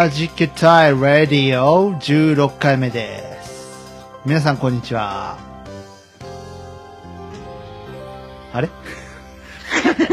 [0.00, 4.02] はじけたいラディオ16回目です。
[4.24, 5.36] 皆さんこんにちは。
[8.54, 8.70] あれ？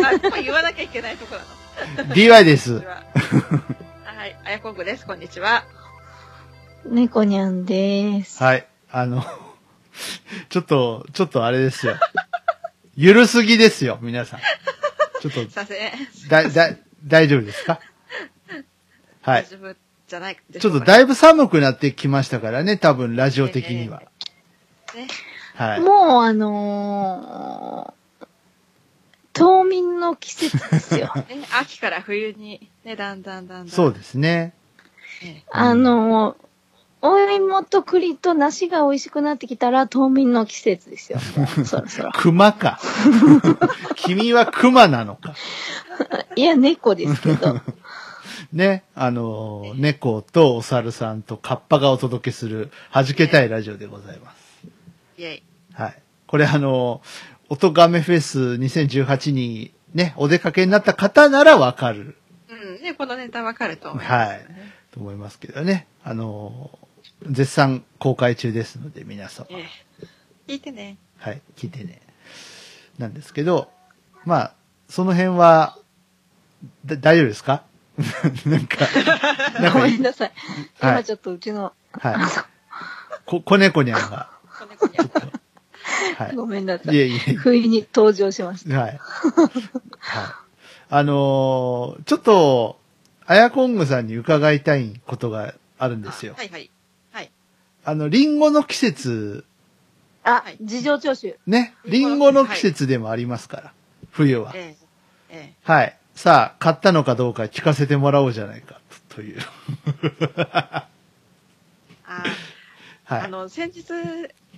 [0.05, 1.37] あ、ここ言わなきゃいけないとこ
[1.95, 2.13] なの。
[2.13, 2.73] ?DY です。
[2.73, 3.01] は
[4.03, 5.05] はい、あやこんぐです。
[5.05, 5.63] こんにちは。
[6.85, 8.43] 猫にゃんです。
[8.43, 8.67] はい。
[8.91, 9.23] あの、
[10.49, 11.95] ちょっと、ちょっとあれですよ。
[12.97, 14.41] ゆるすぎですよ、皆さん。
[15.21, 15.91] ちょっと、 させん。
[16.27, 16.75] だ、だ、
[17.05, 17.79] 大丈夫ですか？
[19.27, 19.43] はい。
[19.43, 19.75] 大丈夫
[20.07, 24.01] じゃないでちょっといだいぶ寒くなってきましたからね、多分ラジオ的には。
[24.95, 25.07] ね。
[25.55, 25.81] はい。
[25.81, 28.27] もうあのー、
[29.33, 31.11] 冬眠の季節ですよ。
[31.27, 33.67] ね秋から冬に、ね、だんだんだんだん。
[33.67, 34.53] そうですね。
[35.21, 36.47] ねあのー、
[37.01, 41.19] お芋と栗と梨が美味しくなってきたら冬眠の季節ですよ。
[41.65, 42.11] そろそろ。
[42.13, 42.79] 熊か。
[43.97, 45.33] 君は熊なのか。
[46.37, 47.59] いや、猫ですけど。
[48.53, 54.67] ね、あの、猫とお猿さんとカッパがお届けする、はじけたいラジオでございます。
[55.17, 55.43] イェイ。
[55.73, 56.01] はい。
[56.27, 57.01] これあの、
[57.49, 62.17] 音ガメフェス2018にね、お出かけになった方ならわかる、
[62.49, 62.83] うん。
[62.83, 64.45] ね、このネタわかると思います、はい、
[64.93, 65.87] と思いますけどね。
[66.03, 66.77] あの、
[67.29, 69.47] 絶賛公開中ですので、皆様。
[69.49, 69.65] ええ
[70.47, 70.97] 聞いてね。
[71.17, 72.01] はい、聞いてね。
[72.97, 73.69] なんですけど、
[74.23, 74.53] まあ、
[74.87, 75.77] その辺は、
[76.85, 77.63] だ大丈夫ですか？
[78.45, 78.87] なんか、
[79.59, 80.31] なんごかめんなさい。
[80.79, 82.15] はい今ちょっとうちの、はい。
[83.25, 86.95] こ、子猫にゃんが、こねこにゃんはごめんなさい。
[86.95, 87.01] いい。
[87.01, 87.33] えいえ。
[87.33, 88.79] 不意に登場しました。
[88.79, 88.99] はい。
[89.99, 90.47] はい。
[90.89, 92.79] あのーちょっと、
[93.25, 96.35] あやこんぐさんに伺いたいことがあるんですよ。
[96.37, 96.69] はいはい。
[97.11, 97.31] はい。
[97.83, 99.43] あの、リンゴの季節、
[100.23, 101.33] あはい、事情聴取。
[101.47, 103.73] ね、リンゴの季節でもありますから、
[104.11, 104.51] 冬は。
[104.55, 104.75] え
[105.29, 105.96] ええはい。
[106.17, 109.39] さあ、買ったのかどうか聞かせてもらおうじゃないか、とという。
[109.39, 109.43] え
[110.41, 110.87] あ
[113.05, 113.21] はい。
[113.21, 113.93] あの、先日、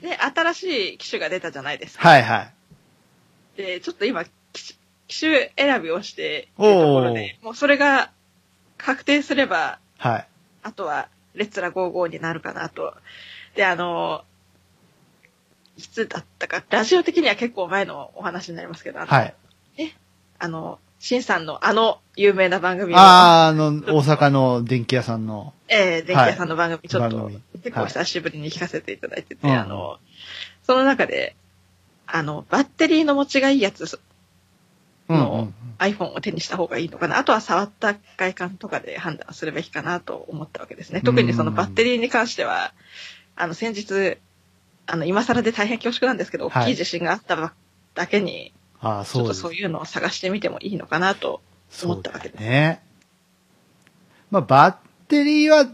[0.02, 2.08] ね、新しい機種が出たじゃないですか。
[2.08, 2.54] はいはい。
[3.58, 4.78] で、ちょっと今、機
[5.10, 8.14] 種選びをしているところで、もうそれが
[8.78, 10.28] 確定すれば、はい。
[10.64, 12.96] あとは、レッツラ55になるかなと。
[13.56, 14.24] で、あの、
[15.76, 19.36] いつだったか、ラジオ的には結構前のお話になりますけど、あの、はい。
[20.40, 25.54] あの、シンさんのあの有名な番組を、あー、あの、大阪の電気屋さんの。
[25.70, 27.32] えー、電気屋さんの番組、ちょっと
[27.64, 29.98] 結構久しぶりに聞かせていただいてて、はいあの、
[30.64, 31.36] その中で、
[32.06, 34.00] あの、バッテリーの持ちがいいやつ、
[35.08, 35.54] うんうんうん。
[35.80, 37.18] iPhone を手にした方がいいのかな。
[37.18, 41.02] あとは触った外観とかで判断するべきかなと思ったわけですね。
[41.02, 42.74] 特にそのバッテリーに関しては、
[43.38, 44.18] あの、先日、
[44.86, 47.54] あの、今更で大変恐縮なんですけど、はい大きい地震があったば
[47.96, 49.40] だけに、ああ、ちょそうです。
[49.40, 51.42] っとそういうのを探してみてもいいのかなと
[51.84, 52.42] 思ったわけです。
[52.42, 52.82] ね。
[54.32, 54.76] まあ、バッ
[55.08, 55.68] テリーは、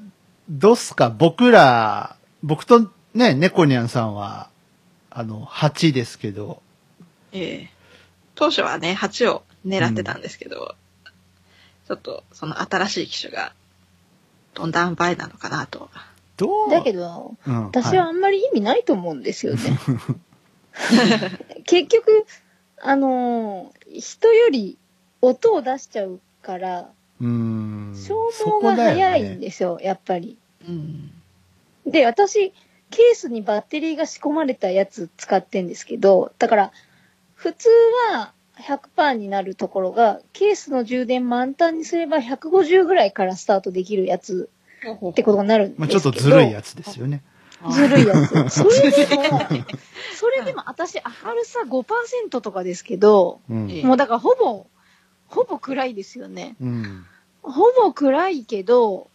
[0.49, 1.09] どうっすか？
[1.09, 4.49] 僕ら、僕とね、猫ニャンさんは、
[5.09, 6.61] あの、8ですけど、
[7.31, 7.69] ええ
[8.35, 10.75] 当初はね、8を狙ってたんですけど、
[11.87, 13.53] ちょっとその新しい機種が、
[14.53, 15.89] どんだん倍なのかなと。
[16.37, 16.69] どう？
[16.69, 19.61] だけど、うん、私はあんまり意味ないと思うんですよね。
[21.65, 22.25] 結局、
[22.87, 24.77] あのー人より
[25.21, 26.89] 音を出しちゃうから、
[27.21, 27.93] うーん。
[27.95, 30.37] 消耗が早いんですよ、やっぱり。
[30.67, 31.11] うん。
[31.85, 32.51] で、私、
[32.89, 36.71] ケースにバッテリーが仕込まれたやつ使ってんですけど、だから、
[37.35, 37.69] 普通
[38.11, 44.49] は100%になるところが、ケースの充電満タンにすれば150ぐらいからスタートできるやつ
[45.09, 45.79] ってことになるんですけど。
[45.79, 47.23] まあ、ちょっとずるいやつですよね。
[47.71, 48.49] ずるいやつ。
[48.49, 49.41] それでも、
[50.15, 53.71] それでも私明るさ5%とかですけど、うん。
[53.71, 54.67] ええもうだからほぼ、
[55.27, 56.55] ほぼ暗いですよね。
[56.61, 57.05] うん。
[57.41, 59.09] ほぼ暗いけど、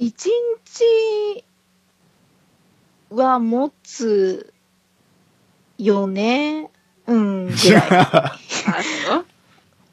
[0.00, 1.44] 1日
[3.10, 4.52] は持つ
[5.78, 6.70] よね。
[7.06, 8.38] うん、ぐら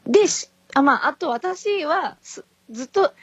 [0.06, 0.10] い。
[0.12, 3.14] で、しあ、まあ、あと私はすずっと、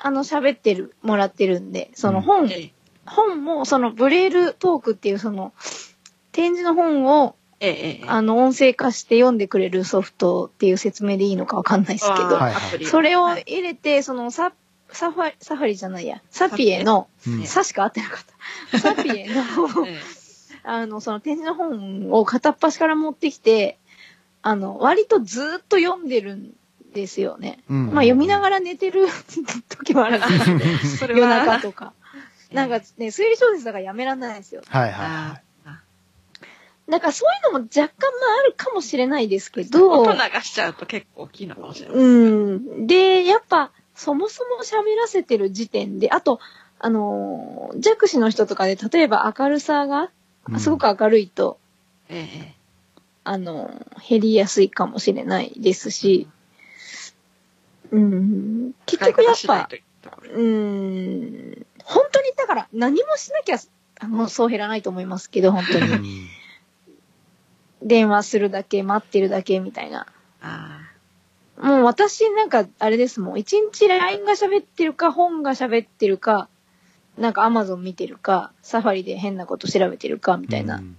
[0.00, 2.72] あの、喋ってる、もらってるんで、その本、ええ。
[3.06, 5.52] 本も、そのブレールトークっていうその、
[6.32, 8.04] 展示の本を、ええ、ええ。
[8.06, 12.38] あの、音声化して読んでくれるソフトっていう説明でいいのかわかんないですけど、
[12.88, 13.44] それをはい。
[13.46, 14.52] 入れて、そのサ、
[14.90, 17.46] サファリ、サファリじゃないや、サピエの、うん。
[17.46, 18.24] サしか合ってなかっ
[18.70, 18.78] た。
[18.78, 19.42] サピエの、
[19.86, 19.98] ええ。
[20.62, 23.78] あの、その展示の本を片っ端から持ってきて、
[24.42, 26.52] あの、割とずーっと読んでるん
[26.94, 27.60] ですよね。
[27.68, 29.06] うんまあ読みながら寝てる
[29.68, 31.92] 時もあるん夜 それは、中とか。
[32.52, 34.62] なんかね、推理小説だからやめらんないですよ。
[34.66, 35.48] はいはいはああ
[36.88, 41.96] だからそういうのも若干まああるかもしれないですけど、音流しちゃうと結構大きいのかもしれない。
[41.98, 42.86] うん。
[42.86, 46.40] で、やっぱ、そもそも喋らせてる時点で、あと、
[46.78, 50.10] あのー弱視の人とかで、例えば明るさが
[50.48, 51.58] うんすごく明るいと、
[52.08, 52.54] ええ。
[53.24, 56.26] あのー減りやすいかもしれないですし、
[57.90, 59.68] うん、結局やっぱ
[60.34, 63.58] うん、本当にだから何もしなきゃ、
[64.00, 66.24] あの、そう減らないと思いますけど、本当に。
[66.24, 66.28] ん
[67.82, 70.06] 電話するだけ、待ってるだけみたいな。
[70.40, 70.80] あ
[71.60, 73.38] もう私なんか、あれですもん。
[73.38, 76.48] 一日 LINE が喋ってるか、本が喋ってるか、
[77.16, 80.96] なんか Amazon 見てるか、サファリで変なこと調べてるか、みたいなうん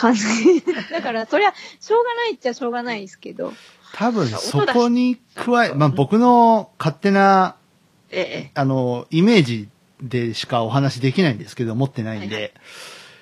[0.00, 0.22] 感じ。
[0.90, 3.52] だから、そりゃ、しょうがないっちゃしょうがないですけど。
[3.94, 7.56] 多分そこに加え、まあ僕の勝手な、あ。
[8.10, 8.50] ええ。
[8.54, 9.68] あの、イメージ
[10.02, 12.50] でしかお話できないんですけど、持ってないんで、はいは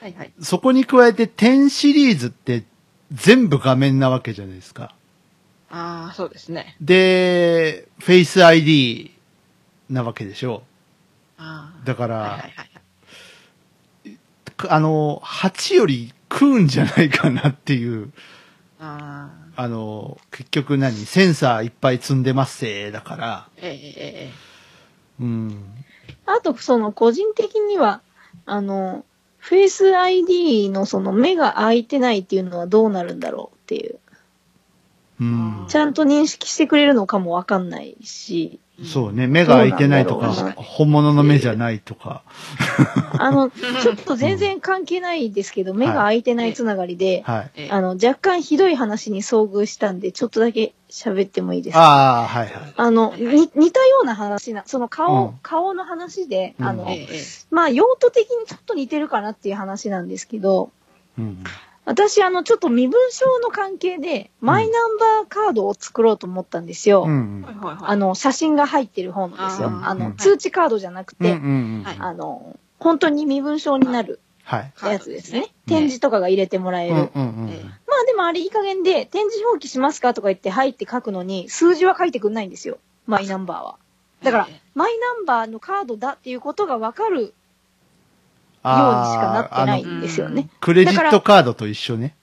[0.00, 0.32] はいはい。
[0.40, 2.64] そこに加えて10シリーズって
[3.12, 4.94] 全部画面なわけじゃないですか。
[5.70, 6.76] ああ、そうですね。
[6.80, 9.12] で、フェイス ID
[9.90, 10.62] なわけでしょ
[11.36, 11.86] ああ。
[11.86, 12.64] だから、はいはいはいは
[14.10, 14.18] い。
[14.70, 18.12] あの、8より食うんじゃないかなっていう、
[18.80, 19.47] ああ。
[19.60, 21.04] あの、結局何？
[21.04, 24.32] センサーいっぱい積んでますせだから、えええええ
[25.20, 25.64] うん。
[26.26, 28.00] あと、その、個人的には、
[28.46, 29.04] あの、
[29.38, 33.98] フェイス ID のその目が開いてないっていうのはどうなるんだろうっていう。
[35.22, 35.66] うん。
[35.68, 38.67] ちゃんと認識してくれるのかもわかんないし、え。
[38.84, 42.22] そうね、目が開いてないとか本物の目じゃないとか。
[43.18, 47.50] あの、ちょっと全然関係ないですけど、目が開いてないつながりで、はい。
[47.56, 51.80] ええあの、若干ひどい話に遭遇したんで、ちょっとだけ喋ってもいいですか？
[51.80, 52.74] ああ、はいはい。
[52.76, 57.18] あの、に似たような話な、その顔、うん顔の話で、うんあの、ええええ。
[57.50, 60.70] まあ、用途的にちょっと似てるかなっていう話なんですけど、
[61.18, 61.42] うん。
[61.88, 67.04] 私、あの、ちょっと身分証の関係で、マイナンバーカードを作ろうと思ったんですよ。
[67.06, 67.40] うん。
[67.42, 67.84] はいはいはい。
[67.84, 69.70] あの、写真が入ってる方のですよ。
[69.82, 71.32] あの、うん通知カードじゃなくて。
[71.32, 74.72] はいあの、本当に身分証になるはい。
[74.84, 75.38] やつですね。
[75.40, 76.94] はい展示とかが入れてもらえる。
[76.94, 82.78] まあでもあれいい加減で、展示表記しますかとか言って入って書くのに、数字は書いてくんないんですよ。
[83.06, 83.76] マイナンバーは。
[84.22, 87.34] だからええ、マイナンバーのカードだっていうことがわかる
[88.68, 90.48] にしあかなってないんですよね。
[90.60, 92.14] クレジットカードと一緒ね。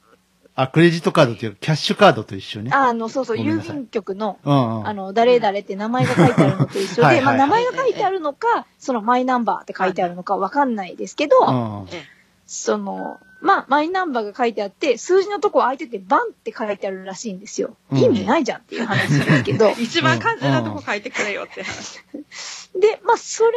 [0.57, 2.71] あ、クレジットカードっていうか、キャッシュカードと一緒ね。
[2.73, 4.87] あの、そうそう、郵便局の、うんうん。
[4.87, 12.03] あの、誰々って名前が書いてあるのと一緒で、 はいはいまあ名前が書いてあるのか、そのマイナンバーって書いてあるのかわかんないですけど、うんえ
[12.47, 17.75] その、まあ、マイナンバーが書いてあって、数字のとこ空いてて、バンって書いてあるらしいんですよ。
[17.91, 19.67] うん意味ないじゃんっていう話ですけど。
[19.67, 19.75] え。
[19.81, 21.99] 一番肝心なとこ書いてくれよって話。
[22.79, 23.51] で、まあ、それ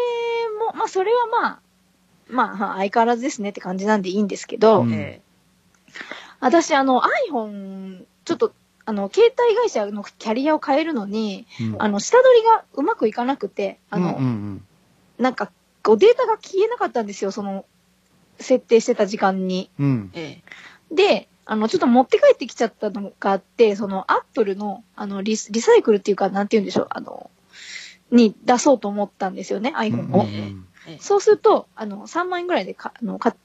[0.73, 1.61] も、まあ、それはまあ、
[2.29, 5.21] まあ、相変わらずですねって感じなんでいいんですけど、うんえ
[6.41, 8.53] 私、あの、iPhone、ちょっと、
[8.85, 14.65] あの、携帯会社のキャリアを変えるのに、うんあの、下取りがうまくいかなくて、あの、うんうん
[15.19, 15.51] なんか、
[15.83, 17.65] こうデータが消えなかったんですよ、その、
[18.39, 19.69] 設定してた時間に。
[19.81, 20.13] うん。
[20.93, 27.33] で、あの、ちょっと持って帰ってきちゃったのがあって、その、アップルの、あのリス、リサイクルっていうか、なんて言うんでしょう、あの、
[28.13, 30.23] に出そうと思ったんですよね、iPhone を。
[30.23, 30.53] うんうんえ。
[30.53, 30.55] え
[31.01, 33.37] そうすると、あの、3万円ぐらいでか、あの、か、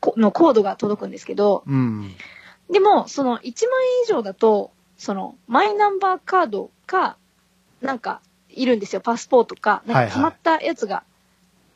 [0.00, 2.14] このコードが届くんですけど、うん。
[2.70, 3.54] でも、その1万円
[4.04, 7.16] 以上だと、その、マイナンバーカードか、
[7.80, 9.00] なんか、いるんですよ。
[9.00, 11.04] パスポートか、なんか決まったやつが、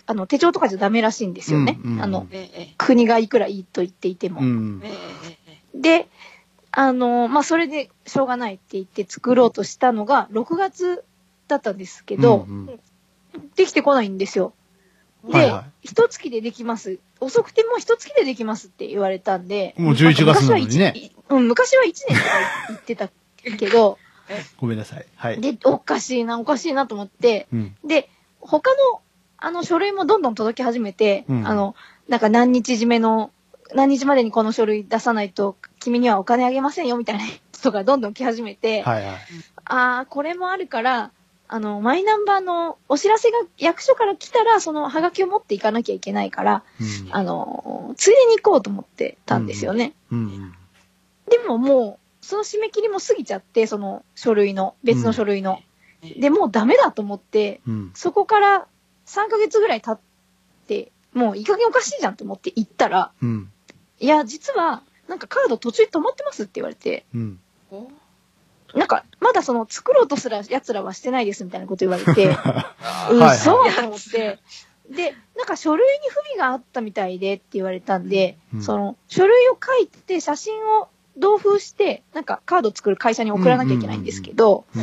[0.06, 1.78] あの、手帳とかじゃダメらしいんですよね。
[1.82, 2.74] うんうんあの、ええ。
[2.78, 4.40] 国がいくらいいと言っていても。
[4.40, 4.82] うん。
[5.74, 6.08] で、
[6.70, 11.04] あの、まあ、それでしょうがないって言って作ろうとしたのが、6月
[11.48, 12.80] だったんですけど、うんうん
[13.54, 14.54] できてこないんですよ。
[15.26, 16.98] で、はいは一月でできます。
[17.20, 19.74] 遅くても一月でできますって言われたんで。
[19.78, 22.20] もう11月なのにね昔は一うん、昔は1年とか
[22.68, 23.08] 言ってた
[23.58, 23.98] けど、
[24.58, 25.06] ごめんなさい。
[25.16, 25.40] はい。
[25.40, 27.76] で、おかしいな、おかしいなと思って、うん。
[27.84, 28.08] で、
[28.40, 29.00] 他の、
[29.38, 31.74] あの、書類もどんどん届き始めて、うんあの、
[32.08, 33.30] なんか何日締めの、
[33.74, 39.16] 何日までにこの書類出さないと、君にはお金あげませんよ、みたいな人がどんどん来始めて、はいはい。
[39.64, 41.10] あー、これもあるから、
[41.48, 49.94] あの、マイナンバーのお知らせが役所から来たら、そのハガキを持っていかなきゃいけないから、うんあの、ついでに行こうと思ってたんですよね。
[50.10, 50.52] うん。
[51.30, 55.60] でももう、その締め切りも過ぎちゃって、その書類の、別の書類の。
[56.18, 57.90] で、もうダメだと思って、うん。
[57.94, 58.66] そこから
[59.06, 60.00] 3ヶ月ぐらい経っ
[60.66, 63.52] て、もういい加減おかしいじゃんと思って行ったら、うん。
[64.00, 67.06] いや、実は、なんかカード途中で止まってますって言われて、
[68.74, 74.38] なんか、まだその作ろうとすら奴らはしてないですみたいなこと言われて、あうん、はいそうと思って、
[74.90, 84.82] で、なんか書類に不備があったみたいでって言われたんで、うんその書類を書いて写真を同封して、なんかカード作る会社に送らなきゃいけないんですけど、うん。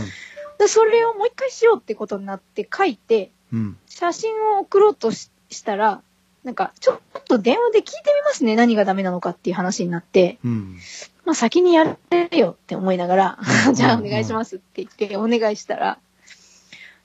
[0.59, 3.77] でそれをもう一回しようってことになって書いて、うん。
[3.87, 6.01] 写真を送ろうとししたら、
[6.43, 10.77] なんか、ちょっと電話で聞いてみますね、何がダメなのかっていう話になって、うん。
[11.25, 15.99] まあ先にやれよって思いながらう、ん じゃあお願いしますって言ってお願いしたら、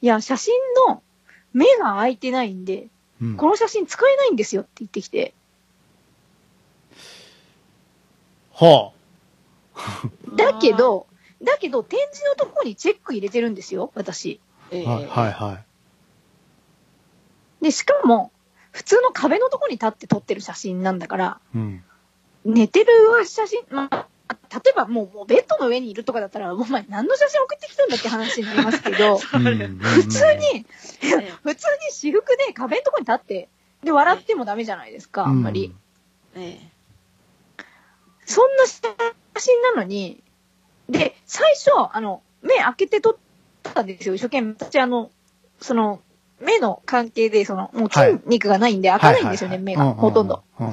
[0.01, 0.55] いや、写真
[0.89, 1.03] の
[1.53, 2.89] 目が開いてないんで、
[3.21, 3.37] うん。
[3.37, 5.35] この写真使えないんですよって言ってきて、
[8.55, 8.93] は
[10.37, 11.07] だけど、
[11.43, 14.41] だけど展示のとこにチェック入れてるんですよ、私。
[14.71, 14.91] えあ。
[14.91, 15.65] はい、はい、は
[17.61, 18.33] で、しかも、
[18.71, 21.59] 普通の壁のとこに立って撮ってる写真なんだから、い。
[21.59, 21.85] うん。
[22.49, 22.87] 寝てる
[23.27, 24.07] 写真、まあ、
[24.51, 30.67] 例えばもうもうベッドの上にいるとかだったら、お前何の写真送ってきたんだって話になりますけど、 うん普通に、
[31.03, 33.49] え 普通に私服で壁のとこに立って、
[33.85, 35.75] で、笑ってもダメじゃないですか、あんまり。。
[36.37, 36.59] え
[38.25, 38.83] そんな写
[39.39, 40.23] 真なのに、
[40.89, 43.17] で、最初、あの、目開けて撮っ
[43.63, 44.55] たんですよ、一生懸命。
[44.59, 45.11] 私、あの、
[45.61, 46.01] その、
[46.41, 50.43] 目の関係で、その、もう筋肉がないんで開かないんですよね、目が、ほとんど。。
[50.61, 50.73] うん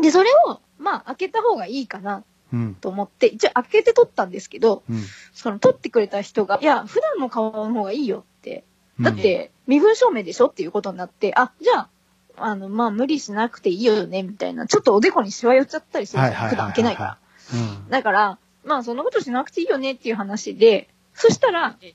[0.00, 2.74] で、それを、まあ、開けた方がいいかなうん。
[2.74, 5.02] と思って、一応開けて撮ったんですけど、うん。
[5.32, 8.64] その撮ってくれた人が、いや、普段の顔の方がいいよって。
[8.98, 11.88] うんだっ、て、身分証明でしょっていうことになって、あ、じゃあ、
[12.36, 14.68] あの、まあ、無理しなくていいよね、みたいな。
[14.68, 16.48] ちょっとおでこにシワ寄っちゃったりするじゃん。
[16.48, 17.18] 普段開けないから。
[17.52, 17.90] うん。
[17.90, 21.94] だから、まあ、そんなことしなくていいよねっていう話で、そしたらえ、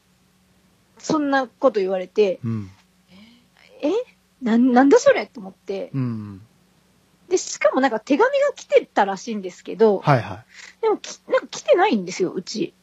[0.98, 2.72] そんなこと言われて、うん。
[3.82, 3.92] え
[4.42, 5.90] なん、なんだそれと思って。
[5.94, 6.42] うん。
[7.30, 10.44] で、しかもなんか手紙が来てたらしいんですけど、はいは
[10.82, 12.56] でもき、なんか来てないんですよ、うち。
[12.58, 12.74] い。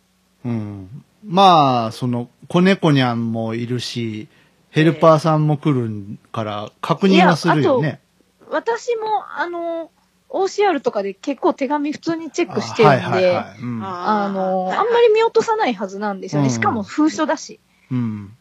[0.45, 1.05] うん。
[1.25, 4.29] まあ、その、子猫にゃんもいるし、
[4.71, 8.01] ヘルパーさんも来るから、確認はするよね。
[8.49, 9.91] 私も、あの、
[10.29, 13.61] OCR とかで結構手紙普通にチェックしてるんで、はいはいはい。
[13.61, 16.49] うんあの、あんまり見落とさないはずなんですよね。
[16.49, 17.61] うんしかも封書だし。
[17.91, 18.37] うん。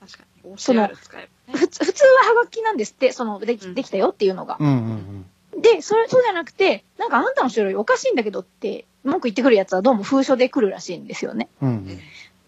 [0.00, 0.52] 確かに。
[0.52, 1.28] OCR 使えばね。
[1.60, 4.56] 普通、普通はハガキなんですって、その、できうんできたよっていうのが。
[4.58, 5.26] うんうん
[5.60, 11.48] で、それ、そうじゃなくて、なんかあんたの書類おかしいんだけどって、文句言ってくるやつはどうも封書で来るらしいんですよね。
[11.60, 11.68] うん。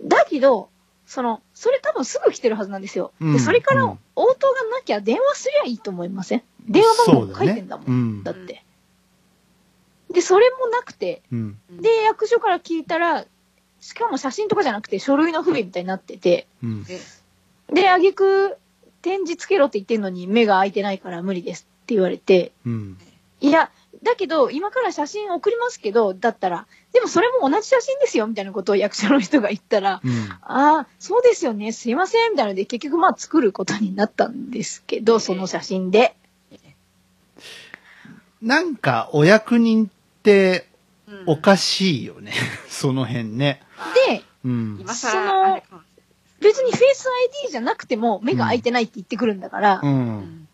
[0.01, 0.09] うん。
[0.09, 0.71] だけど、
[1.05, 3.13] その、それ多分すぐ来てるはずなんですよ。
[3.21, 6.43] うんで、それからうん応答がなきゃ電話すりゃいいと思いません？
[6.67, 7.87] 電話番号書いてんだもん。
[7.87, 8.65] そうねだって。
[10.11, 11.59] で、それもなくて、うん。
[11.71, 13.27] で、役所から聞いたら、
[13.81, 16.87] しかも写真とかじゃなくて書類の不備みたいになってて、うん。
[16.89, 17.01] え
[17.75, 18.13] で、あげ
[19.03, 22.99] く展示つけろって言ってんのに目が開いてないから無理ですって言われて、うん。
[23.41, 23.71] いや、
[24.03, 30.31] だけど、今から写真送りますけど、だったら、でもそれも同じ写真ですよ、みたいなことを役所の人が言ったら、うん。
[30.43, 36.15] ああ、そうですよね、すいません、みたいなので、結局まあ作ることになったんですけど、その写真で。
[38.41, 39.89] なんか、お役人っ
[40.23, 40.69] て
[41.07, 42.33] うんおかしいよね。
[42.69, 43.61] その辺ね。
[44.09, 44.79] で、うん。
[44.81, 45.63] 今その
[46.43, 47.07] 別にフェイス
[47.45, 49.87] ID じゃなくても目が開いてないって言ってくるんだから、う。
[49.87, 50.49] んん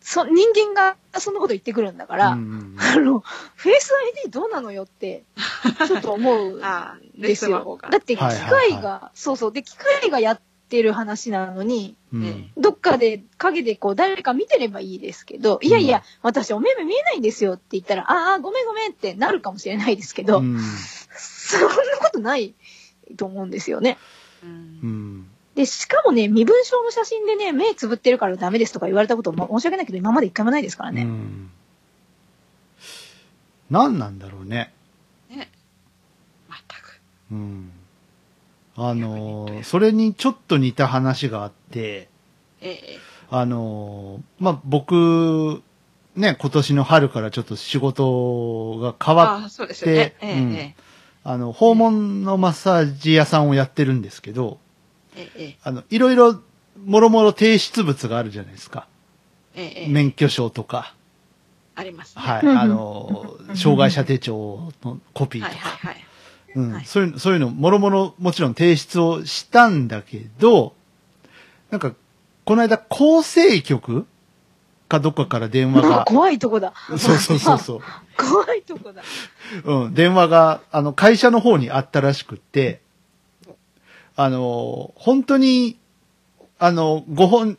[0.00, 3.92] そ人間がそんなこと言ってくるんだから、うんあの、フェイス
[4.24, 5.24] ID どうなのよって、
[5.86, 12.50] ちょっと思うんですよ だって機はいはい械が、そうそう、で、機械がやってる話なのに、うん。
[12.56, 20.58] どっかで影でこう誰か見てればいいですけど、いやいや、私お目目見えないんですよって言ったら、ああ、ごめんごめんってなるかもしれないですけど、うん。
[21.16, 21.68] そんな
[21.98, 22.54] ことない
[23.16, 23.98] と思うんですよね。
[24.42, 24.50] うん
[24.82, 25.30] うん。
[25.54, 31.02] で、しかもね、身分証の写真でね、目つぶってるからダメですとか言われたことも申し訳ないけど、今まで一回もないですからね。
[31.02, 31.50] うん。
[33.70, 34.72] 何なんだろうね。
[35.28, 35.50] ね。
[36.48, 37.00] 全く。
[37.32, 37.70] うん。
[38.76, 42.08] あのー、それにちょっと似た話があって、
[42.60, 42.98] ええ。
[43.30, 45.62] あのー、まあ、僕、
[46.16, 50.16] ね、今年の春からちょっと仕事が変わっああ、そうですよね。
[50.20, 50.74] ええうんえ
[51.22, 54.58] あの、訪問のマッサージ屋さんをやってるんですけど、
[55.62, 56.40] あの、いろいろ、
[56.84, 58.86] もろもろ提出物があるじゃないですか。
[59.88, 60.94] 免許証とか、
[61.74, 62.22] ありますね。
[62.22, 65.68] はい、うんあの、障害者手帳のコピーとはいか。
[65.68, 66.04] はいはい。
[66.56, 70.74] うんはいそういう、そういうの、もろもろもちろん提出をしたんだけど、
[71.70, 71.94] なんか、
[72.44, 74.06] この間、構成局
[74.90, 76.74] かどっかから電話が、怖いとこだ。
[76.88, 77.80] そうそうそうそう。
[78.18, 79.02] 怖いとこだ。
[79.64, 82.82] うん、電話が、あの、会社の方にあったらしくって、
[84.16, 85.78] あの、本当に、
[86.58, 87.56] あの、ご本、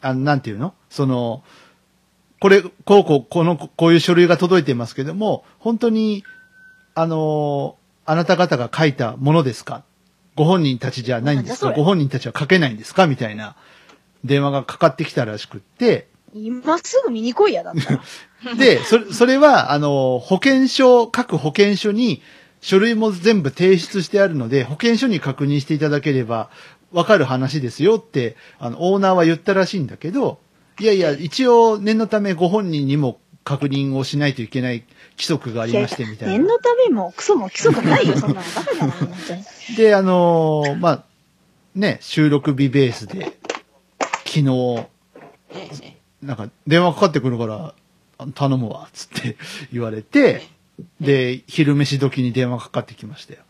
[0.00, 0.74] あの、なんていうの？
[0.90, 1.42] その、
[2.38, 6.22] これ、こうこう、この、こういう書類が届いていますけども、本当に、
[6.94, 7.76] あの、
[8.06, 9.82] あなた方が書いたものですか？
[10.36, 11.72] ご本人たちじゃないんですか？
[11.72, 13.06] ご本人たちは書けないんですか？
[13.06, 13.56] みたいな
[14.24, 18.54] 電話がかかってきたらしくって、今すぐ見に来いや、だったら。
[18.58, 22.22] で、それ、それは、あの、保険証、各保険証に
[22.60, 26.50] 書類も全部提出してあるので、保険証に確認していただければ
[26.92, 30.38] わかる話ですよって、あの、オーナーは言ったらしいんだけど、
[30.80, 36.34] いやいや、一応念のためご本人にも確認をしないといけない規則がありまして、みたいな。
[36.34, 38.42] 念のためもクソも基礎もないよ、そんなの。
[38.42, 39.76] バカじゃない、本当に。
[39.76, 41.04] で、あのまあ、
[41.74, 43.36] ね、収録日ベースで、
[44.24, 44.86] 昨日、
[46.24, 47.74] なんか電話かかってくるから、
[48.18, 49.36] あ頼むわ、つって
[49.72, 50.42] 言われて、
[51.00, 53.40] で、昼飯時に電話かかってきましたよ。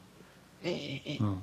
[0.64, 1.42] ええええうん。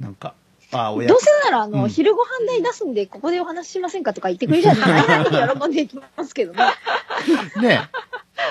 [0.00, 0.34] なんか、
[0.72, 5.26] あ、親どうせなら、あの、うん昼ご飯代出すんで、ここでお話ししませんかとか言ってくれるじゃない
[5.60, 6.66] 喜んでいきますけど ね。
[7.60, 7.80] ね。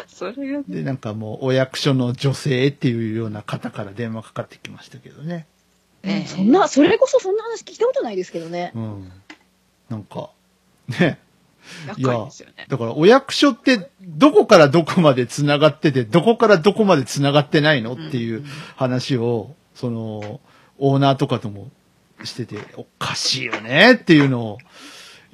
[0.08, 5.46] それが、で、なんかもう、お役所の女性っていうような方から電話かかってきましたけどね。
[6.04, 8.72] ええそんな、それこそそんな話聞いたことないですけどね。
[8.76, 9.12] うん。
[9.90, 10.30] なんか、
[10.88, 11.20] ね。
[11.98, 12.28] いや。
[12.68, 18.44] だからお役所って、どこからどこまで繋がってて、どこからどこまで繋がってないのっていう
[18.76, 20.40] 話を、その、
[20.78, 21.70] オーナーとかとも
[22.24, 24.58] してて、おかしいよねっていうのを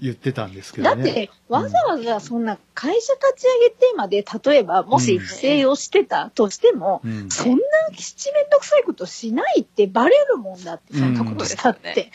[0.01, 1.03] 言ってたんですけどね。
[1.03, 7.57] だって、わざわざそんな会社立ち上げてまで、例えば、もし不正をしてたとしても、うん、そんな
[7.95, 12.11] 七面倒くさいことしないってバレるもんだって、そんなことしたって。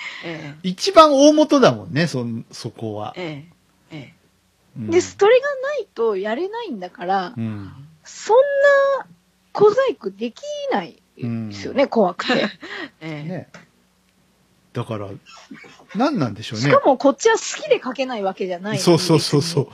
[0.65, 3.15] 一番大元だもんね、そん、そこは。
[3.17, 3.56] ええ
[4.77, 7.73] で、それがないとやれないんだから、うん。
[8.05, 8.37] そん
[9.01, 9.07] な
[9.53, 12.49] 小細工できないですよね、怖くて。
[13.01, 13.49] ええね。
[14.73, 15.09] だから、
[15.95, 16.67] 何なんでしょうね。
[16.67, 19.69] しかもこっちは好きで書けないわけじゃないそうそうそうそう。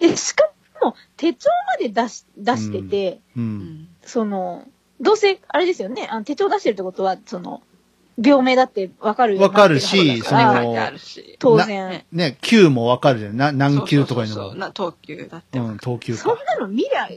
[0.00, 0.50] で、しか
[0.82, 3.40] も手帳まで出し出してて、う。
[3.40, 4.68] うんんその、
[5.00, 7.62] どうせ、あれですよね、あの手帳出してるってことは、その、
[8.24, 10.74] 病名だってわかるわかるしその。
[11.38, 12.04] 当な然。
[12.12, 13.36] ね、級もわかるじゃん。
[13.36, 14.40] な何級とかいうのも。
[14.40, 15.58] そうそうそうな等級だって。
[15.58, 16.18] うん、等級か。
[16.20, 17.08] そんなの見りゃ、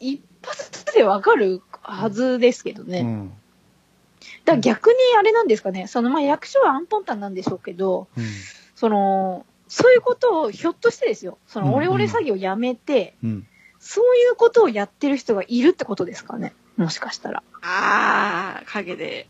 [0.00, 3.00] 一発でわかるはずですけどね。
[3.00, 3.32] うん。
[4.44, 8.24] だ逆にあれなんですかね、その、まあ、役所はアンポンタンなんでしょうけど、うん。
[8.74, 13.46] その、そういうことをひょっとしてですよ、そうんの、オレオレ詐欺をやめて、うん。
[13.78, 16.54] そういうことをやってる人がいるってことですかね。
[16.76, 17.42] もしかしたら。
[17.62, 19.28] ああ、影で。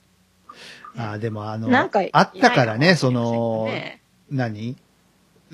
[0.96, 3.68] ああ、でもあの、なんかあったからね、その
[4.30, 4.76] 何？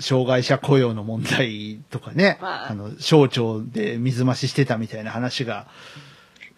[0.00, 5.66] 障害者雇用の問題とかね、まああの、省庁で水増ししてたみたいな話が、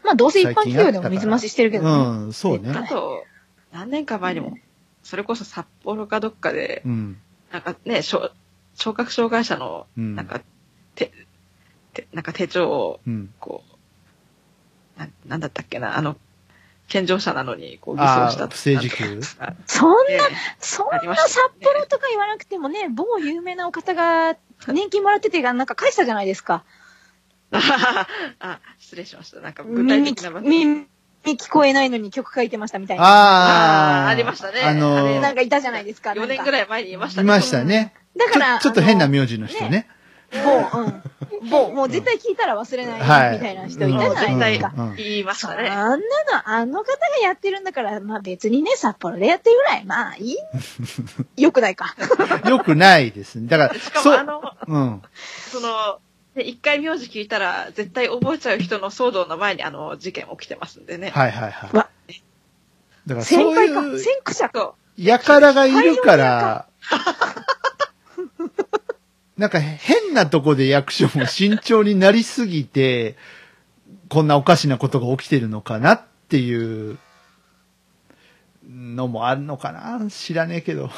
[0.05, 2.25] まあ、どうせ一般企業でも水増ししてるけどね。
[2.25, 2.71] うん、そうね。
[2.71, 3.25] あと、
[3.73, 4.59] 何年か前にも、
[5.03, 7.17] それこそ札幌かどっかで、うん。
[7.51, 8.31] なんかね、聴
[8.77, 10.43] 聴覚障害者の、うんなんか、
[10.95, 11.11] 手、
[11.95, 13.33] 手、なんか手帳を、うん。
[13.41, 13.63] こ
[14.97, 16.19] う、ななんだったっけな、あの、
[16.91, 18.49] 健常者なのに、こう、偽装した。
[18.49, 19.21] 不正受給？
[19.39, 20.19] あそんな、え
[20.59, 26.65] そんな札幌とか言わなくてもね、某有名なお方が年金もらってて、なんか返したじゃないですか。
[27.53, 27.59] え
[28.41, 29.39] あ、失礼しました。
[29.39, 30.51] なんか具体耳的な場面。
[30.51, 33.05] 耳聞こえないのに曲書いてましたみたいな。
[33.05, 36.11] ああ、ありましたねあのなんかいたじゃないですか。
[36.11, 36.53] 4年ぐい。
[36.53, 37.95] らい前にいましたいましたね。
[38.17, 39.87] だから、ちょっと変な名字の人ね。
[40.33, 41.03] 某、うん。
[41.51, 44.73] 某、もう絶対聞いたら忘れないはいみたいな人いたじゃないですか。
[44.77, 45.69] うん言いましそんたね。
[45.69, 45.99] なの、
[46.45, 50.37] あの方がやってるんだから、まあ別にね、札幌でやってるぐらい、まあいい。
[51.43, 51.95] よくないか。
[52.47, 53.49] よくないですね。
[53.49, 55.03] だから、しかもあの、うん。
[55.51, 55.99] その、
[56.35, 61.11] で一回名字聞いたら、絶対覚えちゃう人の騒動の前にあの事件起きてますんでね。
[61.11, 61.77] はいはいはい。
[61.77, 61.89] わ
[63.07, 64.61] だからそういう先駆者か。
[64.61, 66.67] そやからがいるから、
[69.41, 73.17] なんか変なとこで役所も慎重になりすぎて、
[74.11, 76.99] こんなおかしなことが起きてるのかなっていう
[78.69, 80.91] のもあるのかな知らねえけど。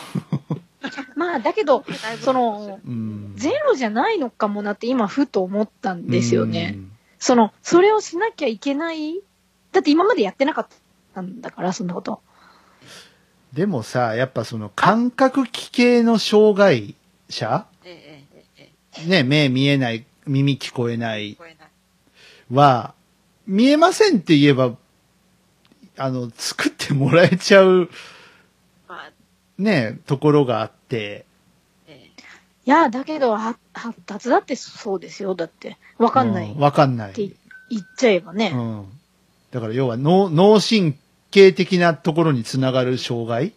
[1.15, 1.85] まあだけど、
[2.21, 3.35] その、うん。
[3.37, 6.73] ゼロじゃないのかもなって今ふと思ったんですよね。
[6.77, 6.93] うん。
[7.21, 9.21] その、それをしなきゃいけない。
[9.71, 10.67] だって今までやってなかっ
[11.15, 12.21] たんだから、そんなこと。
[13.53, 16.97] でもさ、やっぱその感覚器系の障害
[17.31, 17.67] 者
[19.07, 21.69] ね、目見えない、耳聞こえない聞こえない。
[22.51, 22.95] は、
[23.47, 24.77] 見えませんって言えば
[25.97, 27.91] あの、作ってもらえちゃう、
[28.89, 29.13] まあ、
[29.59, 31.27] ね、ところがあって、
[31.87, 32.11] え
[32.65, 35.35] いや、だけど、は発達だってそうですよ。
[35.35, 36.53] だって、わかんない。
[36.53, 37.11] うわかんない。
[37.11, 37.29] って
[37.71, 38.53] 言っちゃえばね。
[38.55, 38.87] うん。
[39.51, 40.97] だから要は脳、脳神
[41.31, 43.53] 経的なところにつながる障害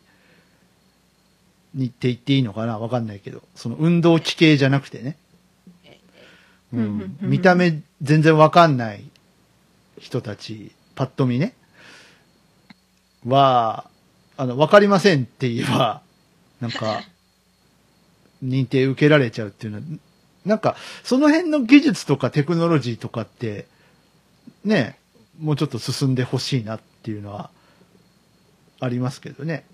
[1.74, 3.42] にって言っていいのかなわかんないけど。
[3.56, 5.18] その運動器系じゃなくてね。
[7.22, 9.10] 見た目全然わかんない
[10.00, 11.56] 人たち、パッと見ね。
[13.26, 13.90] は、
[14.38, 16.02] あの、わかりませんって言えば、
[16.62, 17.02] なんか、
[18.44, 19.84] 認定受けられちゃうっていうのは、
[20.46, 23.68] なんか、その辺の技術とかテクノロジーとかって、
[24.64, 25.00] ね、
[25.40, 27.50] もうちょっと進んでほしいなっていうのは、
[28.80, 29.66] ありますけどね。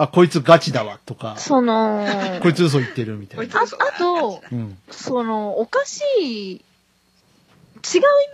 [0.00, 2.06] ねあ、こいつガチだわとか、その、
[2.42, 3.60] こいつ嘘言ってるみたいな。
[3.60, 4.78] ああとうん。
[4.90, 6.62] その、おかしい、違う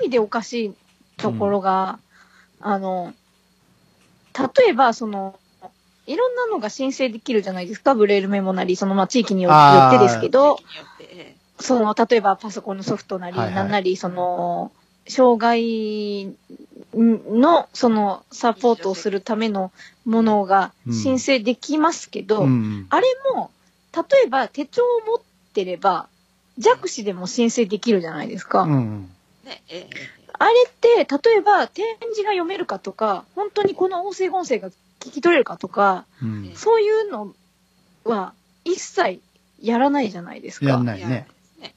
[0.03, 0.75] 意味でおかしい
[1.17, 1.99] ところが、
[2.61, 3.15] あの、
[4.57, 5.39] 例えば、その、
[6.07, 10.59] いろんなのが申請できるじゃないですか、ブレールメモなり、その、まあ、地域によってですけど。
[11.59, 13.55] その、例えばパソコンのソフトなり、はいはい。
[13.55, 14.73] なんなり、その、
[15.09, 16.37] 障害
[16.97, 19.71] の、その、サポートをするための
[20.05, 22.87] ものが申請できますけど、うん。
[22.91, 23.51] あれも、
[23.95, 25.19] 例えば手帳を持っ
[25.53, 26.09] てれば、
[26.59, 28.63] 弱視でも申請できるじゃないですか。
[28.63, 29.11] うん。
[30.39, 36.53] あれって、例えば展示が読めるかとか、本当にこの音声音声が聞き取れるかとか、うん。
[36.55, 37.35] そういうの
[38.05, 38.33] は
[38.65, 39.21] 一切
[39.61, 40.67] やらないじゃないですか。
[40.67, 41.27] やんないね。
[41.61, 41.75] ね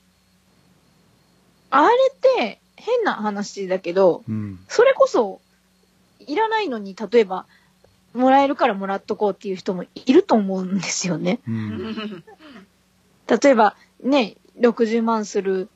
[1.71, 4.59] あれって変な話だけど、うん。
[4.67, 5.41] それこそ
[6.19, 7.45] いらないのに、例えば、
[8.13, 11.39] もらえるからもらっとこうっていう人もいると思うんですよね。
[11.47, 11.51] う。
[11.51, 12.23] うんん
[13.27, 15.69] 例えば、ね、60万する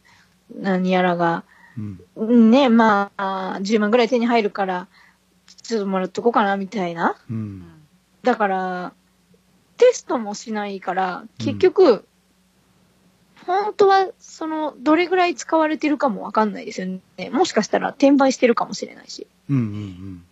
[0.56, 1.44] 何やらが、
[2.18, 2.52] うん。
[2.52, 4.88] ね、まあ、10万ぐらい手に入るから、
[5.62, 7.16] ちょっともらっとこうかな、みたいな。
[7.30, 7.34] う。
[7.34, 7.66] うんん
[8.24, 8.94] だから、
[9.78, 12.06] テストもしないから、結局、
[13.45, 17.29] 本当は、その、どれぐらい使われてるかもわかんないですよね。
[17.29, 19.27] もしかしたら転売してるかもしれないし。
[19.49, 19.58] うん。
[19.58, 20.23] うん。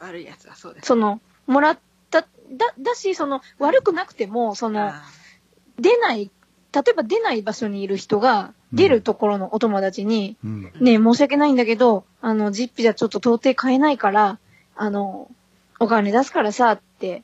[0.00, 0.86] 悪いやつはそうです。
[0.86, 1.78] その、もらっ
[2.10, 2.28] た、だ、
[2.78, 5.02] だし、その、悪くなくても、その、あ
[5.78, 6.30] 出ない、
[6.72, 10.62] 例えば出ない場所にいる人が、出るところのお友達に、うん。
[10.80, 14.38] ねえ、申し訳ないんだけど、あの、ジッピじゃちょっと到底買えないから、
[14.74, 15.30] あの、
[15.78, 17.22] お金出すからさ、って、うん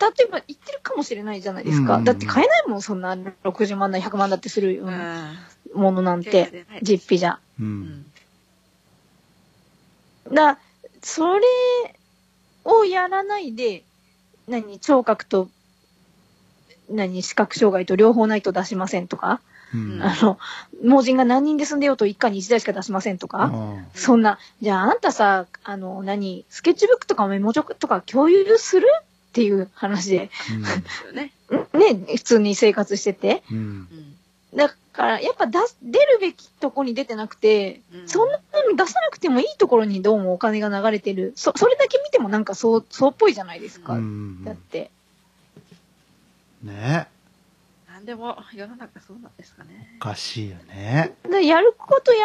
[0.00, 1.96] 例えば言ってるかもしれないじゃないですか。
[1.96, 2.04] うん。
[2.04, 3.14] だって買えないもん、そんな。
[3.14, 5.36] 60万だ、100万だってするよううなん。
[5.74, 7.40] ものなんて、手が出ないジッピじゃ。
[7.60, 7.62] う。
[7.62, 7.70] うん。
[7.70, 8.04] ん
[10.32, 10.58] だ
[11.02, 11.44] それ
[12.64, 13.82] をやらないで、
[14.46, 15.48] 何、聴覚と、
[16.90, 19.40] 何、視覚障害と両方ないと出しませんとか、
[19.74, 20.02] うん。
[20.02, 20.38] あの、
[20.82, 23.52] 盲人が何人で住んでようと一家に一台しか出しませんとか、
[23.94, 28.86] そんな、じゃああんたさ、あの、何、スケッチブックとかメモ帳とか共有する
[29.28, 30.30] っていう話で、で
[30.90, 31.32] すよね。
[31.72, 33.42] ね、普通に生活してて。
[33.50, 33.56] うん。
[33.56, 33.88] うん
[34.54, 41.32] だから、やっぱ出す、出るべきとこに出てなくて、うんそんなの出さなくてもいいところにどうもお金が流れてる。
[41.36, 43.94] そ、それだけ見てもなんかそう、そうっぽいじゃないですか。
[43.94, 44.90] うんだって。
[46.62, 47.08] ね
[47.88, 49.96] なんでも世の中そうなんですかね。
[50.00, 51.14] おかしいよね。
[51.30, 52.20] でやることやん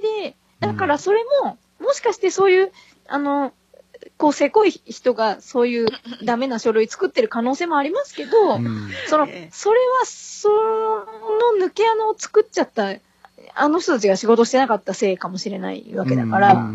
[0.00, 2.72] ないで、だからそれも、もしかしてそういう、
[3.08, 3.52] あの、
[4.16, 5.86] こう、せこい人がそういう
[6.24, 8.90] ダメな書類作ってる可能性もありますけど、うん。
[9.08, 10.48] そのええ、それは、そ
[11.58, 12.94] の抜け穴を作っちゃった、
[13.54, 16.70] あの人たちが仕事してなかったせいかもしれないわけだかうら、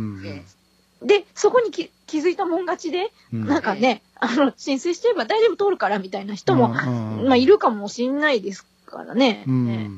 [1.01, 3.45] で、そこにき気づいたもん勝ちで、うん。
[3.47, 9.45] なんかね、あの、申請しちゃえば大丈夫通るからみたいな人も、うんまあ、いるかもしんないですからね。
[9.47, 9.65] うん。
[9.65, 9.89] ね。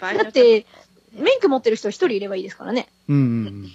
[0.00, 0.66] だってて、
[1.12, 2.88] 免許持ってる人一人いればいいですからね。
[3.08, 3.72] うんうんうん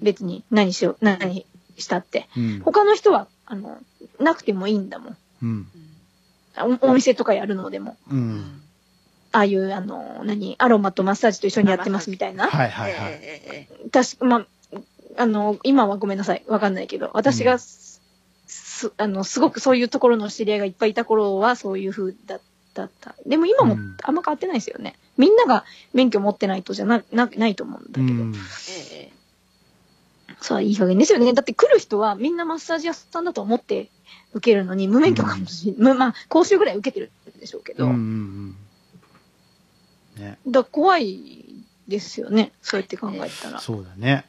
[0.00, 1.46] 別に何しよう、何
[1.78, 2.28] したって。
[2.36, 2.60] うん。
[2.60, 3.78] 他の人は、あの、
[4.18, 5.16] なくてもいいんだもん。
[5.42, 5.66] うん。
[6.82, 7.96] おお店とかやるのでも。
[8.10, 8.14] う。
[8.14, 8.62] うんん
[9.34, 12.48] ああいう、あの、何、アロマとマッサージと一緒にやってますみたいな。
[12.48, 13.68] はいはいはい。
[13.90, 14.46] 確か、まあ、
[15.16, 16.44] あの、今はごめんなさい。
[16.46, 18.02] わかんないけど、私がす、
[18.46, 22.40] すあの、すごくそういうところの知り合いがいっぱいいた頃はそういう風だ
[22.74, 23.14] だった。
[23.26, 24.96] でも今もうんあんま変わってないですよね。
[25.16, 28.06] みんなが免許持ってないとじゃな、な、ないと思うんだけど。
[28.06, 28.34] うん。
[28.90, 29.21] ええ
[30.42, 31.32] えそう、いい加減ですよね。
[31.32, 33.90] だって来る人はみんなマッサージ屋さんだと思って
[34.32, 35.94] 受けるのに、無免許かもしれない。
[35.98, 37.84] まあ、講習ぐらい受けてるんでしょうけど。
[37.86, 38.56] うんうん
[40.16, 40.24] うん。
[40.24, 40.38] ね。
[40.46, 42.52] だから怖いですよね。
[42.62, 43.60] そうやって考えたら。
[43.60, 44.26] そうだね。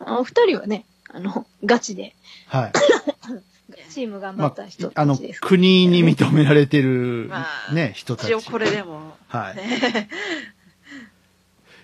[0.00, 2.14] お二人はね、あの、ガチで、
[2.48, 2.72] はい。
[3.90, 5.48] チーム頑張まった人あ、あのたちです、から。
[5.50, 8.28] 国に認められてるま、あね、人たち。
[8.28, 9.56] 一応これでも、はい。
[9.56, 10.08] ね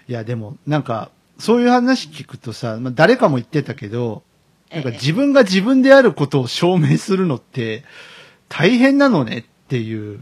[0.09, 1.11] いや、でも、なんか、
[1.43, 4.23] そういう話聞くとさ、まあ、誰かも言ってたけど、
[4.71, 7.83] なんかええ自分が自分であることを証明するのって、
[8.49, 10.21] 大変なのねっていう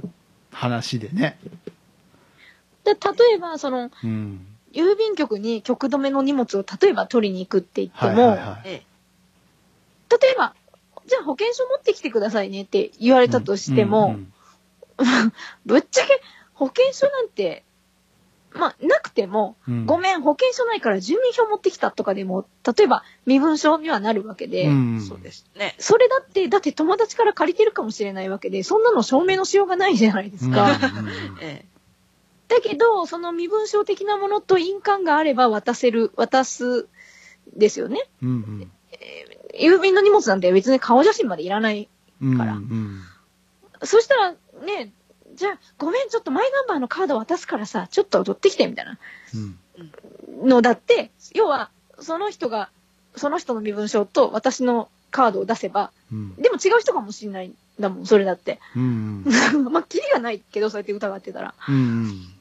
[0.50, 1.38] 話でね。
[2.84, 4.46] で例えば、その、うん。
[4.72, 8.60] 郵便局に局止めの荷物を例えば取りに行くって言ってはいも、はいはい。
[8.64, 8.82] え
[10.08, 10.54] 例えば、
[11.06, 14.32] じゃあ保険証持ってきてくださいねって言われたとしても、うん
[15.66, 16.22] ぶっちゃけ
[16.54, 17.64] 保険証なんて、
[18.52, 25.74] まあ、なくても、うんごめん、保険証ないから住民票持ってきたとかでも、例えば身分証にはなるわけで、うんえそうですね。
[25.78, 30.64] それだって、だって友達から借りてるかもしれないわけで、そんなの証明のしようがないじゃないですか。
[30.64, 31.10] うんうんうん
[31.42, 31.64] え
[32.48, 36.88] だけど、その身分証的なものと印鑑があれば渡せる、渡す、
[37.54, 38.08] ですよね。
[38.22, 38.70] うん
[39.54, 41.88] 郵便の荷物なんて別に顔写真までいらない。
[42.20, 42.38] うん。
[42.38, 43.02] からうん
[43.82, 44.92] そしたら、ね、
[45.34, 48.98] じゃあ、ごめん、ちょっとマイナンバーのカード渡すからさ、ちょっと取ってきて、みたいな
[49.34, 49.58] うん
[50.48, 52.70] のだって、要は、その人が、
[53.16, 58.60] その人の身分証と私のカードを出せば、うんでも違う人かもしれないんだもん、それだって。
[58.76, 59.24] うん
[59.70, 61.54] まあ、キリがないけど、そうやって疑ってたら。
[61.68, 62.36] うん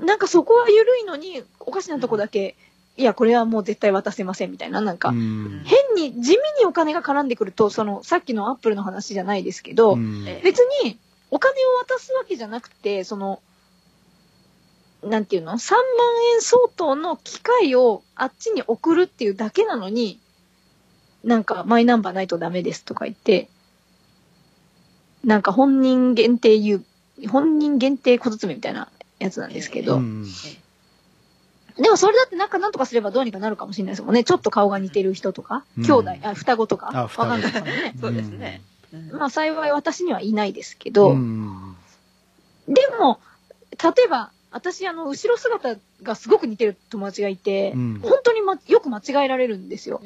[0.00, 2.56] なんかそこは緩いのに、おかしなとこだけ、
[2.96, 5.62] いや、これはもう絶対渡せませんみたいな、なんか、うん。
[5.64, 9.96] 変に、地味にお金が絡んでくると、その、さっきのアップルの話じゃないですけど、
[10.42, 10.98] 別に、
[11.30, 13.40] お金を渡すわけじゃなくて、その、
[15.02, 15.80] なんていうの ?3 万
[16.34, 20.20] 円相当の機械をあっちに送るっていうだけなのに、
[21.24, 23.48] なんか、マイナンバーないとダメですとか言って、
[25.24, 26.84] なんか本人限定言う、
[27.28, 30.26] 本人限定小包みたいなやつなんですけど、うん
[31.76, 34.24] でもそれだってなんかなんとかすればどうにかなるかもしれないですもんね。
[34.24, 35.84] ちょっと顔が似てる人とか、うん。
[35.84, 37.94] 兄弟、あ、双子とか、わかんないですからね。
[38.00, 38.62] そうですね。
[38.92, 39.10] うん。
[39.12, 41.76] まあ幸い私にはいないですけど、うん。
[42.68, 43.20] でも、
[43.70, 48.00] 例えば、私、あの、後ろ姿がすごく似てる友達がいて、うん。
[48.02, 50.02] 本当に、ま、よく間違えられるんですよ。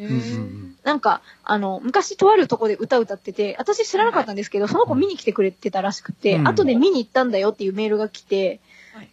[0.84, 6.48] なんか、あの、昔とあるとこで歌歌ってて、私知らなかったんですけど、その子見に来てくれてたらしくて、うん。
[6.48, 8.60] 後で見に行ったんだよっていうメールが来て、はい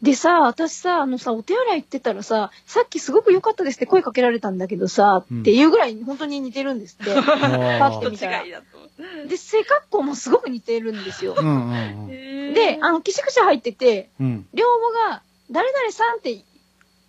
[0.01, 5.41] でさ、私さ、あのさ、お手洗い行ってたらさ、さっきすごく良かったですって声かけられたんだけどさ、うん。
[5.41, 7.11] っていうぐらい本当に似てるんですって。
[7.15, 8.43] あパッ人て見たら。
[8.43, 9.27] 違いだと。
[9.27, 11.35] で、背格好もすごく似てるんですよ。
[11.35, 11.41] ー。
[11.41, 12.07] うんうん
[12.47, 12.53] うん。
[12.53, 14.47] で、あの、寄宿舎入ってて、うん。
[14.53, 14.65] 両
[14.95, 16.43] 母が、誰々さんって、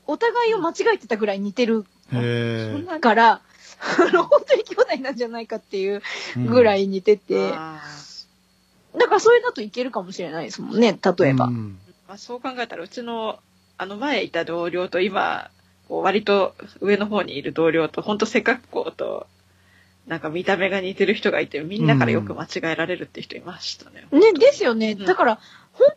[0.07, 3.41] お互いを間違えてたぐらい似てるへえから、
[3.99, 6.03] あの、本当に兄弟なんじゃないかっていう
[6.37, 7.81] ぐらい似てて、あ
[8.99, 11.47] だからそれだといけるかもしれないですもんね、例えば。
[11.47, 11.79] うん。
[11.81, 13.39] ーまあ、そう考えたら、うちの、
[13.77, 15.51] あの前いた同僚と今、
[15.89, 19.27] こう割と上の方にいる同僚と、本当背格好と、
[20.07, 24.07] なんか見た目が似てる人がいて、みんなからよく間違えられるって人いましたね。
[24.13, 24.93] ね、ですよね。
[24.93, 25.41] うんだから、
[25.73, 25.89] 本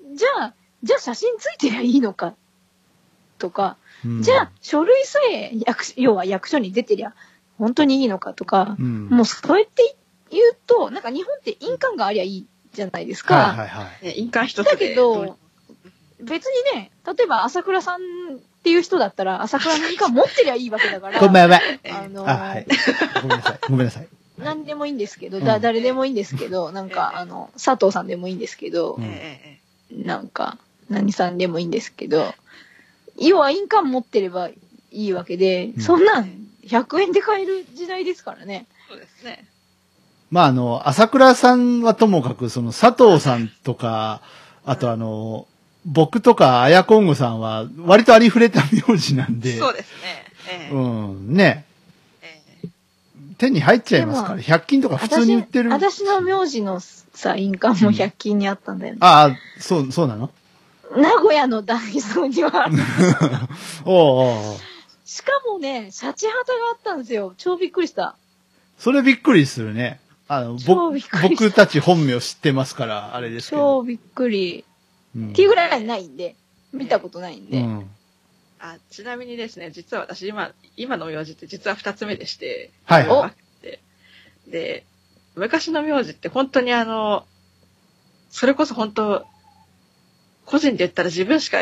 [0.00, 2.34] 当に、じゃあ、じゃあ写真ついてりゃいいのか、
[3.38, 7.14] とか、うんじゃあ、書類さえ役所、要は役所に出てりゃ、
[7.58, 9.96] 本当にいいのかとか、うんもうそうやって
[10.30, 13.34] 言うと、なんか日本って印鑑がありゃいいじゃないですか。
[13.34, 14.04] はいはいはい。
[14.04, 15.38] ね、印鑑一つだでけど、
[16.20, 18.00] 別にね、例えば朝倉さん
[18.36, 21.60] っていう人だったら、朝倉の印鑑持ってりゃいいわけだから、 こんばんは。
[21.90, 22.66] あのーあ、はい。
[23.22, 23.58] ごめんなさい。
[23.68, 24.08] ごめんなさい。
[24.38, 30.58] 何でもいいんですけど、うんだ誰でもいいんですけど、なんか、ええあの、佐藤さんでもいいんですけどう、んええなんか、
[30.90, 32.34] 何さんでもいいんですけど、
[33.18, 34.56] 要は印鑑持ってればい
[34.90, 38.66] いわけで、うんそんなん100円で買える時代ですからね。
[38.88, 39.46] そうですね。
[40.30, 44.20] まあ、あの、朝倉さんはともかく、その佐藤さんとか、
[44.64, 45.46] あとあの、
[45.86, 50.24] 僕とかあやこんぐさんは、割とありふれた名字なんで、そうですね。
[50.50, 51.64] ええうん、ね、
[52.22, 52.68] ええ
[53.38, 55.70] 手に入っちゃいますから、100均とか普通に売ってる。
[55.70, 58.98] 私私の名字のさ、印鑑も100均にあったんだよね。
[59.00, 60.30] ああ、そう、そうなの？
[60.96, 62.68] 名古屋のダイソーには。
[63.84, 64.56] おうおう
[65.04, 67.34] しかもね、シャチハタがあったんですよ。
[67.38, 68.16] 超びっくりした。
[68.78, 70.00] それびっくりするね。
[70.28, 73.80] あの、超ぼびっくりした僕たち本名知ってますから、あれですけど。
[73.80, 74.64] 超びっくり。
[75.16, 76.36] うんっていうぐらいないんで、
[76.72, 77.58] 見たことないんで。
[77.58, 77.90] うん。
[78.58, 83.06] あちなみにですね、実は私今、今の名字って実は二つ目でして、はい
[84.50, 84.84] で、
[85.34, 87.26] 昔の名字って本当にあの、
[88.30, 89.26] それこそ本当、
[90.44, 91.58] 個人で言ったら自分しか、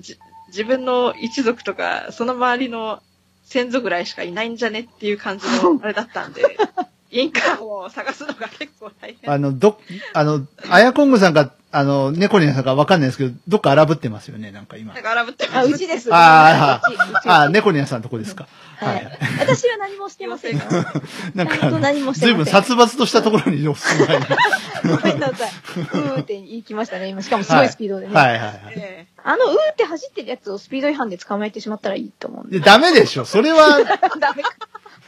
[0.00, 3.02] じ自分の一族とか、その周りの
[3.44, 6.42] 先祖ぐらいしかいないんじゃねっていう感じの あれだったんで、
[7.10, 9.32] 印鑑を探すのが結構大変。
[9.32, 9.80] あの、ど、
[10.12, 15.02] あの、あやこんぐさんが、あの、猫にさんかわかんないですけど、どっか荒ぶってますよね、なんか今なん。
[15.02, 15.70] か荒ぶってまあ、す。
[15.70, 16.08] うちです。
[16.12, 18.46] あうちうちうちあ、猫にさんのとこですか。
[18.78, 19.18] ははいいはい。
[19.40, 20.62] 私は何もしてませんよ。
[21.34, 22.54] なんかちゃんと何もしてずいません。
[22.54, 24.24] ぶん殺伐としたところにお住まいに。
[24.96, 25.50] ごめんなさい。
[25.50, 27.20] ふーって言いきましたね、今。
[27.22, 28.14] しかもすごいスピードでね。
[28.14, 28.60] はいはいはい。
[28.76, 32.60] ええあの、うーって走ってるやつをスピード違反で捕まえてしまったらいいと思うんで。
[32.60, 33.24] でダメでしょ。
[33.24, 33.80] それは、
[34.20, 34.50] ダメか。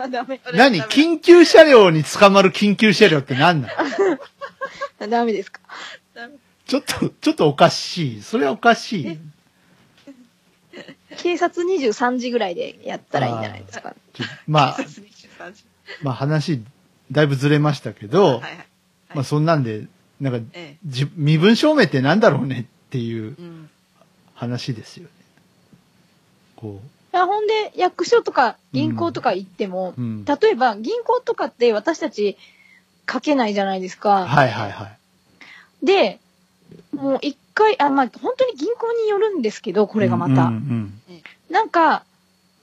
[0.00, 0.40] あ ダメ。
[0.54, 3.68] 何緊急車両に捕まる緊急車両って何な
[5.00, 5.08] の？
[5.08, 5.60] ダメですか？
[6.68, 8.22] ちょっと、ちょっとおかしい。
[8.22, 9.18] それはおかしい。
[11.16, 13.96] 警察23時ぐらいでやったらいいんじゃないですか。
[14.46, 14.76] まあ、
[16.02, 16.62] まあ話、
[17.10, 18.52] だいぶずれましたけど、はいはい。
[19.14, 19.86] まあそんなんで、
[20.20, 23.36] なんか、えじ身分証明ってなんだろうねっていう。
[24.38, 25.10] 話ですよね。
[26.54, 26.80] こ
[27.12, 30.00] いやほんで、役所とか銀行とか行っても、う。
[30.00, 30.24] うん。
[30.24, 32.36] 例えば銀行とかって私たち
[33.10, 34.26] 書けないじゃないですか。
[34.26, 34.84] はいはいは
[35.82, 35.86] い。
[35.86, 36.20] で、
[36.92, 40.46] もう一回、あ、まあ本当に銀行によるんですけど、これがまた。
[40.46, 41.02] うんうん
[41.50, 42.04] なんか、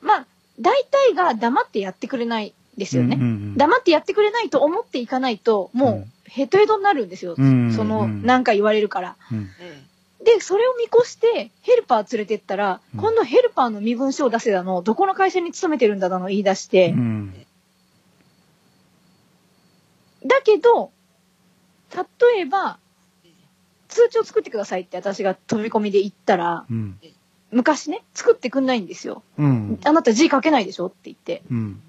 [0.01, 0.25] まあ、
[0.61, 3.15] 大体が黙ってやってくれないですよね。
[3.15, 7.35] うんうんうん黙ってやってくれないと思っていかないと、もうヘトヘトになるんですよ。
[7.37, 8.25] うんその、うん。
[8.25, 9.15] なんか言われるから。
[9.31, 9.49] うん。
[9.59, 9.81] え
[10.25, 12.99] で、それを見越して、ヘルパー連れてったら、うん。
[12.99, 17.45] 今度ヘルパーの身分証を出せだの、どこの会社に勤めてるんだだの言い出して、うん。
[20.25, 20.91] だけど、
[21.95, 22.79] 例えば、
[23.95, 26.99] 通知を作ってくださいって私が飛び込みで言ったら、うん
[27.51, 29.23] 昔ね、作ってくんないんですよ。
[29.37, 31.41] うんあなた字書けないでしょって言って。
[31.49, 31.81] うん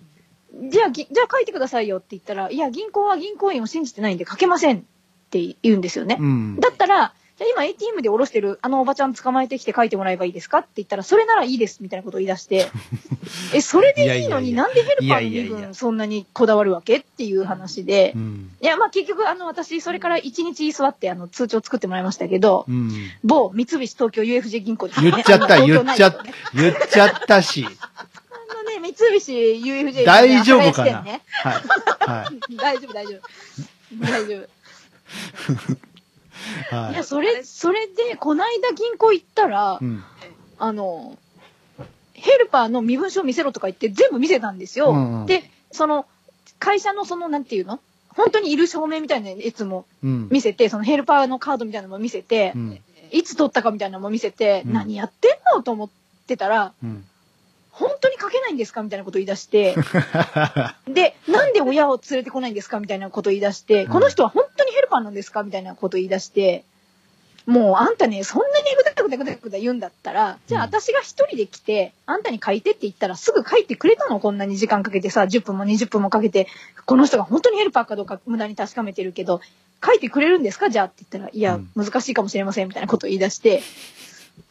[0.71, 4.83] じゃあ、ぎじゃあ書いてくださいよって言ったら、いや、銀行は銀行員を信じてないんで書けませんっ
[5.29, 6.17] て言うんですよね。
[6.19, 12.71] うんだったら、じゃあ今 ATM で下ろしてるあのおばちゃん捕まえてきて書いてもらえばいいですかって言ったら、それならいいですみたいなことを言い出して、
[13.53, 22.91] え、それでいいのにやなんでヘルパーの身分そんなにこだわるわけっていう話でう、んいや、まあ結局あの私、それから1日居座ってあの通帳作ってもらいましたけど、うん
[23.23, 27.67] 某三菱東京 UFJ 銀行ですね言っちゃった、 言っちゃった、言っちゃったし。
[27.67, 31.03] あのね、三菱 UFJ 大丈夫かな？
[31.03, 31.55] ねはい。
[31.99, 32.57] はい。
[32.57, 33.21] 大丈夫、大丈夫。
[34.01, 35.96] 大丈夫。
[36.71, 36.97] はい。
[36.97, 40.03] や、それ、それで、こないだ銀行行ったら、うん。
[40.59, 41.19] あの、
[42.15, 44.91] ヘルパーの身分証見せろとか言って全部見せたんですよ。
[44.91, 45.27] うんうん。
[45.27, 46.07] で、その、
[46.59, 47.81] 会社のその、なんていうの？
[48.09, 50.29] 本当にいる証明みたいなやつもうん。
[50.31, 52.81] 見せて、そのヘルパーのカードみたいなのも見せてう、ん。
[53.11, 54.73] いつ取ったかみたいなのも見せて、うん。
[54.73, 55.63] 何やってんの？
[55.63, 55.91] と思っ
[56.27, 57.05] てたら、うん
[57.79, 58.83] 本当に書けないんですか？
[58.83, 59.77] みたいなこと言い出して、
[60.89, 62.81] で、なんで親を連れてこないんですか？
[62.81, 63.91] みたいなこと言い出して、うん。
[63.93, 65.43] この人は本当にヘルパーなんですか？
[65.43, 66.65] みたいなこと言い出して、
[67.45, 70.69] もうあんたね、そんなにぐだぐだぐだぐだ言うんだったら、じゃあうん。
[70.71, 74.21] 私が一人で来て、あんたに書いてって言ったらすぐ書いてくれたの？
[74.21, 76.49] こんなに時間かけてさ、10分も20分もかけて、
[76.87, 79.41] この人が本当にヘルパーかどうか無駄に確かめてるけど、
[79.85, 80.71] 書いてくれるんですか？
[80.71, 82.69] じゃあって言ったら、いや、難しいかもしれません。
[82.69, 83.63] みたいなことを言い出して、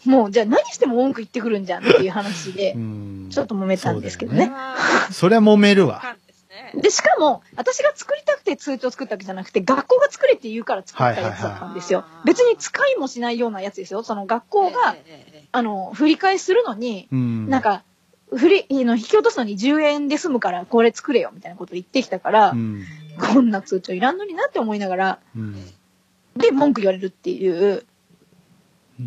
[0.05, 3.29] もうじゃあ何しても文句言ってくるんじゃんっていう話でう、ん。
[3.29, 4.45] ちょっと揉めたんですけどね。
[4.45, 4.61] そうだよ。
[4.61, 6.15] あそりゃ揉めるあ、わ。
[6.75, 11.99] でしかも、私が作りたくて通帳作ったわけじゃなくて、学校が作れって言うから作ったやつだったんですよ。
[11.99, 12.23] はいはいは。
[12.23, 14.03] い別に使いもしないようなやつですよ。
[14.03, 14.95] その学校が、
[15.51, 17.49] あの、振り替えするのに、うん。
[17.49, 17.83] なんか、
[18.33, 22.83] 振り、あの引き落とすのに10円で済むから、これ作れよ、みたいなこと言ってきたから、うん。
[23.33, 25.55] こんな通帳いらんのになって思いながら、うん。
[26.35, 27.85] で、文句言われるっていう、
[28.99, 29.03] う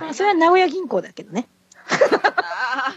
[0.00, 1.48] あそれは名古屋銀行だけどね。
[1.88, 2.94] あ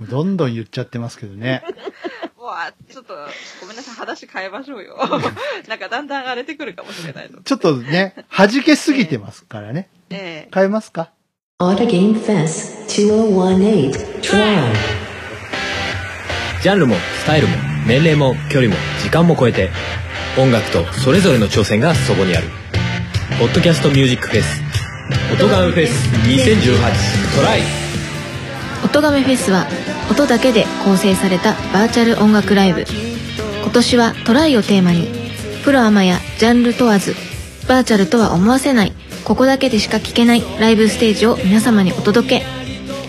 [0.00, 1.62] どんどん言っちゃってますけどね。
[1.64, 3.14] あ、もうあ、ちょっと、
[3.60, 4.96] ごめんなさい、話変えましょうよ。
[5.68, 7.42] なんかだんだん荒れてくるかもしれないので。
[7.44, 9.88] ちょっとね、弾けすぎてますからね。
[10.10, 11.10] ええ変えますか
[11.60, 14.72] ？Auto Game Fest 2018 Try.
[16.62, 19.70] ジャンルもスタイルも年齢も距離も時間も超えて
[20.36, 22.48] 音楽とそれぞれの挑戦がそこにある
[23.38, 24.62] 「ポッドキャストミュージックフェス」
[25.32, 27.62] 「音ガンフェス2018トライ」
[28.84, 29.66] 音亀フェスは
[30.10, 32.84] 音だけで構成されたバーチャル音楽ライブ。
[33.62, 35.08] 今年はトライをテーマに
[35.64, 37.14] プロアマやジャンル問わず
[37.68, 38.92] バーチャルとは思わせない
[39.24, 42.46] ここだけでしか聴けないライブステージを皆様にお届け。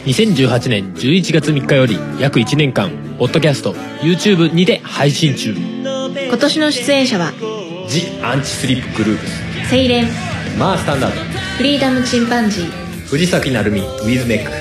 [0.05, 5.53] 2018年11月3日より約1年間ポッドキャスト YouTube にて配信中。
[5.53, 7.33] 今年の出演者は
[7.88, 9.27] 「ジ・アンチスリップグループ。
[9.65, 10.09] スセイレン」
[10.57, 11.21] 「マースタンダード」
[11.60, 12.72] フリーダムチンパンジー
[13.12, 14.52] 「藤崎鳴海ウィズメック」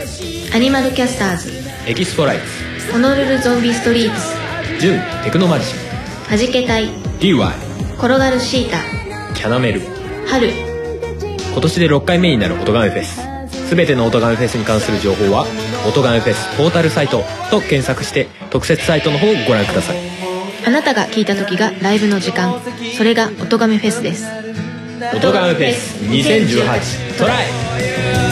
[0.52, 1.52] アニマルキャスターズ
[1.86, 2.92] 「エキスポライツ。
[2.92, 4.34] ホノルルゾンビストリートス」
[4.82, 5.74] 「ジュンテクノマジシ
[6.28, 6.86] はじけたい。
[6.86, 6.90] ン」
[7.22, 7.52] 「DY」
[7.98, 8.78] 転がるシータ
[9.32, 9.82] 「キャナメル」
[10.26, 10.50] 春。
[11.52, 13.20] 今年で6回目になる音ガメフェス。
[13.72, 15.46] 全ての音ガメフェスに関する情報は
[15.86, 19.96] 「音ガメフェスポータルサイト」と検索して特設サイトの方をご覧ください。
[20.66, 22.60] あなたが聴いた時がライブの時間。
[22.96, 24.24] それが音亀フェスです
[25.14, 28.27] 音ガメフェス2018トライ。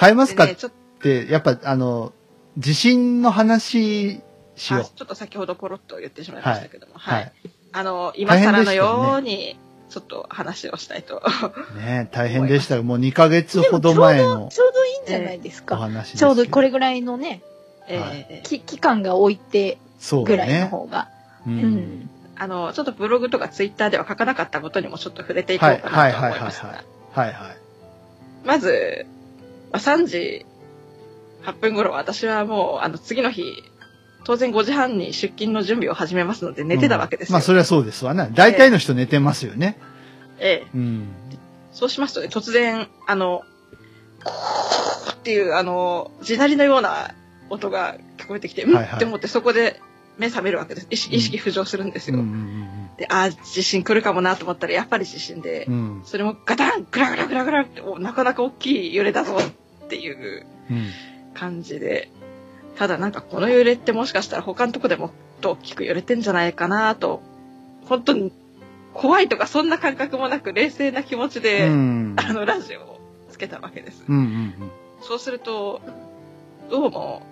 [0.00, 0.44] 変えますか？
[0.44, 2.12] っでね、ちょって、やっぱ、あの、
[2.58, 4.20] 地震の話
[4.56, 6.98] しよちょっと先ほどポロッと言ってしまいましたけども、う。
[6.98, 7.22] はい。
[7.22, 7.32] はい。
[7.72, 9.56] あの、今更のように、
[9.88, 11.22] ちょっと話をしたいと。
[11.76, 15.76] ね大変でしたが、もう2ヶ月ほど前のちょうどいいんじゃないですおか。
[15.76, 17.42] 話ですけちょうどこれぐらいのね、
[17.88, 20.64] えーき期間が置いてそうぐらいのね。
[20.66, 21.08] 方が。
[21.46, 21.50] う。
[21.50, 22.10] うんん。
[22.36, 26.84] あの、ちょっとブログとかツイッターでは書かなかったことにもちょっと触れていこうかはいなと思いますはいが。
[27.22, 27.56] はいはい。
[28.44, 29.06] まず、
[29.72, 30.46] まあ、3時
[31.44, 33.62] 8分頃私はもう、あの、次の日、
[34.24, 37.32] 当然5時半に出勤の準備を始めますので寝てたわけですよ。
[37.32, 38.28] まあ、それはそうですわな。
[38.28, 39.78] 大体の人寝てますよね。
[40.38, 40.70] ええ。
[40.74, 41.08] うん。
[41.72, 43.42] そうしますとね、突然、あの、
[45.12, 47.14] っていう、あの、地鳴りのような
[47.48, 49.80] 音が聞こえてきて、うんはいはいって思ってそこで
[50.20, 50.86] 目覚めるわけです。
[50.90, 52.24] 意識意識浮上するんですうんうよ。
[52.24, 56.04] んで、ああ、地震来るかもなと思ったら、やっぱり地震で、うんうん。
[56.04, 59.36] それもガタングラグラグラグラって、おなかなか大きい揺れだぞ
[59.84, 60.86] っていううん。
[61.34, 62.10] 感じで、
[62.76, 65.10] ただなんかこの揺れってもしかしたら他のとこでもっ
[65.40, 67.22] と大きく揺れてんじゃないかなと、
[67.86, 68.32] 本当に
[68.92, 72.16] 怖いとかそんな感覚もなく冷静な気持ちで、うん。
[72.16, 73.00] あのラジオを
[73.30, 74.04] つけたわけです。
[74.08, 74.54] うんうん
[75.02, 75.80] そうすると、
[76.68, 77.22] どうも、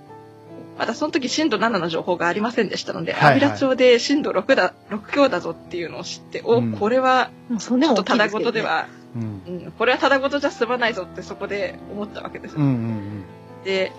[0.79, 8.41] まだその時震度7の情報がありませんでしたので、はいはい阿弥陀町で震度6だ、6強だぞっていうのを知って、お、うんこれは、もうそんでちょっとただご。
[8.41, 8.87] とでは、
[9.17, 9.43] うん。
[9.47, 12.57] うん、これはただごとじゃ済まないぞってそこで思ったわけです。
[12.57, 13.25] うんうん
[13.65, 13.93] で、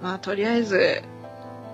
[0.00, 1.02] まあとりあえず、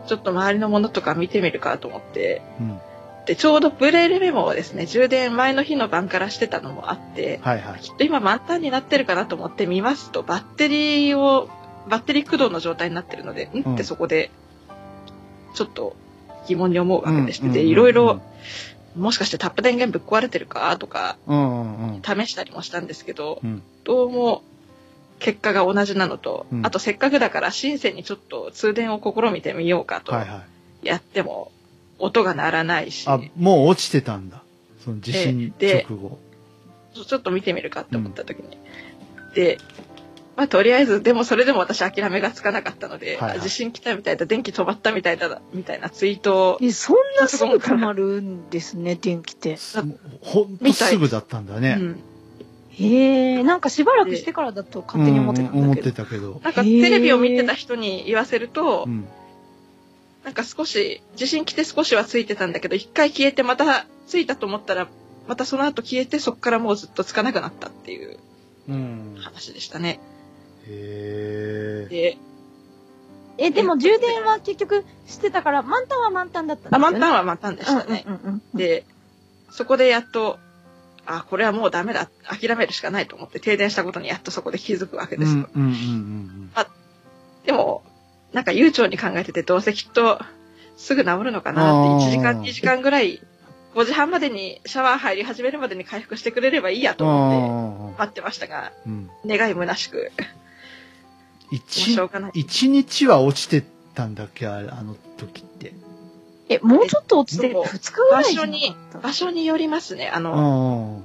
[0.07, 2.71] ちょっと周りのものとか見てみるかと思って、うん。
[2.71, 2.81] うん。
[3.29, 7.81] で、ちょうどブレールメモをですね、充電前の日の晩からしてたのもあって、はいはい。
[7.81, 11.51] きっと今満タンになってるかなと思って見ますと、バッテリーを、
[11.89, 14.31] バッテリー駆動の状態になってるので、んうんってそこで、
[15.55, 15.97] ちょっと
[16.47, 18.23] 疑問に思うわけでして、で、うんうんうんいろいろ、
[18.97, 22.03] もしかしてタップ電源ぶっ壊れてるかとか、うんうんうん。
[22.03, 24.43] 試したりもしたんですけど、うんどうも
[25.19, 30.45] 結果が同じなのと、うんあとせっかくだから深センにちょっと通電を試みてみようかとはいは
[30.83, 30.87] い。
[30.87, 31.51] やっても
[31.99, 34.43] 音が鳴らないし、あ、もう落ちてたんだ。
[34.85, 36.19] その地震で直後。
[36.95, 38.57] ちょっと見てみるかって思った時に。
[39.35, 39.59] で、
[40.39, 49.57] まあとりあえず、でもそれでも私諦めがつかなかったので、はいはいあ地震来たみたいだ、電気止まったみたいだ、みたいなツイートを、えそんなすぐ止まるんですね、 電気って。
[49.57, 49.83] す
[50.21, 51.77] ほんとすぐだったんだね。
[51.81, 52.01] うん
[52.71, 56.05] へえ、なんかしばらくしてからだと勝手に思ってたうん思ってんだけど。
[56.05, 56.41] たけど。
[56.45, 59.09] なんかテレビを見てた人に言わせると、うん。
[60.23, 64.87] なんか少し、地震来て少しはついてたんだけど、一回消えてまたついたと思ったら、
[65.27, 68.17] またその後消えてそこからもうずっとつかなくなったっていう
[68.69, 69.17] うん。
[69.19, 69.99] 話でしたね。
[70.69, 71.89] へえ。
[71.89, 72.19] で、
[73.39, 76.99] え、でも充電は結局してたから、満タンは満タンだったんですあ、よね。
[76.99, 78.05] 満タンは満タンでしたね。
[78.07, 78.59] うんうんうんうん。
[78.59, 78.85] で、
[79.51, 80.39] そこでやっと、
[81.07, 85.49] あ、これはもうダメだ、諦めるしかないと思って停電したことにやっとそこで気づくわけですよ。
[85.55, 86.51] うんうんうんうん
[87.47, 87.83] でも、
[88.35, 90.21] なんか悠長に考えてて、どうせきっと
[90.77, 93.23] すぐ治るのかなって、あー1時間、2時間ぐらい、
[93.75, 99.09] 5時半までにシャワー入り始めるまでに回復してくれればいいやと思ってあ待ってましたが、うん。
[99.27, 100.13] 願い虚しく、
[101.51, 101.97] 一。
[102.35, 104.47] 一日は落ちてたんだっけ？
[104.47, 105.73] あれあの時って。
[106.49, 110.09] え、もうちょっと落ちてでも2日ぐらい場所に場所によりますね。
[110.09, 111.03] あうの、ん。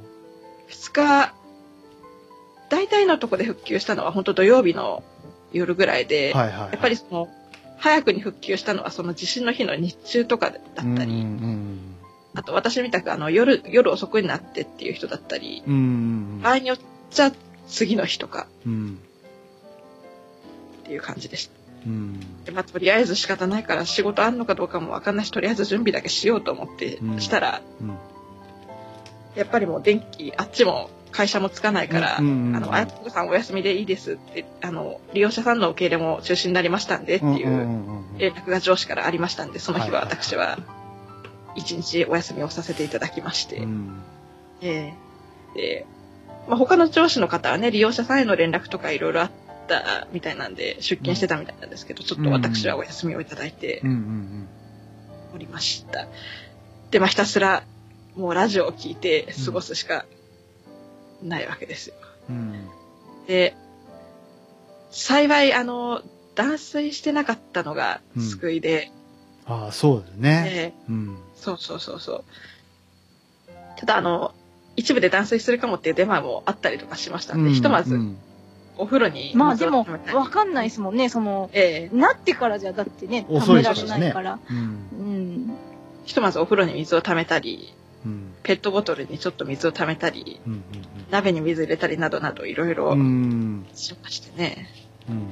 [0.70, 1.34] 2日、
[2.70, 5.04] 大体のとこで復旧したのは本当土曜日の
[5.52, 6.60] 夜ぐらいで、はいはい。
[6.72, 7.28] やっぱりその、
[7.78, 11.80] 早くに復旧したのはその地震の日の日中とかだったり、うんうん
[12.36, 15.74] あと私みたくあの夜、夜遅くになってっていう人だったり、うん。
[15.74, 15.78] う
[16.40, 16.78] ん場合によっ
[17.12, 17.32] ちゃ
[17.68, 19.00] 次の日とかうん。
[20.94, 21.54] いう感じでした。
[21.86, 22.44] うん。
[22.46, 27.22] でまあ、とりあえず仕方ないから仕事あんのかどうかもわかんないし、とりあえず準備だけしようと思ってうん。
[27.22, 27.98] したら、うん。
[29.36, 32.56] やっぱりもう電気、あっちも会社もつかないから、うんうんうん。
[32.56, 40.60] あの、あやこさんお休みでいいですって、あの、利用者さんの受け入れも中止になりましたんでっていうんんうん連絡が上司からありましたんで、その日は私は
[41.56, 44.04] 一日お休みをさせていただきまして、うん。
[44.62, 44.94] え
[45.56, 45.60] え。
[45.60, 45.86] で、
[46.48, 49.32] まあ、他の上司の方はね、利用者さんへの連絡とかいろいろあっ
[49.68, 54.48] たみたいなんで、出勤してたみたいなんですけど、ちょっと私はお休みをいただいてうんうん
[55.34, 56.08] おりました。
[56.92, 57.64] で、まあ、ひたすら、
[58.16, 60.06] もうラジオを聞いて過ごすしか
[61.24, 61.96] ないわけですよ。
[62.30, 62.36] うん。
[62.36, 62.70] うん。
[63.28, 63.56] で、
[64.92, 66.02] 幸い、あの、
[66.36, 68.92] 断水してなかったのが救いで、
[69.46, 70.46] ああ、そうだね。
[70.48, 71.18] ええうん。
[71.36, 72.24] そうそうそうそう。
[73.78, 74.34] ただ、あの、
[74.76, 78.18] 一部で断水するかもっていうデマもあったりとかしましたんで、ひとまずうん
[78.78, 84.40] お風呂にまあでもわかんないですもんね、その、ええなってからじゃだってね、遅貯められないから。
[84.50, 84.58] うん。
[84.58, 85.54] うん。
[86.06, 87.74] ひとまずお風呂に水を溜めたり、
[88.06, 88.34] うん。
[88.44, 90.64] ペットボトルにちょっと水を溜めたり、うん。
[91.12, 93.66] 鍋に水入れたりなどなどいろいろうん。
[93.74, 94.70] しましてね。
[95.10, 95.24] うんうん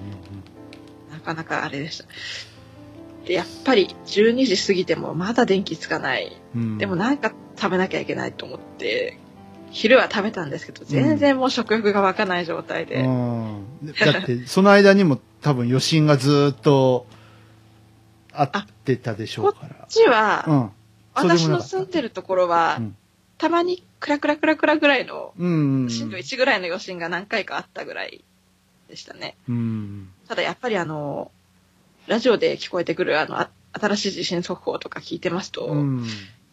[1.11, 2.05] なかなかあれでした。
[3.25, 6.35] で、やっぱり12時過ぎてもまだ電気つかない。
[6.55, 6.77] うん。
[6.77, 9.17] でもなんか食べなきゃいけないと思って、
[9.71, 13.01] 昼は食べたんですけど、全然もう食欲が湧かない状態で。
[13.03, 13.65] うん。
[13.99, 17.07] だって、その間にも多分余震がずーっと
[18.33, 19.69] あってたでしょうから。
[19.69, 20.69] こっちは、うん。
[21.13, 22.95] 私の住んでるところは、うん
[23.41, 25.89] たまにクラクラクラクラぐらいの、うん。
[25.89, 28.23] 震度1ぐらいの余震が何回かあったぐらい
[28.87, 29.35] でしたね。
[29.49, 30.09] うん。
[30.27, 31.31] ただやっぱりあの、
[32.05, 36.05] ラジオで聞こえてくるあの、あ新しい地震速報とか聞いてますと、うん。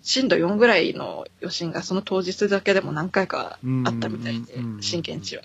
[0.08, 5.42] 震度4ぐらいの余震がその当日だけでも何回かあったみたいで震源地は。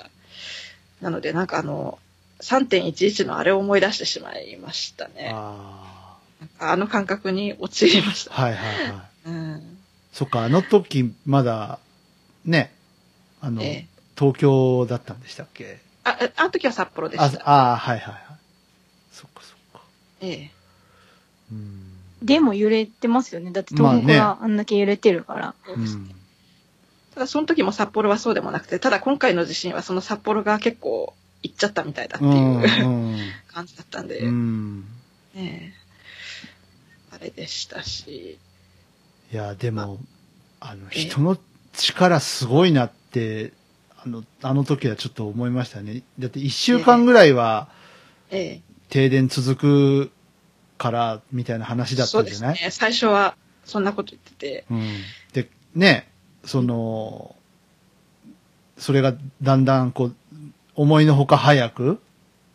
[1.02, 2.00] なのでなんかあの、
[2.40, 5.32] 3.11のあれを思い出してしまいましたね。
[5.34, 6.18] あ
[6.60, 8.36] あの感覚に陥りましあ。
[8.36, 8.42] た。
[8.42, 9.30] はいはいはい。
[9.30, 9.78] うん。
[10.14, 11.80] そっか、あの時、まだ、
[12.46, 12.74] ね、
[13.42, 13.86] あの、ええ
[14.18, 15.80] 東京だったんでしたっけ？
[16.06, 17.74] あ、ああの時は札幌であした。
[17.74, 18.24] あー、はいはいはい。
[19.12, 19.82] そっかそっか。
[20.22, 20.52] ええ。
[21.52, 21.83] うん。
[22.24, 23.52] でも揺れてますよね。
[23.52, 25.56] だって東北があんだけ揺れてるから。
[25.66, 26.16] そうですね。
[27.14, 31.14] ただその時も札幌はそうでもなくて、ただ今回の地震はその札幌が結構
[31.44, 32.34] 行っちゃったみたいだってうん。
[32.34, 33.32] いううん。
[33.48, 34.80] 感じだったんで、うん。
[35.36, 35.84] ねえ
[37.12, 38.40] あれでしたし、
[39.32, 40.00] いや、でも、
[40.60, 41.38] あの、ええ人の
[41.74, 43.54] 力すごいなって、
[44.04, 46.02] あの、あの時はちょっと思いましたね。
[46.18, 47.68] だって一週間ぐらいは
[48.32, 50.12] え停電続く
[50.84, 52.54] から、みたいな話え、だっそうたんじゃない？
[52.56, 52.72] ですね。
[52.72, 54.90] 最初はそんなこと言ってて、うん。
[55.32, 56.10] で、ね、
[56.44, 57.36] その、
[58.78, 60.16] それがだんだんこう、
[60.76, 62.02] 思いのほか早く、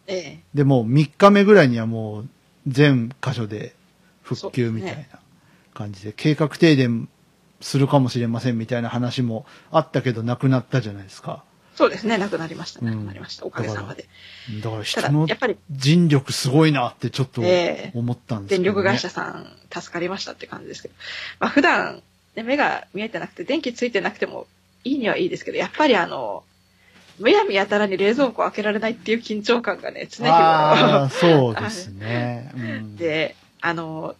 [0.06, 2.28] ええ、でもう3日目ぐらいにはもう
[2.66, 3.74] 全箇所で
[4.22, 5.18] 復旧みたいな
[5.74, 7.08] 感じで、計画停電
[7.60, 11.44] するかもしれませんみたいな話もあったけどなくなったじゃないですか。
[11.78, 12.86] そうですね、なくなりました、うん。
[12.86, 14.08] なくなりました、おかげさまで。
[14.60, 17.92] だからた人の、だやっぱり人力すごいなってちょっとええ。
[17.94, 18.64] 思ったんですけど、ね。
[18.64, 20.94] 電力会社さん助かりましたって感じですけど、
[21.38, 22.02] まあ普段、
[22.34, 24.48] ね、目が見えてなくて、電気ついてなくても
[24.82, 26.42] いいにはいいですけど、やっぱりあの、
[27.20, 31.08] むやみやたらに冷蔵庫を開けられないっていう緊張感がね、常日頃。
[31.10, 32.50] そうですね。
[32.58, 34.16] うん、で、あの、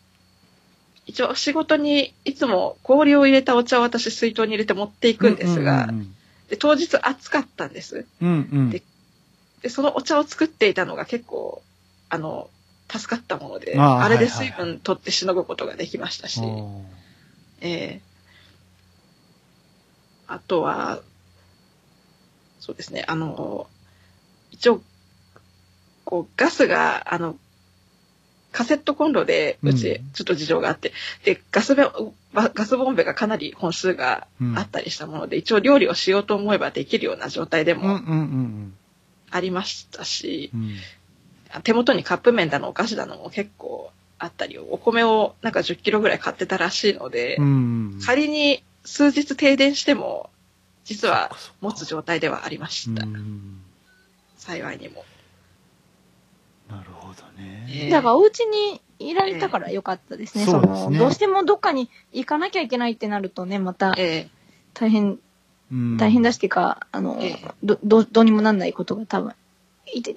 [1.07, 6.15] 一応仕事にいつも氷を入れたお茶を私水筒に入れて持っていくんですが、うん
[6.49, 8.07] で当日暑かったんです。
[8.23, 8.33] うんう
[8.63, 8.71] ん。
[8.71, 8.83] で
[9.63, 11.63] で、そのお茶を作っていたのが結構、
[12.09, 12.49] あの、
[12.91, 16.83] 助かったもので、あーあれではいはい水分取ってしのぐことができましたし、おー
[17.61, 18.01] ええ
[20.27, 21.01] あとは、
[22.61, 23.67] そうですね、あの、
[24.51, 24.83] 一応、
[26.05, 27.37] こう、ガスが、あの、
[28.53, 30.93] カセットコンロで、うちうん、ちょっと事情があって、
[31.25, 31.85] で、ガスベ、
[32.33, 38.75] ばガスボンベがかなり本数がうんあったりしたもので、一応料理をしようと思えばできるような状態でもうんうんうん
[39.31, 40.77] ありましたし、うん。
[41.63, 47.49] 手元にカップ麺だの、お菓子だのも結構あったり、お米をなんか10キロぐらい買ってたらしいので、うんう
[47.99, 48.01] ん。
[48.05, 50.31] 仮に数日停電しても、
[50.85, 51.31] 実は
[51.61, 53.05] 持つ状態ではありました。
[53.05, 53.61] うん
[54.39, 55.05] 幸いにも。
[56.71, 57.67] なるほどね。
[57.71, 60.45] ええだからお家にいられたから良かったですね。
[60.45, 64.29] そうですねの、どうしてもどっかに行かなきゃいけないってなるとね、またえ
[64.75, 65.19] 大変、
[65.73, 69.35] うん大変だしっていうか、あのええ、ど、どどうにもなんないことが多分、
[69.93, 70.15] いて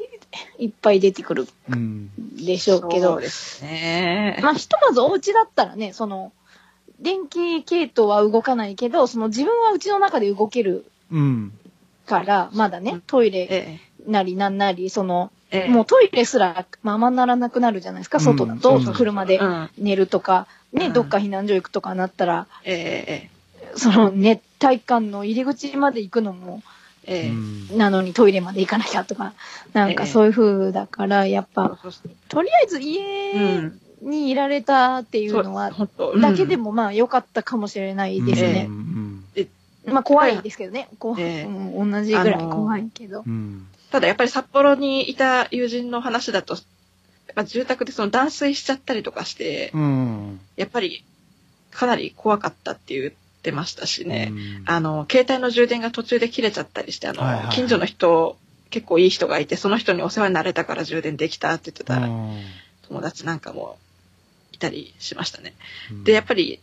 [0.57, 2.09] いっぱい出てくるうん。
[2.43, 4.39] でしえょうけどそう、ですね。
[4.41, 6.31] まあ、ひとまずお家だったらね、その、
[6.99, 11.53] 電気系統は動かないけど、その自分は家の中で動けるうん。
[12.05, 19.69] から、まだね、トイレえなりなんなり、その、えええもうトイレすらままならなくなるじゃないですか、うん外だと、車でうん。
[19.77, 23.29] 寝るとか、ね、うんどっか避難所行くとかなったら、ええ
[23.75, 26.61] その熱帯館の入り口まで行くのも、
[27.05, 27.33] え
[27.71, 29.33] なのにトイレまで行かなきゃとか、
[29.73, 31.77] なんかそういう風だから、やっぱ、
[32.27, 33.79] とりあえずう家ん。
[34.01, 35.71] にいられたっていうのは、
[36.19, 38.65] だけで、もまあ良かったかもしれないですね。
[38.67, 39.01] うん
[39.85, 40.87] まあ怖いですけどね。
[40.99, 43.23] こうええうん、同じぐらい怖いけど。
[43.25, 43.67] うん。
[43.91, 46.63] ただやっぱり札幌にいた友人の話だと、やっ
[47.35, 50.39] ぱ住宅でその断水しちゃったりとかして、うん。
[50.55, 51.03] やっぱり
[51.71, 53.13] かなり怖かったって言っ
[53.43, 54.29] てましたしね。
[54.31, 58.37] うんあの、携帯の充電が途中で切れちゃったりして、あの、はいはいはい近所の人、
[58.69, 61.99] 結構いい人がいて、その人にお世話になれたから充電できたって言ってた
[62.87, 63.77] 友達なんかも
[64.53, 65.53] いたりしましたね。
[65.91, 66.61] うんで、やっぱり、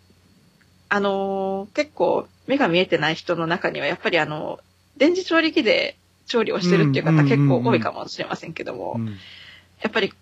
[0.88, 4.58] あのー結構目が見えてない人の中には、やっぱりあの、
[4.96, 5.96] 電磁調理器で
[6.28, 9.06] 調理をしてるっていう方結構多いかもしれませんけども、うん。
[9.06, 10.12] やっぱり、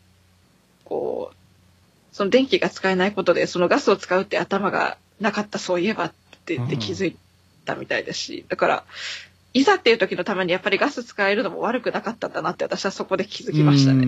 [0.85, 1.37] こう、
[2.13, 6.13] その電気が使えないことで、そのガスを使うって頭がなかった、そういえばっ
[6.45, 7.17] て言って気づい
[7.65, 8.85] たみたいですし、だから、
[9.53, 14.07] いざっていう時のためにやっぱりガス使えるのも悪くなかったんだなって私はそこで気づきましたね。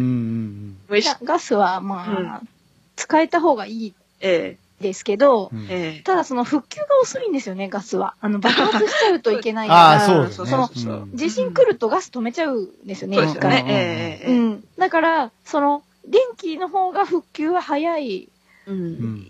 [1.25, 2.49] ガスはまあ、うん。
[2.97, 3.95] 使えた方がいい。
[4.21, 8.15] えですけどう、んええただその復旧が遅いんですよね、ガスは。
[8.21, 10.01] あの、爆発しちゃうといけないから、
[10.31, 10.51] そね。
[10.51, 10.71] その
[11.01, 13.73] うん地震来るとガス止めちゃうんですよね、そうですよね一回。。
[13.73, 14.65] ええええうん。
[14.79, 18.29] だから、その、電気の方が復旧は早い
[18.67, 19.27] うんうん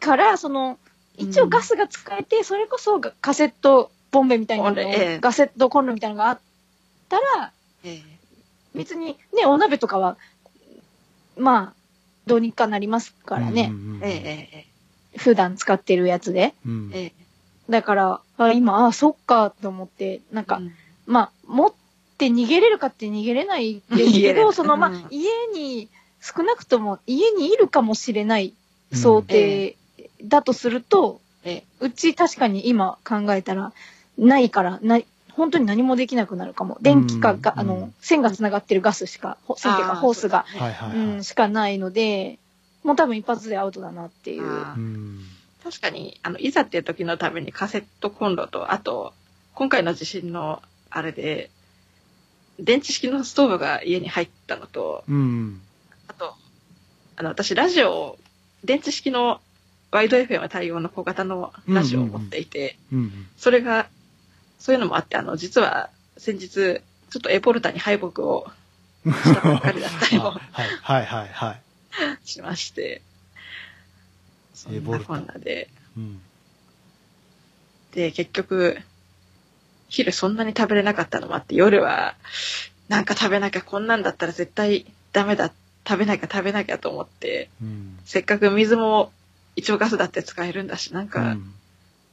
[0.00, 0.78] から、その、
[1.16, 6.38] 一応ガスが使えて、それこそがカセットボンベみたいなの、ええガセットコンロみたいなのがあっ
[7.08, 7.52] たら、
[7.84, 8.16] ええ
[8.74, 10.16] 別にね、お鍋とかは、
[11.36, 11.75] まあ、
[12.26, 13.70] どうにかなりますからね。
[13.72, 14.08] うんうんうんえ
[14.52, 14.66] ええ
[15.16, 16.52] 普段使ってるやつで。
[16.66, 16.90] うん。
[16.92, 17.12] ええ。
[17.70, 20.60] だから、あ今、あ、そっか、と思って、なんか、
[21.06, 21.72] まあ、持っ
[22.18, 25.88] て逃げれるかって逃げれないですけど、その、まあうん、家に、
[26.20, 28.52] 少なくとも家にいるかもしれない
[28.92, 29.76] 想定
[30.24, 31.64] だとすると、ええ。
[31.80, 33.72] うち確かに今考えたら、
[34.18, 35.06] ないから、ない、
[35.36, 36.78] 本当に何もできなくなるかも。
[36.80, 40.46] 電気かが、うんあの、線が繋がってるガスしか、ほ線っていうかホースが。
[40.94, 42.38] うん、しかないので、
[42.82, 44.46] もう多分一発でアウトだなっていう。
[45.62, 49.12] 確かに、あの、いざっていう時のためにカセットコンロと、あと、
[49.54, 51.50] 今回の地震のあれで、
[52.58, 55.60] 電池式のストーブが家に入ったのと、うん。
[56.08, 56.34] あと、
[57.16, 58.18] あの、私、ラジオを、
[58.64, 59.40] 電池式の
[59.90, 63.26] ワイド FM 対応の小型のラジオを持っていて、うん。
[63.36, 63.88] それが、
[64.58, 68.46] そういうのもあって、あの、実は、先日、ちょっとエポルタに敗北を
[69.04, 71.60] したばっかりだったりも はいはいはいはい。
[72.24, 73.02] しまして、
[74.54, 76.20] そエボルタんなこんなで、うん。
[77.92, 78.78] で、結局、
[79.88, 82.16] 昼そんなに食べれなかったのもあって、夜は、
[82.88, 85.52] なんか食べなきゃ、こんなんだったら絶対ダメだ、
[85.86, 87.98] 食べなきゃ食べなきゃと思って、うん。
[88.04, 89.12] せっかく水も
[89.54, 91.54] 一応ガスだって使えるんだし、なんうか、ん。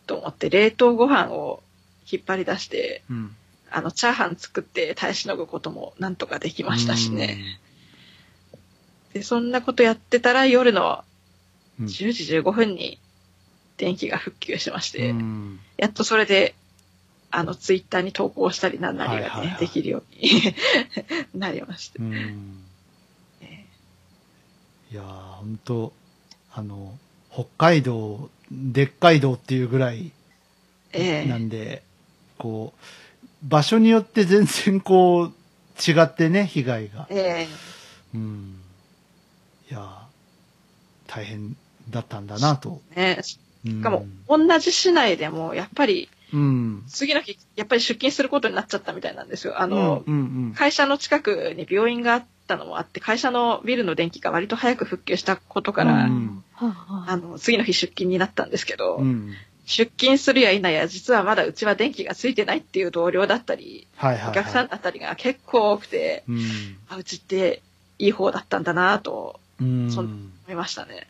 [0.07, 1.63] と思って冷凍ご飯を
[2.11, 3.35] 引っ張り出して、うん。
[3.71, 7.59] あの、チャーハン作って耐えしのぐこともなんとかできましたしね。
[9.13, 11.03] で、そんなことやってたら夜の
[11.79, 11.85] うん。
[11.87, 12.99] 10時15分に
[13.77, 15.59] 電気が復旧しまして、うん。
[15.77, 16.55] やっとそれで、
[17.31, 20.55] あの、ツイッターに投稿したりなんなりがね、はいはいはいできるように
[21.33, 21.95] なりました。
[21.99, 22.63] うん。
[23.41, 23.65] え
[24.91, 25.93] いやー、ほんと、
[26.53, 26.97] あの、
[27.31, 30.11] 北海道、でっかい道っていうぐらい
[30.91, 31.81] えなんで、
[32.43, 35.31] こう、場所によって全然こう、
[35.81, 37.07] 違ってね、 被害が。
[37.09, 37.47] ええ
[38.13, 38.55] うん。
[39.71, 39.83] いやー、
[41.07, 41.55] 大変
[41.89, 42.81] だったんだなと。
[42.95, 46.83] えねししかも、同じ市内でも、やっぱり、うん。
[46.89, 49.61] 次の日、やっぱり出勤することになっちゃったみたいなんですよ。
[49.61, 50.19] あの、うんう
[50.49, 59.33] ん会社の近くに病院があったのもあって、会社のビルの電気が割と早く復旧したことから、うんはあはああの、次の日出勤になったんですけど、うん。
[59.63, 59.67] うん。
[59.67, 64.31] 出勤するや否や、実はまだうちは電気がついてないっていう同僚だったり、はいはい、はい。
[64.31, 66.39] お客さんだったりが結構多くて、うん。
[66.89, 67.61] あ、うちって
[67.99, 69.91] いい方だったんだなとうん。
[69.91, 70.09] そ思
[70.49, 71.07] いましたね。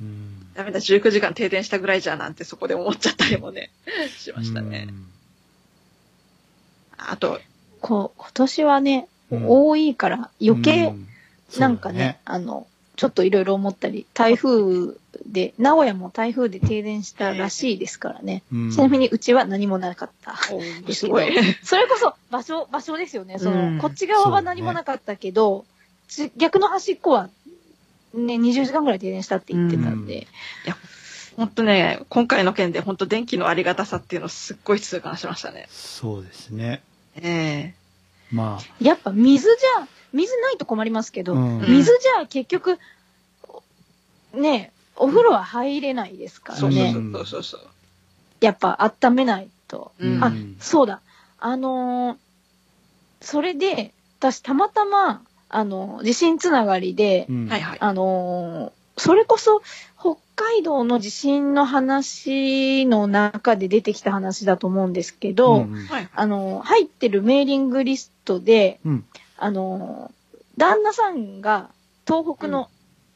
[0.00, 0.52] うん。
[0.54, 3.70] ダメだ、19時間停電したぐらいじゃなんてそこで思っちゃったりもね、
[4.18, 4.88] しましたね。
[6.96, 7.40] あと、
[7.80, 11.06] こう、今年はね、うん多いから余計、うん
[11.58, 12.66] なんかね、あの、
[13.00, 14.94] ちょっといろいろ思ったり、台風
[15.24, 18.42] で、名古屋も台風で停電したらしいですからね。
[18.52, 20.36] うんちなみにうちは何もなかった。
[20.92, 21.32] すごい。
[21.62, 23.38] それこそ場所、場所ですよね。
[23.38, 25.64] その、うんこっち側は何もなかったけど、
[26.08, 27.30] ち逆の端っこは、
[28.12, 30.26] ね、20時間ぐらい停電したって言ってたんで。
[31.38, 35.68] 本当ね、今回の件で本当電気のありがたさっていうのをすっごい痛感しましたね。
[35.70, 36.82] そうですね。
[37.16, 37.72] え
[38.30, 42.78] まあ、やっぱ水じゃ、水ないと困りますけど、うん水じゃ結局、
[44.34, 46.92] ね、お風呂は入れないですかえそうらね。
[46.92, 47.60] そうそうそうそう。
[48.40, 49.92] やっぱ温めないと。
[49.98, 51.00] うんあ、そうだ。
[51.38, 52.16] あのー
[53.22, 57.50] それで、私たまたま、あの、地震つながりで、うん。
[57.80, 59.62] あのーそれこそ、
[59.98, 66.08] 北海道の地震の話の中で出てきた話だと思うんですけど、うんはい。
[66.14, 69.04] あのー入ってるメーリングリストで、うん
[69.40, 70.20] あのー
[70.56, 71.70] 旦那さんが
[72.06, 72.68] 東北の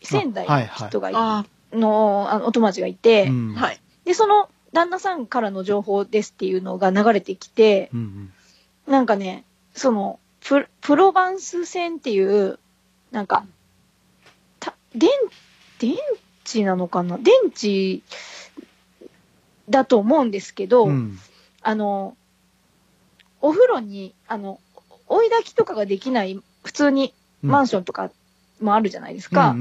[0.02, 3.80] 仙台の人がい、あのあのお友達がいて、はい。
[4.06, 8.32] で、その旦那さんからの情報ですっていうのが流れてきて、うん
[8.86, 9.44] なんかね、
[9.74, 12.58] その、ププロバンス線っていう、
[13.10, 13.46] なんか、
[14.60, 15.10] た、電、
[15.78, 15.96] 電
[16.46, 17.18] 池なのかな？
[17.18, 18.02] 電池
[19.68, 21.18] だと思うんですけど、うん。
[21.62, 22.16] あの、
[23.40, 24.60] お風呂に、あの、
[25.14, 28.10] 追い焚きとかができない、普通にマンションとか
[28.60, 29.54] もあるじゃないですか。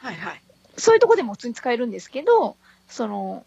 [0.00, 0.42] はいはい。
[0.76, 2.56] そういうとこでも普通に使えるんですけど、
[2.88, 3.44] その、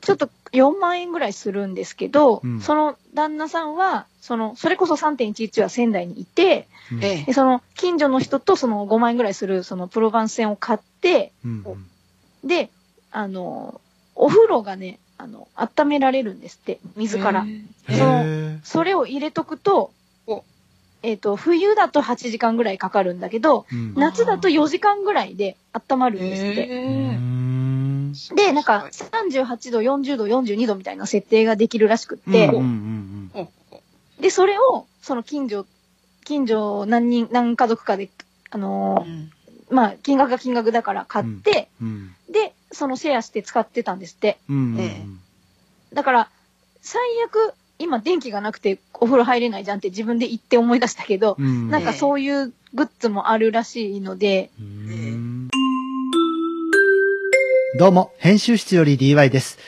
[0.00, 2.60] ちょっと4万円ぐらいするんですけど、うん。
[2.60, 7.04] その旦那さんは、その、それこそ3.11は仙台にいて、うん。
[7.04, 12.48] えでその、近所の人とその5万円ぐらいする、その、プロヴァンス船を買って、うんうん。
[12.48, 12.70] で、
[13.10, 13.80] あの、
[14.14, 17.44] お風呂がね、あの、温められるんですって、水から。
[17.44, 19.90] へそのーそれを入れとくとお、
[21.02, 23.94] えっ、と、冬だと8時間ぐらいかかるんだけど、うん。
[23.94, 26.66] 夏だと4時間ぐらいで温まるんですって。
[26.66, 28.12] うーん。
[28.34, 33.48] で、なんか、38度、40度、42度みたいな設定ができるらしくって、うんうんうん
[34.20, 35.64] で、それを、その近所、
[36.24, 38.10] 近所何人、何家族かで、
[38.50, 39.30] あのーうん。
[39.70, 42.14] まあ、金額が金額だから買って、うん。
[42.30, 44.38] で、そのシェアして使ってたんですって。
[44.48, 45.06] うんうんえ
[45.92, 46.30] だから、
[46.82, 55.48] 最悪、今電気がなくてお風呂入れないじゃんって自分で言って思い出したけど、うんなんかそういうグッズもあるらしいので、うん
[57.78, 59.58] どうも、編集室より DY です。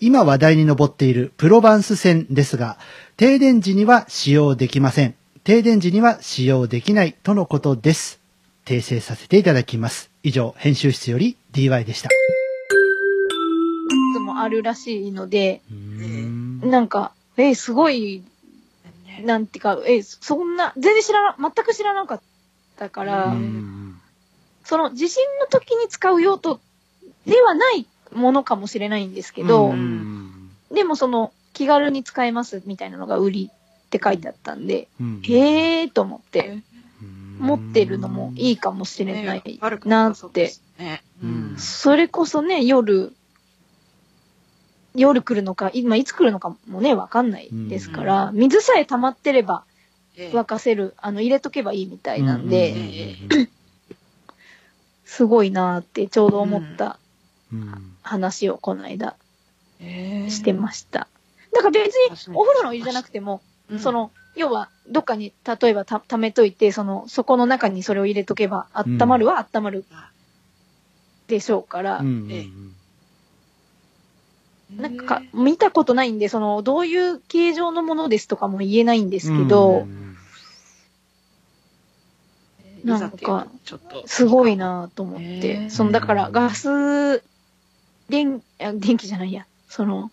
[0.00, 2.76] 今話題に上っているプロバンス線ですが、
[3.16, 5.14] 停電時には使用できません。
[5.44, 8.20] 停電時には使用できないとのことです。
[8.66, 10.10] 訂正させていただきます。
[10.22, 12.10] 以上、編集室より DY でした。
[12.10, 12.14] グ
[14.10, 17.12] ッズもあるらしいので、うんなんか、
[17.42, 18.22] えーすごい、
[19.24, 22.20] なんていうか、えーそんな、全然知らな、全く知らなかっ
[22.76, 23.98] たから、うん
[24.64, 26.60] その地震の時に使う用途
[27.26, 36.64] ではないものかもしれないんですけど、うんでもその気軽に使えますみたいなのが売りって書いてあったんで、うんへーと思って、うん
[37.40, 40.48] 持ってるのもいいかもしれないなってなさそうで。
[40.50, 41.02] すね。
[41.22, 41.58] ううんん。
[41.58, 43.12] それこそね、夜、
[44.94, 49.64] 夜来るのか、今いつ来るのかもね、わかんないですから、水さえ溜まってれば
[50.16, 50.36] ええ。
[50.36, 52.72] 沸かせる、あの、入れとけばいいみたいなんで、
[53.30, 53.48] うん
[55.04, 56.98] すごいなーってちょうど思った
[57.52, 57.96] うん。
[58.02, 59.14] 話をこの間
[59.78, 61.06] ええしてました。
[61.52, 63.78] だから別にお風呂のお湯じゃなくても、うん。
[63.78, 69.84] その、要は、どっかに、例えばた、溜めといて、その、そこの中にそれを入れとけば、温まるは温まる
[71.28, 72.46] でしょうから、うんうんえ
[74.76, 80.16] なんか、見たことないんで、その、どういう形状のものですとかも言えないんですけど、うん。
[82.84, 83.46] なんか。
[84.06, 85.70] すごいなと思っへて、ー。
[85.70, 87.22] その、だから、ガス、
[88.08, 90.10] 電、あ電気じゃないや、その、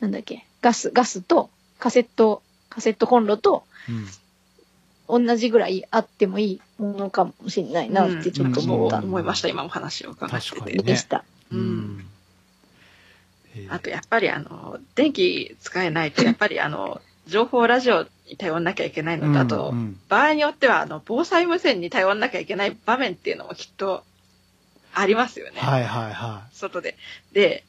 [0.00, 5.26] なんだっけ、ガス、ガスと、カセット、カセットコンロと、うん。
[5.26, 8.98] 同じぐらいあってもいいものかもしれないなってちょっと思った。
[8.98, 9.04] うん。
[9.06, 10.50] 思いました、今も話を伺って。
[10.50, 10.56] て。
[10.56, 11.24] 確かにでした。
[11.50, 12.06] うん
[13.68, 24.04] あとやっぱりあの、電気使えないと、やっぱりあの、情報ラジオに頼んなきゃいけないのと、あと、うん場合によってはあの、防災無線に頼んなきゃいけない場面っていうのもきっと
[24.94, 25.60] ありますよね。
[25.60, 26.96] はいはいは外で。
[27.32, 27.64] で、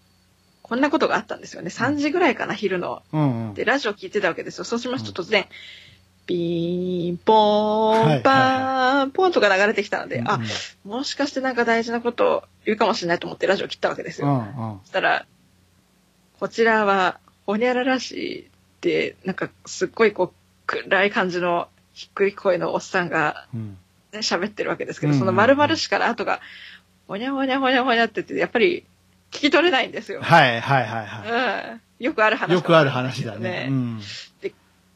[0.61, 1.69] こんなことがあったんですよね。
[1.69, 3.03] 3時ぐらいかな、昼の。
[3.13, 3.17] い。
[3.17, 4.63] うんうんで、ラジオ聞いてたわけですよ。
[4.63, 5.45] そうしますと突然、
[6.25, 10.39] ピーン、ポーン、はいはいはいパーン、ポーンとか流れてきたので、うんあ、
[10.85, 14.27] もしかしてなんか大事なことを言うかもしれないと思ってラジオ切ったわけですよ。
[14.27, 15.25] うんうんそしたら、
[16.41, 18.49] こちらは、ほにゃららし
[18.81, 20.35] で、なんかすっごいこう、
[20.65, 23.77] 暗い感じの低い声のおっさんがうん
[24.11, 26.41] ね喋ってるわけですけど、うんその〇〇しから後が、
[27.07, 28.85] ほにゃほにゃほにゃほにゃって言って、やっぱり
[29.29, 30.19] 聞き取れないんですよ。
[30.23, 32.03] はいはいはいはうん。
[32.03, 32.53] よくある話、い。
[32.55, 33.67] よくある話だね。
[33.69, 34.01] うん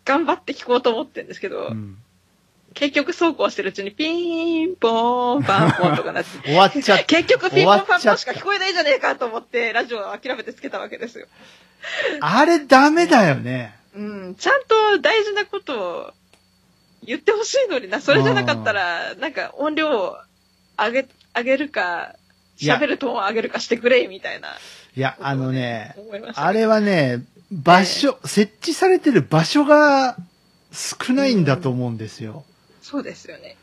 [0.04, 2.00] 頑張って聞こうと思ってるんですけど、うん
[2.76, 11.28] 結局そうこうしてるうちにピーン、ポーン、パンポンとかなって、終わっちゃっ結局ピンポンパンポンしか聞こえないじゃねえかと思って、ラジオを諦めてつけたわけですよ。
[12.20, 13.76] あれダメだよね。
[13.96, 16.14] うん、ちゃんと大事なことを
[17.02, 18.02] 言ってほしいのにな。
[18.02, 20.18] それじゃなかったら、なんか音量を
[20.78, 22.16] 上げ、上げるか、
[22.58, 24.50] 喋るトーンを上げるかしてくれ、みたいな。
[24.98, 25.96] いや、あのね、
[26.36, 27.22] あれはね、
[27.52, 30.18] 場所、設置されてる場所が
[30.74, 32.44] 少ないんだと思うんですよ。
[32.86, 33.58] そうですよね。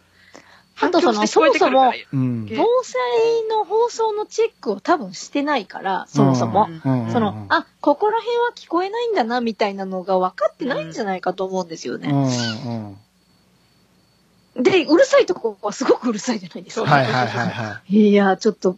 [0.81, 2.49] あとその反響して聞こえてくるからうん。
[2.51, 6.67] え防災の放送のチェックを多分してないから、そもそも。
[6.69, 12.11] うん、その、あ、ここら辺は聞こえないんだな、みたいなのが分かってないんじゃないかと思うんですよね。
[12.11, 12.97] うん、
[14.57, 14.63] うん。
[14.65, 16.91] で、うるさいとこはすごくうるさいじゃないですか。
[16.91, 18.75] はいはいはいはいや、ちょっと、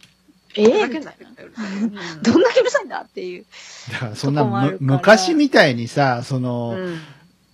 [0.57, 3.41] えふーどんだけうるさいんだっていう。
[3.41, 3.45] い。
[3.93, 7.01] だからそんなむ昔みたいにさ、その、うん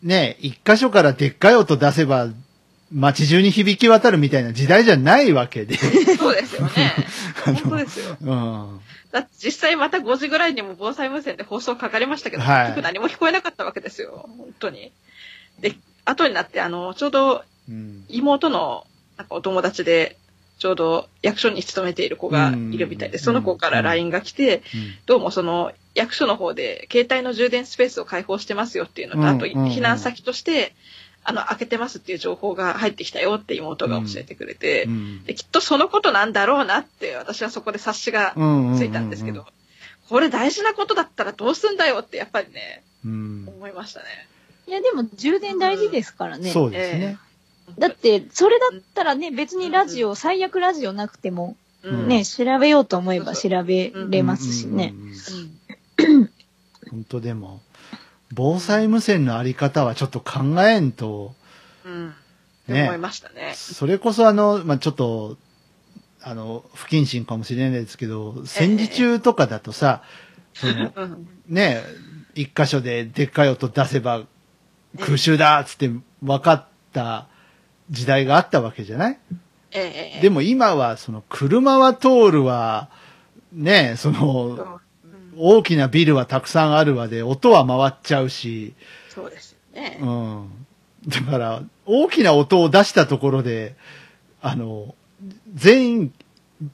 [0.03, 2.27] ね、一箇所からでっかい音出せば、
[2.93, 5.77] 街中に響き渡るみたいな時代じゃないわけで。
[5.77, 6.95] そうですよね。
[7.45, 8.17] 本当ですよ。
[8.21, 8.79] うん。
[9.11, 14.29] だって実際また5時ぐらいにも防災無線で放送かかりましたけど、はい結局何も聞こえなかったわけですよ。
[14.37, 14.91] 本当に。
[15.59, 15.75] で、
[16.05, 18.05] 後になって、あの、ちょうどうん。
[18.09, 18.85] 妹の
[19.17, 20.17] なんかお友達で、
[20.57, 24.61] ちょうど役所に勤めている子がいるみたいで、うんその子から LINE が来て、
[25.05, 30.75] どうもその役所の方で携帯の充電スペースを開放してますよっていうのと、うんあと避難先として、
[31.23, 38.33] あの、開けてますっていう情報が入ってきたよって妹が教えてくれて、うんできっとそのことなんだろうなって私はそこで察しが
[38.77, 39.45] ついたんですけど、
[40.09, 44.05] これ大事なことだったらどうすんだよってやっぱりね、うん思いましたね。
[44.67, 46.49] いや、でも充電大事ですからね。
[46.51, 47.17] そうですね。
[47.77, 54.93] だって、それだったらね、別にラジオ、最悪ラジオなくても、うん、ね、調べようと思えば調べれますしね。
[54.95, 56.31] うんうんうんうん
[56.91, 57.61] 本当でも、
[58.33, 61.33] 防災無線のあり方はちょっと考えんと、
[61.85, 62.13] うん。
[62.67, 62.83] ね。
[62.83, 63.53] 思いましたね。
[63.55, 65.37] それこそあの、まあ、ちょっと、
[66.21, 70.03] あの、不謹慎かもしれないですけど、戦時中とかだとさ、
[70.53, 71.27] その、 うん。
[71.47, 71.81] ね、
[72.35, 74.23] 一箇所ででっかい音出せば
[74.99, 75.89] 空襲だっつって
[76.21, 77.27] 分かった
[77.89, 79.19] 時代があったわけじゃない？
[79.71, 80.21] ええ。
[80.21, 82.89] でも今はその車は通るわ、
[83.51, 84.53] ね、そのう。
[84.53, 84.81] ん
[85.37, 88.73] 大きなビルはたくさんあるわで音は回っちゃうし、
[89.09, 90.05] そうですよねう。
[90.05, 90.49] ん。
[91.07, 93.75] だから大きな音を出したところで、
[94.41, 94.95] あの、
[95.53, 96.11] 全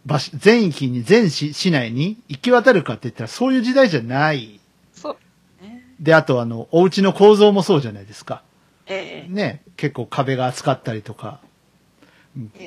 [0.05, 4.59] 場所全域に、全市市内に行き渡るかって言ったらそういう時代じゃない。
[4.93, 5.63] そう。
[5.63, 8.43] ねで、あとあの、お家の構造もそうじゃないですか。
[8.87, 11.41] ええね、結構壁が厚かったりとか、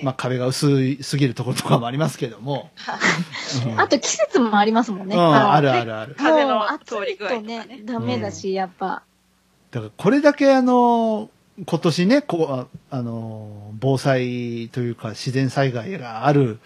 [0.03, 2.71] まあ壁が薄いすぎるところとかもありますけども。
[3.67, 5.15] う んあと季節もありますもんね。
[5.15, 6.15] うん、のあるあるある。
[6.17, 9.03] 風のもう暑通りいと具合とかねね、ダメだし、やっぱ。
[9.71, 11.31] だからこれだけあの、
[11.67, 16.59] 今年ね、こう、ああの、防災というか自然災害がある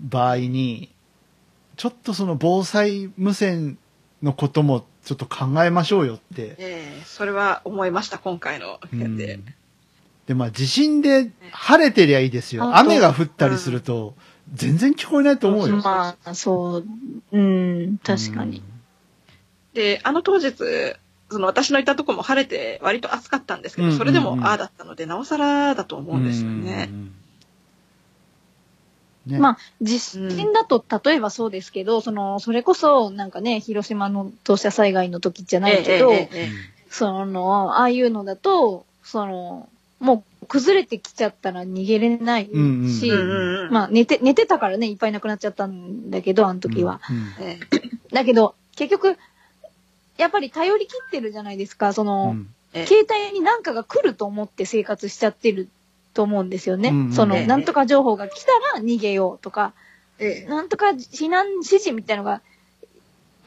[0.00, 0.90] 場合に、
[1.76, 3.78] ちょっとその防災無線
[4.22, 6.56] のこともちょっと考えましょうよって。
[6.58, 9.34] ええそれは思いました、今回の件で。
[9.34, 9.54] うん
[10.26, 12.76] で、まあ地震で晴れてりゃいいですよ。
[12.76, 14.14] 雨が降ったりすると、
[14.52, 15.76] 全然聞こえないと思うよ。
[15.76, 16.86] まあ、そう、
[17.32, 18.62] うん、確かに。
[19.74, 20.52] で、あの当日、
[21.30, 26.88] その私のいたとこも晴れて割と暑かったんですけど、うんそれでうんうんもああだったので、なおさらだと思うんですよね。
[26.90, 27.12] うん。
[29.26, 36.50] ねまあ、地震だと、例えばそうですけど、その、それこそ、なんかね、広島の土砂災害の時じゃないけど、えええ
[36.90, 39.68] その、ああいうのだと、その、
[40.02, 43.12] もう崩れてきちゃったら逃げれないし、うんうんう
[43.62, 43.72] んうん。
[43.72, 47.00] まあ寝て、寝てたからね、いっぱいなくなっちゃったんだけど、あの時は。
[47.38, 47.44] うん。
[47.44, 47.60] え
[48.12, 49.16] だけど、結局、
[50.18, 52.54] やっぱり頼り切ってるじゃないですか、その、うん。
[52.74, 52.86] ええ。
[52.86, 55.68] 携帯に何かが来ると思って生活しちゃってる
[56.14, 56.88] と思うんですよね。
[56.88, 57.12] うんうん。
[57.12, 57.46] その、ええ。
[57.46, 59.72] なんとか情報が来たら逃げようとか、
[60.18, 60.50] ええ。
[60.50, 62.42] なんとか避難指示みたいのが、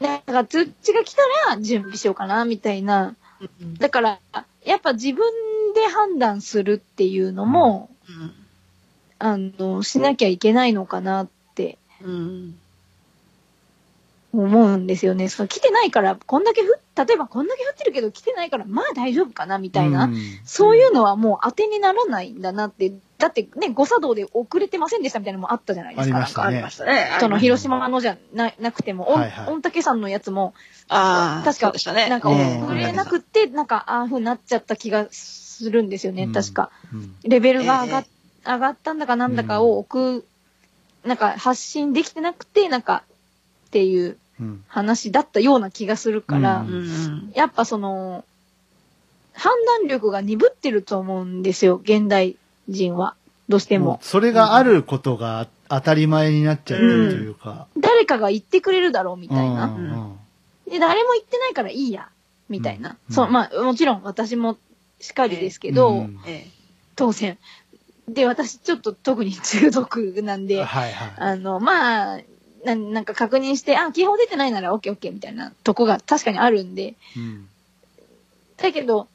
[0.00, 3.14] なんか通知が来たら準備しようかな、みたいな。
[3.60, 3.74] うん。
[3.74, 4.20] だから、
[4.64, 5.22] やっぱ自分
[5.76, 7.90] で判断するっていうのも、
[9.18, 12.58] あの、しなきゃいけないのかなってうんうん
[14.32, 15.28] 思うんですよね。
[15.28, 20.04] その来てないから、こんだけふ、例えばこんだけ降ってるけど来てないから、まあ大丈夫かな、みたいな。
[20.04, 22.92] うんそういうのはもう当てにならないんだなって。
[23.18, 26.16] だってね、誤作動で遅れてませんでしたみたいなのもあったじゃないですか。
[26.16, 27.16] ありましたねありましたね。
[27.18, 30.52] その広島のじゃななくても、はいはい御嶽山のやつも、
[30.86, 32.10] たああ、確かでしたね。
[32.10, 36.70] なんかうん遅れなくって、なんか、ああいう風になっちゃった気がするんですよね、うん確か。
[36.92, 38.06] うんレベルが上が,、え
[38.44, 40.26] 上がったんだかなんだかを置く、
[41.06, 43.02] なんか発信できてなくて、なんか、
[43.66, 46.64] っていううん話だったような気がするから、
[47.34, 48.24] やっぱその、
[49.32, 52.36] 判断力が鈍ってると思うんですよ、現代
[52.68, 53.14] 人は。
[53.48, 53.98] どうしても。
[54.02, 57.66] それがあることが当たり前になっちゃってるというか。
[57.78, 59.66] 誰かが言ってくれるだろう、みたいな。
[59.66, 60.16] うんうん
[60.68, 62.08] で、誰も言ってないからいいや、
[62.48, 62.96] みたいな。
[63.08, 64.56] うんそう、まあ、もちろん私も
[65.00, 66.20] しっかりですけど、うん。
[66.26, 66.46] え
[66.96, 67.38] 当然。
[68.08, 71.12] で、私ちょっと特に中毒なんで、はいはい。
[71.16, 72.20] あの、まあ、
[72.64, 77.48] ななんか確認して、あ、警報出てないなら OKOK みたいなとこが確かにあるんで、うん。
[78.56, 79.08] だけど、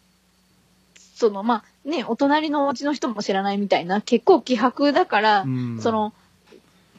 [1.16, 5.80] その、まあ、ね、お隣のお家の人も知らないみたいな、結構気迫だから、うん。
[5.82, 6.14] その、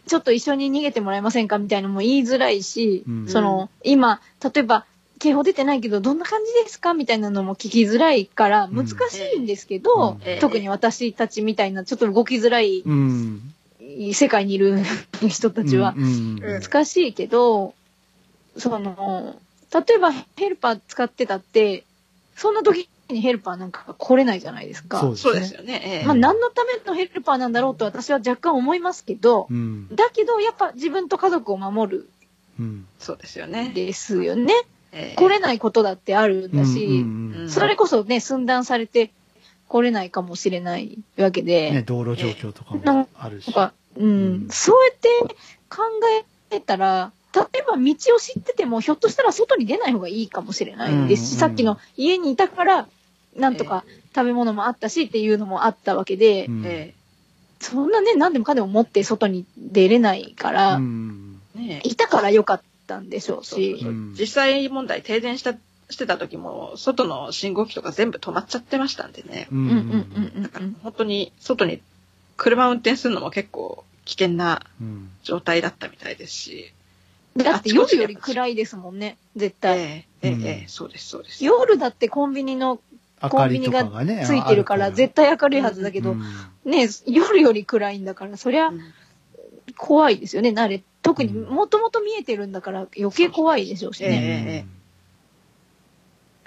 [0.07, 3.29] ちょっと一緒に逃げてもらえませんかみたいなのも言いづらいし、うん。
[3.29, 4.87] その、今、例えば、
[5.23, 6.95] 警報出てないけど、どんな感じですか？
[6.95, 8.95] みたいなのも聞きづらいから、うん難し
[9.37, 13.53] いんですけど、うん特に私たちみたいな、ちょっと動きづらいうん。
[14.15, 14.79] 世界にいる
[15.29, 15.95] 人たちは
[16.41, 17.75] 難しいけど、
[18.57, 19.37] その、
[19.73, 21.85] 例えばヘルパー使ってたって、
[22.35, 24.99] そんな時にヘルパーなんか来れないじゃないですか。
[25.17, 25.83] そうですよね。
[25.85, 29.89] ええまあ何のためのヘルパーなんだろうと私は若干思いますけど、うん。
[29.95, 32.09] だけどやっぱ自分と家族を守る
[32.59, 32.87] うん。
[32.99, 33.71] そうですよね。
[33.75, 34.53] ですよね。
[34.93, 37.05] ええ来れないことだってあるんだし、
[37.49, 39.11] それこそね、寸断されて
[39.69, 43.53] 来れないかもしれないわけで、ね、道路状況とかもあるし。
[43.97, 44.49] うん、うん。
[44.51, 45.35] そうやって
[45.71, 45.83] 考
[46.53, 52.89] えたら、例えば道を知ってても、ひょっとしたら外に出ない方がいいかもしれないですし、うんさっきの家にいたから、
[53.35, 53.85] なんとか
[54.15, 56.63] 食べ物もあったしっていうのもあったわけで、うん。
[56.67, 56.95] え
[57.61, 60.81] そんなね、何でもかんでも持って外に出れないから、
[61.85, 63.87] いたから良かったんでしょうそうそうし、
[64.19, 65.55] 実際問題停電した、
[65.91, 69.49] してた時も、外の信号機とか全部止まっちゃってましたんでね。
[69.51, 70.77] ううんうんうんうんだからうん。
[70.83, 71.81] 本当に外に
[72.37, 76.73] 車運転するのも結構危険なうん状態だったみたいですし。
[77.37, 79.79] だって夜より暗いですもんね、絶対。
[79.79, 81.45] ええええうんええそうです、そうです。
[81.45, 82.81] 夜だってコンビニの
[83.23, 84.25] 明かりとかがね。
[84.27, 86.23] ついてるから絶対明るいはずだけど、うん
[86.65, 88.81] ね、夜より暗いんだから、そりゃうん
[89.77, 90.83] 怖いですよね、慣れ。
[91.03, 94.17] 特にうんもともと見えてるんだから余計怖いでしょうしええね。
[94.49, 94.83] ええ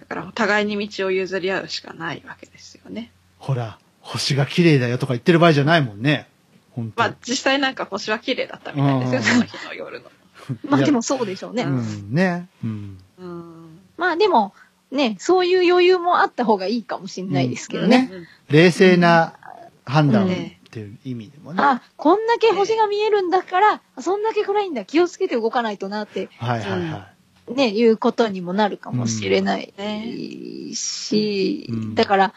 [0.08, 3.12] だからお互いに道を譲り合うしかないわけですよね。
[3.39, 6.28] ほら、星が綺麗だよとか言ってる場合じゃないもんね。
[6.72, 10.12] 本当まあ実際なんか星は綺麗だったみたいですよ、うんその日の夜の。
[10.70, 11.64] まあでもそうでしょうね。
[11.64, 12.47] うん、ね。
[12.64, 12.99] うん。
[13.18, 13.80] うん。
[13.97, 14.53] まあでも、
[14.91, 18.10] ね、そういう余裕もあった方がいいかもしれないですけどね。
[18.12, 19.34] うん冷静な
[19.86, 20.28] 判断
[20.82, 21.61] っうんていう意味でもね。
[21.61, 27.09] あ、こんだけ星が見えるんだから、そんだけ暗いんだ、気をつけて動かないとなって、はいはいは
[27.47, 29.82] ね、いうことにもなるかもしれないう
[30.71, 32.34] んし、うんだから、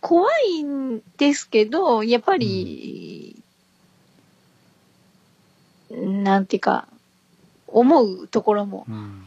[0.00, 3.42] 怖いんですけど、やっぱり、
[5.90, 6.88] なんていうか、
[7.66, 8.92] 思うところもい。
[8.92, 9.26] うん。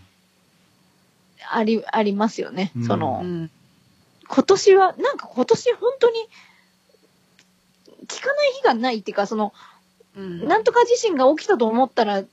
[1.50, 2.72] あり、ありますよね。
[2.76, 3.52] うんその、うん
[4.26, 6.16] 今年は、なんか今年本当に、
[8.14, 9.54] 聞かない日がないっていうか、その、
[10.16, 12.24] うんなんとか地震が起きたと思ったら、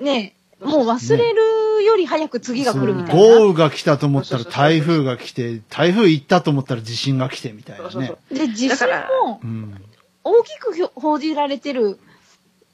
[0.00, 3.38] ねもう忘れるより早く次が来るみたいな。
[3.38, 8.34] 豪雨が来たと思ったら台風が来て、台風行ったと思ったら地震が来てみたいなねそうそうそ。
[8.34, 8.38] う。
[8.38, 9.82] で、地震だからもうん。
[10.24, 11.98] 大きく報じられてる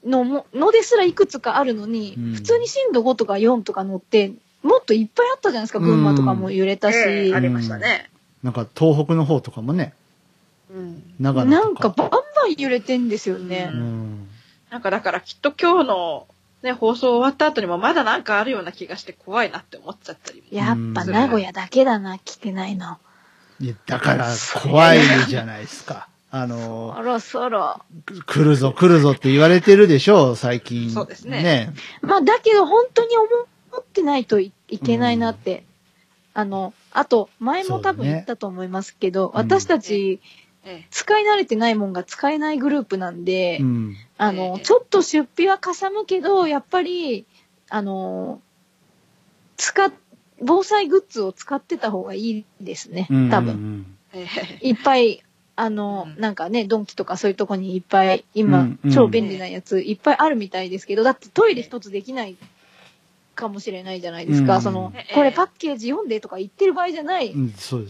[0.05, 6.97] のも、のですらいくつかあるのに、うん普通に震度5とか4とか乗って、もっといっぱいあったじゃないですか、群馬とかも揺れたし。
[6.97, 8.09] ええありましたね。
[8.43, 10.02] なんか東北の方とかもね、うん。
[11.19, 11.91] 長野なんとか。
[11.91, 13.75] かバンバン揺れてんですよねう。
[13.75, 14.27] ん。
[14.69, 16.27] なんかだからきっと今日の
[16.63, 20.47] ね、放送終わった後にもまだなんかあるような気がして怖いなって思っちゃったりも。
[20.57, 22.97] やっぱ名古屋だけだな、来てないの。
[23.59, 24.27] いやだから
[24.61, 26.07] 怖いじゃないですか。
[26.31, 27.81] あのそ、ろそろ。
[28.25, 30.89] 来るぞ来るぞって言われてるでしょ、最近。
[30.89, 31.73] そうですねね。
[32.01, 33.27] まあ、だけど本当に思
[33.79, 35.65] ってないといいけないなって。
[36.33, 40.42] あの、あと、前も多分言ったと思いますけど、そうだね私たち、え
[40.89, 43.95] 使い慣れてないもんが使えないグループなんで、うん。
[44.17, 44.63] あの、ええ。
[44.63, 47.25] ちょっと出費はかさむけど、やっぱり、
[47.69, 48.41] あの、
[49.57, 49.91] 使っ、
[50.41, 53.29] 防災グッズを使ってた方がいいですねうん。
[53.29, 53.85] 多分。
[54.61, 55.23] いっぱい、
[55.55, 56.21] あの、うん。
[56.21, 58.91] なんかね、ドンキとかそういうとこにいっぱい、今、うんうん。
[58.91, 62.37] 超便利なやついっぱいあるみたいですけど、だってトイレ一つできない
[63.35, 64.57] かもしれないじゃないですか。
[64.57, 64.61] うん。
[64.61, 65.13] そのえ、え。
[65.13, 67.33] これパッケージ読んでとか言ってる場合じゃない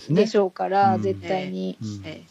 [0.10, 1.02] でしょうから、うん。
[1.02, 1.78] 絶対に。
[1.82, 2.02] うん。
[2.06, 2.24] え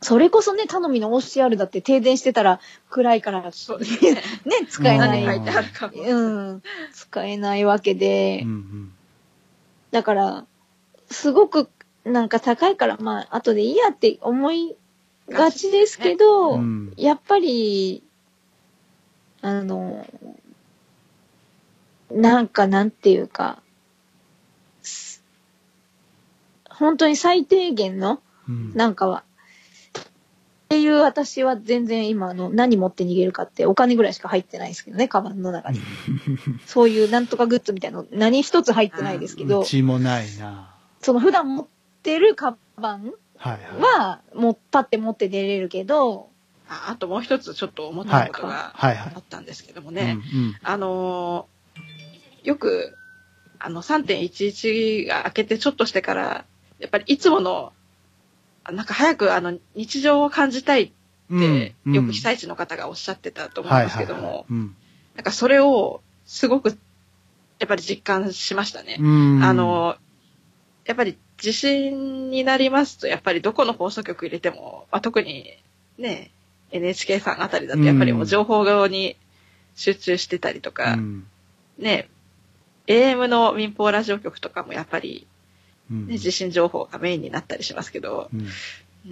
[0.00, 4.20] それこそね、頼みの OCR だって停電してたら暗いから、ね、そうです ね。
[4.68, 5.24] 使えない。
[5.24, 5.94] 何書いてあるかも。
[6.02, 8.92] うん、使えないわけで、うんうん
[9.90, 10.44] だから、
[11.10, 11.70] すごく
[12.04, 14.76] なんか高いから、まあ、後でいいやって思い
[15.30, 18.02] がちですけど、うんやっぱり、
[19.40, 20.06] あの、
[22.10, 23.62] なんかなんていうか、
[24.82, 25.22] す
[26.68, 29.24] 本当に最低限の、うんなんかは、
[30.68, 35.80] っていう私は全然今あの何持って逃げるかってお金ぐらいしか入ってないですけどね、カバンの中に。
[36.66, 40.74] そういうなんとかグッズみたいなの何一つ入ってないですけどう、ちもないな。
[41.00, 41.66] その普段持っ
[42.02, 46.28] てるカバンはもうパッて持って出れるけど、
[46.68, 50.18] ああともう一つちょっと思ったことがあったんですけどもうんね。
[50.62, 51.58] あのー
[52.48, 52.96] よく、
[53.58, 56.44] あの、3.11が明けてちょっとしてから、
[56.78, 57.77] やっぱりいつもの、あ
[58.72, 60.92] なんか早くあの、日常を感じたいっ
[61.30, 61.94] うんて、うん。
[61.94, 66.70] よく被災地の方がおっしゃってたと思うんはいですけども、なんかそれを、すごく、
[67.58, 68.96] やっぱり実感しましたね。
[69.00, 69.06] う
[69.38, 69.42] ん。
[69.42, 69.96] あ、の、
[70.84, 75.44] やっぱり地震になりますと、やっぱりどこの放送局入れても、まあ、特に
[75.98, 76.30] ね、
[76.70, 79.16] NHK さんあたりだとやっぱりもう情報側に
[79.74, 81.26] 集中してたりとか、うん。
[81.78, 82.08] ね、
[82.86, 85.37] AM の民放ラジオ局とかもやっぱり、うん
[85.90, 88.48] ね、地震情報がメインになったりしますけど、うん。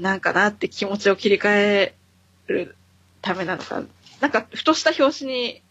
[0.01, 1.95] なんかなって気持ちを切り替え
[2.49, 2.77] る
[3.23, 3.83] ためなのか、
[4.21, 5.63] なんかふとした表紙に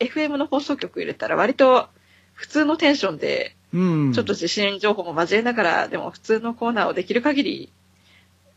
[0.00, 1.88] FM の放送局入れたら割と
[2.34, 4.12] 普通のテンションで、うん。
[4.12, 7.72] ちょっと地震情報も交えながら、でも普通のコーナーをできる限り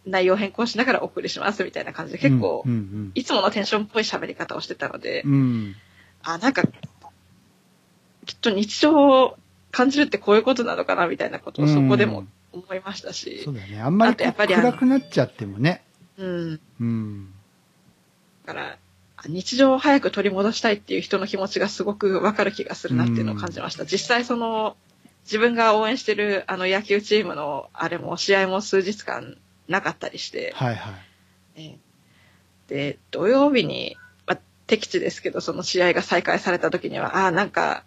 [0.06, 5.76] 内容変更しながらお送りしますみたいな感じで結構う、んいつものテンションっぽい喋り方をしてたのでう、ん。
[6.24, 6.64] あ、なんか、
[8.26, 9.38] きっと日常を
[9.72, 13.56] 感じるってこういうことなのかなみたいなことをそこでも思いましたしそう。
[13.56, 13.82] だね。
[13.82, 15.84] あんまり暗くなっちゃってもね。
[16.18, 16.60] うん。
[16.80, 17.34] うん。
[18.46, 18.78] だから、
[19.18, 23.86] あ日常を早く取り戻したいっていう人の気持ちがすごくわかる気がするなっていうのを感じました。
[23.86, 24.76] 実際その、
[25.24, 30.94] 自分が応援してるあの野球チームのあれも試合も数日間なかったりして、はいはい。
[31.56, 31.92] えー
[32.72, 37.84] で、土曜日に、まあ、敵地ですけど、その試合が再開された時には、ああ、なんか、まあ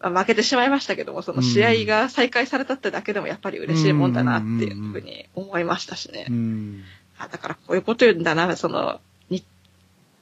[0.00, 6.26] 負けてしまいましたけども、その試合が再開されたってだけでもやっぱり嬉しいもんだなっていうふうに思いましたしね。
[6.28, 6.82] うん。
[7.18, 9.42] あだからこういうこと言うんだな、その、に、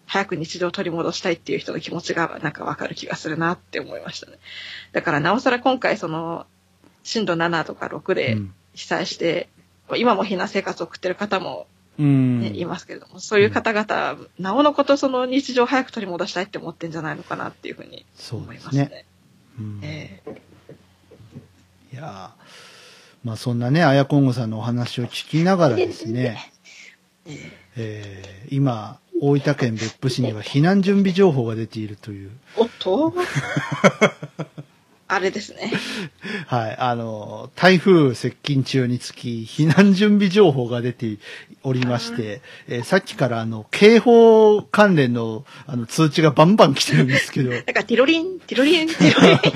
[0.07, 4.39] 早く日常を取り戻したいっていう人の気持ちがなんかわかる気がするなって思いましたね。
[4.93, 6.47] だからなおさら今回その、
[7.03, 8.39] 震度7とか6で
[8.75, 9.49] 被災して、
[9.97, 11.67] 今も避難生活を送ってる方も、
[11.99, 12.41] うん。
[12.41, 18.59] ねいますけれども、そういう方々、なおのことその日常を早く取り戻したいって思ってんじゃないのかなっていうふうに思い。
[18.59, 19.05] ますね。
[19.59, 19.81] うん。
[19.83, 20.23] え
[21.93, 22.45] いやー
[23.25, 26.53] まあそんなね、あやこんごさんのお話を聞きながらですね、
[27.27, 27.65] ええ。
[27.77, 33.15] えー今、大分県別府市には避難準備情報が出ているという、おっと
[35.07, 35.71] あれですね。
[36.47, 41.19] はい、あの、台風接近中につき、避難準備情報が出て
[41.63, 49.39] おりまして、えーさっきからあの、警報関連のあの通知がバンバン来てるんですけど、 なんかティロリン、ティロリン、ティロリン。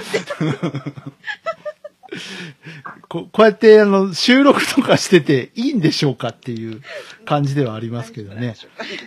[3.08, 6.82] ここうやってあの、収録とかしてていいんでしょうかっていう
[7.24, 8.54] 感じではありますけどね。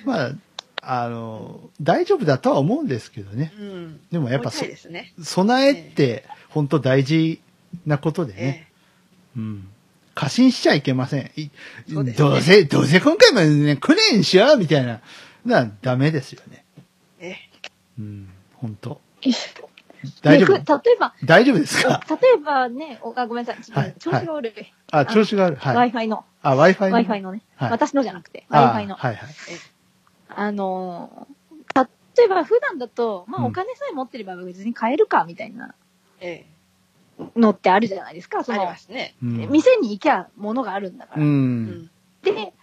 [0.05, 0.31] まあ、
[0.81, 3.53] あの、大丈夫だとは思うんですけどね。
[3.59, 3.99] うん。
[4.11, 5.13] でもやっぱそそうですね。
[5.21, 7.39] 備えって本当大事
[7.85, 8.67] なことでね。
[9.35, 9.67] えうん。
[10.15, 11.31] 過信しちゃいけません。
[11.89, 15.01] うねどうせ、どうせ今回もね、来ねえんしよみたいな。
[15.45, 16.65] な、ダメですよね。
[17.19, 17.37] ええ
[17.99, 18.29] うん。
[18.55, 18.99] 本当
[20.21, 22.03] 大丈ね夫ふ例えば、大丈夫ですか？
[22.09, 23.63] 例えばね、おあごめんなさい。
[23.63, 24.73] ちょっとはい調子が悪い。
[24.91, 25.55] あ、調子がある。
[25.57, 25.91] はい。
[25.91, 26.25] Wi-Fi の。
[26.41, 26.97] あ、Wi-Fi の。
[26.97, 27.41] Wi-Fi のね。
[27.55, 28.95] はい私のじゃなくて、あ Wi-Fi の。
[28.95, 29.29] はいはい。
[30.35, 35.73] あのー、例えば普段だと、まうんあお金さえ持ってれば別に買えるかみたいな
[36.19, 36.45] え
[37.35, 38.43] のってあるじゃないですか。
[38.43, 39.15] そありま、すね。
[39.21, 41.19] うん店に行きゃ物があるんだかう。
[41.19, 41.25] ら。
[41.25, 41.89] ん。
[42.23, 42.53] で、例え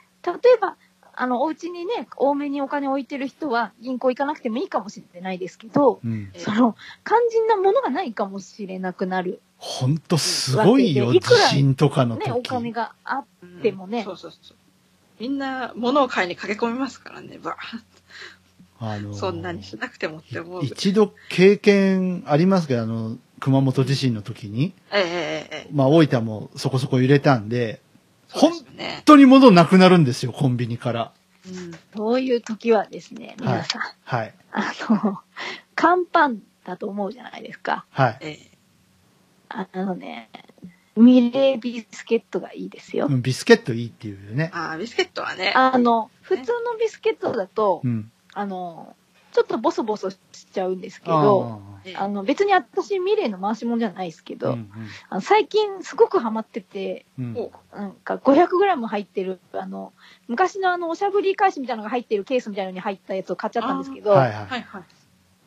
[0.60, 0.76] ば、
[1.14, 6.30] あの、お家にね、多めにお金置いてる人は銀行行かなくてもいいかもしれないですけど、うん。
[6.34, 9.40] ええその、肝心なものがないかもしれなくなる。
[9.56, 12.26] ほんとすごいよ、地わけでいくら震とかの時。
[12.26, 14.56] ね、お金があっうんでもねそうそうそう。
[15.20, 17.56] みんな物を買いに駆け込みますからね、ば
[18.80, 20.64] あのーそんなにしなくてもって思う。
[20.64, 27.80] え一度経験ありますけど、あの、熊本地震の時に、えええええまあ大分もそこそこ揺れたんで、
[28.32, 28.94] ですね。
[28.96, 31.12] 本当に物なくなるんですよ、コンビニから。
[31.46, 31.72] うん。
[31.96, 34.34] そういう時はですね、皆さん、はい。
[34.52, 35.18] あの、
[35.74, 37.86] 乾パンだと思うじゃないですか。
[37.90, 38.18] はい。
[38.20, 38.58] ええ。
[39.48, 40.30] あのね、
[40.98, 43.06] ミレービスケットがいいですよ。
[43.06, 44.50] うんビスケットいいっていうよね。
[44.52, 45.52] ああ、ビスケットはね。
[45.54, 48.10] あの、普通のビスケットだとう、ん。
[48.34, 48.94] あの、
[49.32, 50.18] ちょっとボソボソし
[50.52, 54.70] ちゃうんですけど、ええあの、別に私ミレーの回し物じゃないですけど、うん
[55.10, 59.92] あの最近すごくハマってて、うんうんなんか 500g 入ってる、あの、
[60.26, 64.46] 昔のあの、おしゃぶり返しみたいなのが入ってるケースみたいなのに入ったやつを買っちゃったんですけど、はいは。
[64.46, 64.82] はいいはい。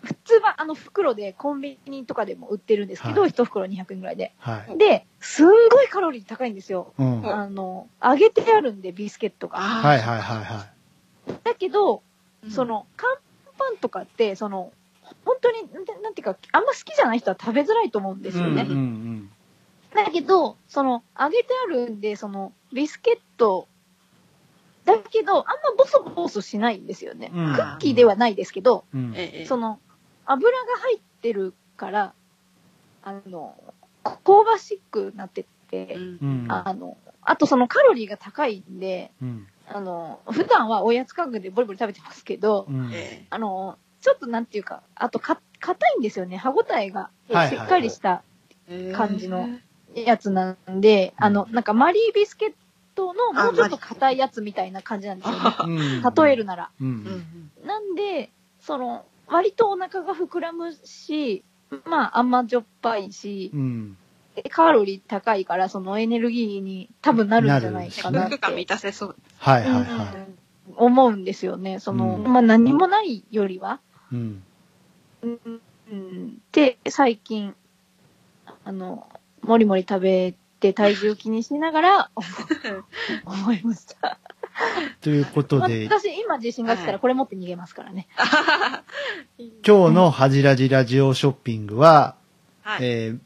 [0.03, 4.33] 普通はあの袋でコンビニとかでも売ってるんですけど、はい一袋200円ぐらいで。
[4.39, 4.77] はい。
[4.77, 6.93] で、すんごいカロリー高いんですよ。
[6.97, 7.21] うん。
[7.21, 9.57] はいあの、揚げてあるんで、ビスケットが。
[9.59, 9.87] ああ。
[9.87, 10.65] はいはいは
[11.43, 12.01] だけど、
[12.43, 13.09] うんそ、の、乾
[13.57, 14.71] パンとかって、その、
[15.25, 15.71] 本当に、
[16.01, 18.31] なんていうか、あんま好きじゃない人は食べづらいと思うんでい。
[18.31, 18.63] すよね。
[18.63, 19.31] うんうん
[19.93, 23.67] だけど、その、揚げてあるんで、その、ビスケット、
[24.85, 27.29] だけど、あんまボソボソしないんですよね。
[27.33, 29.13] うんクッキーではないですけど、うん。
[29.45, 29.79] その、
[30.25, 32.13] 油が入ってるから、
[33.03, 33.55] あの、
[34.03, 36.45] 香ばしくなってて、うんうん。
[36.49, 39.47] あの、あとそのカロリーが高いんで、うん。
[39.67, 42.91] あの、普段はおやつ価格でボリボリ食べてますけど、うん。
[42.93, 46.37] えあの、ちょっとなんていうか、あとか、硬いんですよね。
[46.37, 48.23] 歯ごたえがはいはいしっかりした
[48.67, 48.91] え。
[48.93, 49.47] 感じの
[49.95, 52.53] やつなんで、あの、なんかマリービスケッ
[52.95, 56.01] トのもうちょっと硬いやつみたいな感じなんですよね。
[56.15, 56.71] 例えるなら。
[56.81, 56.83] う。
[56.83, 57.51] うんん。
[57.65, 61.43] なんで、その、割とお腹が膨らむし、
[61.85, 63.97] まあ甘じょっぱいしう、ん。
[64.49, 69.15] カロリー高いから、そのエネルギーに多分なるんじゃないかなっ食感て満たせそう。
[69.37, 70.27] はいはいは
[70.75, 71.79] 思うんですよね。
[71.79, 73.79] その、うんまあ何もないよりは。
[74.11, 74.15] い。
[74.15, 74.43] うん。
[75.23, 75.39] うん
[75.91, 77.55] うんで、最近、
[78.65, 79.07] あの、
[79.41, 82.11] もりもり食べて体重気にしながら
[83.25, 84.19] 思いました。
[85.01, 88.07] ということで、私、今地震が来たらこれ持って逃げますからね。
[89.65, 92.15] 今日のハジラジラジオショッピングは、
[92.61, 92.79] はい。
[92.81, 93.19] えー、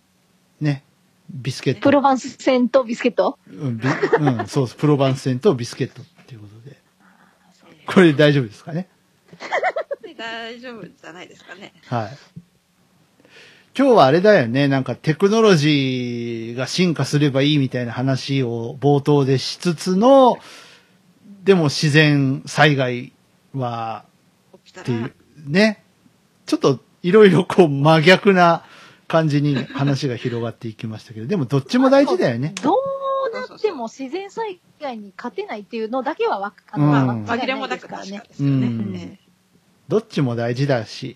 [0.61, 0.83] ね、
[1.29, 1.81] ビスケット。
[1.81, 3.37] プロバンス戦とビスケット？
[3.49, 3.87] うん、ビ
[4.19, 4.75] うん、そうです。
[4.77, 6.77] プロバンス戦とビスケットっていうことで。
[7.85, 8.87] これ大丈夫ですかね？
[10.17, 11.73] 大丈夫じゃないですかね。
[11.87, 12.17] はい。
[13.77, 14.69] 今日はあれだよね。
[14.69, 20.39] なんかテクノロジーが進化すればいいみたいな話を冒頭でしつつの、
[21.45, 23.13] でも自然災害
[23.53, 24.03] は
[24.81, 25.13] っていう、
[25.45, 25.83] ね。
[26.47, 28.65] ちょっといろいろこう真逆な
[29.07, 32.55] 感じに話が広がっていきましたけど、でもどっちも大事だよね。
[32.63, 32.75] どう
[33.31, 36.81] なっても自然災害に勝てないっていうのだけはわかん
[37.25, 38.23] 紛れも間違いないなく確かですからね。
[38.27, 38.67] ですよね。
[38.67, 39.19] うんえ
[39.87, 41.15] どっちも大事だし、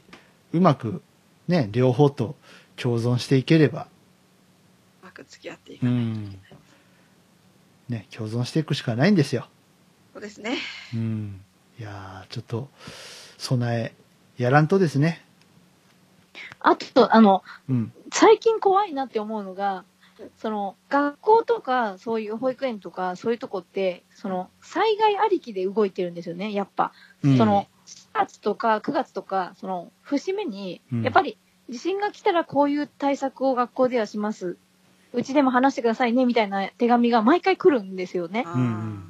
[0.54, 1.02] うまく
[1.48, 2.36] ね、両方と
[2.76, 3.88] 共存していければ、
[5.02, 8.02] えうまく付き合っていかないといけない。
[8.02, 9.48] ね、共存していくしかないんですよ。
[10.20, 10.58] そうですね。
[10.94, 11.42] うん。
[11.80, 12.68] いやー、ちょっと、
[13.38, 13.94] 備
[14.38, 15.24] え、やらんとですね。
[16.60, 17.94] あと、あの、うん。
[18.12, 19.86] 最近怖いなって思うのが、
[20.38, 26.92] その、学校とか、そういう保育園とか、そういうとこって、その、災害ありきで動いてるんですよね、やっぱ。
[27.24, 31.38] うんその、4月とか9月とか、その、節目にうん、やっぱり、
[31.70, 34.58] 地震が来たらこういう対策を学校ではします。
[35.14, 38.44] うちでも話してくださいね、みたいな手紙が毎回来るんですよね。
[38.46, 39.09] うん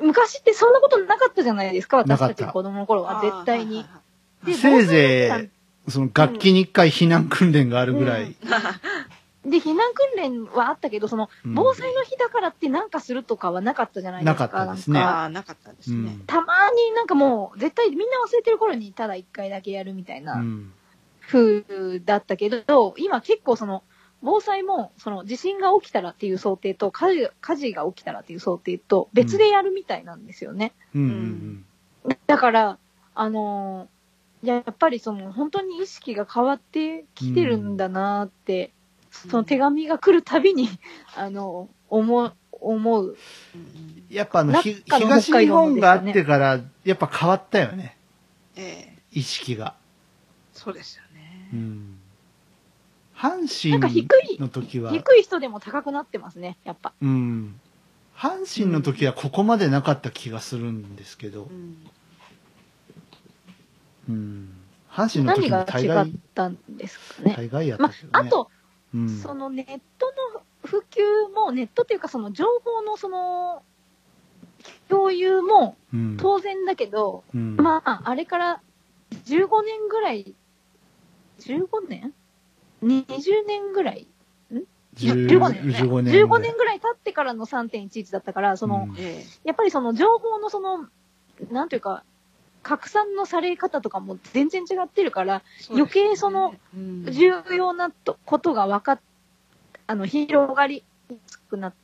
[0.00, 3.84] 昔ってそんなことなかったじゃないですか、私たたち子供の頃は、絶対に。
[4.44, 5.50] でせいぜ
[5.86, 8.34] い、その楽器に一回避難訓練があるぐらい。
[9.44, 14.44] で、避難訓練はあったけど、その、うん防災の日だからってなんかするとかはなかったじゃないですか。
[14.44, 15.96] なかったですねなんかああ、なかったですね。
[15.96, 16.20] うん。
[16.26, 20.72] たまになんかもう、絶対みんな忘れてる頃にただ一回だけやるみたいうなん
[21.28, 21.64] 風
[22.04, 23.82] だったけど、今結構その、
[24.22, 30.72] 防災も、その地震が起きたらっていう想定と、火事火事が起きたらっていう想定と、別でやるみたいなんですよね。
[30.94, 31.02] うん。
[31.02, 31.66] うん
[32.26, 32.78] だから、
[33.14, 34.02] あのー
[34.42, 38.72] やっぱりその、本当に意識が変わってきてるんだなって、
[39.10, 40.68] その手紙が来るたびに、
[41.14, 43.16] あの、思う、思う。
[43.54, 47.96] うんやっぱあの、の東日本があってから、やっぱ変わったよね。
[48.56, 49.74] ええ意識が。
[50.52, 51.48] そうですよね。
[51.54, 51.98] うん。
[53.22, 54.04] 阪神低
[54.34, 56.92] いの時は、低い人でも高くなってますね、やっぱ。
[57.00, 57.60] うん。
[58.16, 61.76] 阪神の時はここまでなかった気がするんですけどう、ん
[64.08, 64.48] うん。
[64.90, 67.34] 阪神の時何が違も大概っ、たんですかね。
[67.36, 68.10] 大概やっまたけどね。
[68.12, 68.50] あ、あと、
[68.92, 73.62] うん、そのネットの普及も、ネットっていうかその情報のその、
[74.88, 78.60] 共有もうん、当然だけど、うん、まあ、あれから
[79.26, 80.34] 15年ぐらい、
[81.38, 82.12] 15年？
[82.82, 84.06] ?20 年ぐらい
[84.96, 86.14] ？10 15年、ね、15年。
[86.14, 86.80] 15年ぐらい。
[86.80, 88.96] 経ってからの3.11だったから、その、うん。
[88.98, 90.86] えやっぱりその情報のその、
[91.50, 92.04] なんていうか、
[92.62, 97.06] 拡散のされ方とかも全然違ってるから、え余計その、うん。
[97.10, 99.00] 重要なとことが分かっ、
[99.86, 101.74] あの、広がりやすくなっ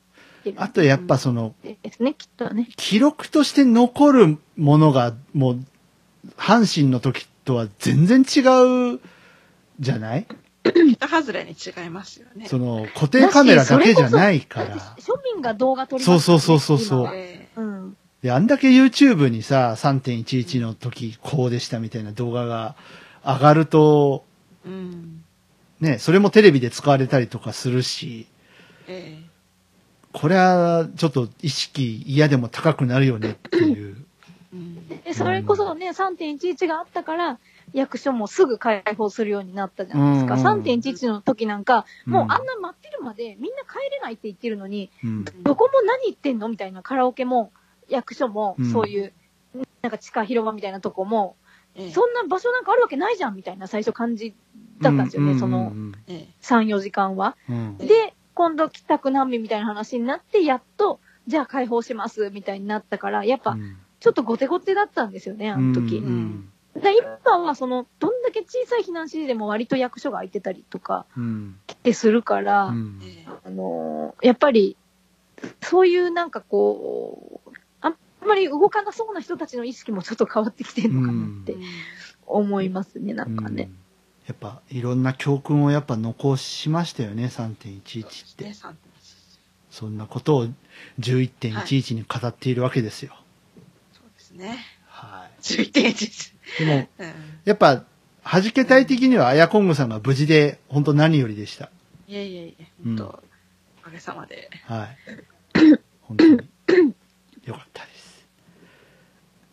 [0.44, 0.56] てる。
[0.62, 2.68] あとやっぱその、ですね、きっとね。
[2.76, 5.60] 記録として残るものが、もう、
[6.36, 8.40] 阪神の時とは全然違
[8.96, 9.00] う
[9.80, 10.26] じゃない？
[10.72, 12.46] 桁外れに違いますよね。
[12.48, 14.76] その、固定カメラだけじゃないから。
[14.98, 17.12] 庶民が動画撮りそうますそうそうそうそう
[17.56, 17.96] うん。
[18.22, 22.76] で、あんだけ YouTube にさ、3.11の時こうでしたみたいな動画が
[23.24, 24.24] 上がると、
[24.64, 25.24] えうん
[25.80, 28.26] ね、それもテレビで使われたりとかするし、
[28.88, 29.28] ええ
[30.12, 34.04] これはちょっと意識嫌でも高くなるよねっていう。
[34.52, 37.38] うんで、それこそね、3.11があったから、
[37.72, 40.34] 役所もすぐ開放するようになったじゃないですか。
[40.34, 45.24] うんうん3.11の時なんか、もううんあんな真っ昼までみんな帰れないって言ってるのに、うん。
[45.42, 47.52] どこも何言ってんのみたいなカラオケも、
[47.88, 49.12] 役所もうん、そういう、
[49.82, 51.36] なんか地下広場みたいなとこも、
[51.74, 51.90] ええ。
[51.92, 54.34] そんな場所なんかあるわけないじゃんみたいな最初感じ
[54.80, 55.92] だったんですよね、うんそのうん。
[56.06, 56.34] ええ。
[56.42, 57.36] 3、4時間は。
[57.48, 57.78] うん。
[57.78, 63.56] で、今度帰宅難民みたいな話になって、やっと、じゃあ解放しますみたいになったから、やっぱ、
[64.00, 65.96] ちょっと後手後手だったんですよね、あの時。
[65.96, 74.76] うんで今は、その、どんだけ小さい避難指示でも割と役所が空いてたりとかうんってするから、うんええあのーやっぱり、
[75.62, 77.50] そういうなんかこう、
[77.80, 77.96] あん
[78.26, 81.56] まり動かなそうな人たちの意識もちょっと変わってきてるのかなって
[82.26, 83.64] 思いますね、なんかね。
[83.64, 83.78] うん
[84.28, 88.52] やっぱいろんな教訓をやっぱ残しましたよね、3.11って。
[89.70, 90.46] そんなことを
[91.00, 93.16] 11.11に語っているわけですよ。
[93.94, 94.58] そうですね。
[94.86, 96.37] は11.11。
[96.60, 96.64] い。
[96.64, 97.12] でも、うん
[97.44, 97.84] やっぱ、
[98.24, 101.70] 弾けたい的には、アヤコングさんが無事で、本当何よりでした。
[102.06, 103.22] いえいえいえ、うん本当、
[103.80, 104.50] おかげさまで。
[104.64, 104.96] はい。
[106.02, 106.36] 本当に。
[107.44, 108.26] よかったです。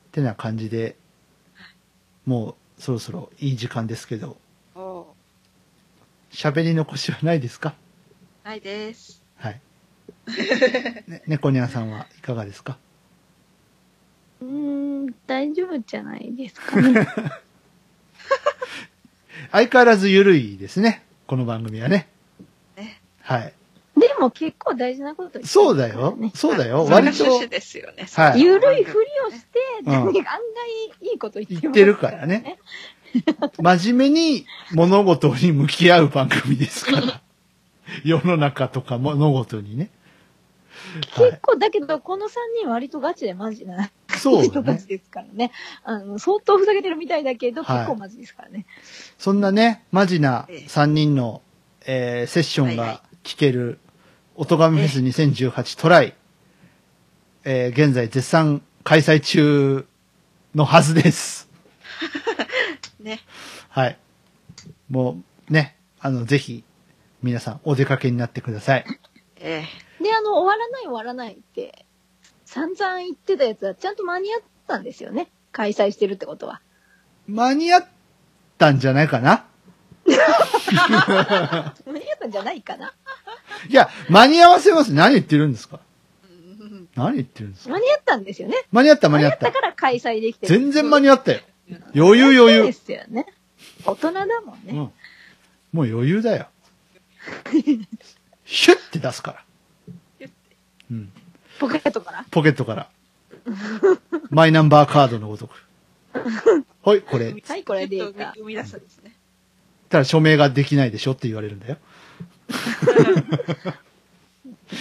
[0.08, 0.96] ってな感じで、
[2.26, 4.38] もうそろそろいい時間ですけど、
[4.76, 5.08] お
[6.32, 7.76] 喋喋り残しはないですか？
[8.44, 9.22] ないです。
[9.38, 9.62] はい。
[11.08, 12.78] ね、猫ニャンさんはいかがですか？
[14.42, 14.48] うー
[15.10, 17.08] ん、大丈夫じゃないですかね。
[19.52, 21.04] 相変わらず緩いですね。
[21.28, 22.08] この番組はね。
[22.76, 23.54] ねはい。
[23.98, 26.18] でも結構大事なこと言ってそうだよ。
[26.34, 26.86] そうだよ。
[26.86, 28.08] 割と趣旨ですよね。
[28.14, 30.20] はいゆるいふりをして、うん案外
[31.02, 32.60] いいこと言ってます言ってるからね。
[33.58, 37.22] 真面目に物事に向き合う番組ですから。
[38.04, 39.90] 世の中とか物事にね。
[41.02, 42.32] は結構、だけど、この3
[42.62, 43.92] 人割とガチでマジない。
[44.18, 44.88] そ人たち。
[44.88, 45.52] ですからね。
[45.84, 48.66] あの、相当ふざけてるみたいだけど、はい結構マジですからね。
[49.18, 51.42] そんなね、マジな3人の、
[51.86, 53.80] えーセッションが聞ける、
[54.36, 56.14] おとがめフェス2018トライ、
[57.44, 59.86] えー現在絶賛開催中
[60.56, 61.50] のはずです。
[63.00, 63.20] ね。
[63.70, 63.98] はい。
[64.90, 66.64] もう、ね、あの、ぜひ、
[67.22, 68.86] 皆さんお出かけになってください。
[69.38, 69.64] え
[70.06, 71.86] で、あの、終わらない終わらないって、
[72.46, 75.32] 散々言ってたやつはちゃんと間に合ったんですよね。
[75.52, 76.62] 開催してるってことは。
[77.28, 77.88] 間に合っ
[78.60, 79.46] たんじゃないかな？
[80.06, 82.94] 間に合ったんじゃないかな？
[83.68, 84.94] いや、間に合わせます。
[84.94, 85.80] 何言ってるんですか？
[86.96, 87.72] 何言ってるんですか？
[87.74, 88.56] 間に合ったんですよね。
[88.72, 89.60] 間に合った間に合った間に合った。
[89.60, 90.60] から開催できてる。
[90.60, 91.40] 全然間に合ったよ。
[91.96, 92.64] 余裕余裕。
[92.64, 93.26] ですよね。
[93.86, 94.72] 大人だもんね。
[94.72, 94.76] うん。
[94.76, 94.92] もう
[95.86, 96.48] 余裕だよ。
[98.46, 99.44] シュッて出すから。
[101.62, 101.70] うん。
[101.70, 102.26] ポケットから？
[102.32, 102.90] ポケットから。
[104.30, 105.66] マイナンバーカードのごとく。
[106.84, 107.34] はい、これ。
[107.48, 108.34] はい、これデちょっとータ。
[108.36, 109.16] 生み出すんですね。
[109.90, 111.78] ただ署名ができないでしょって言われるんだよ。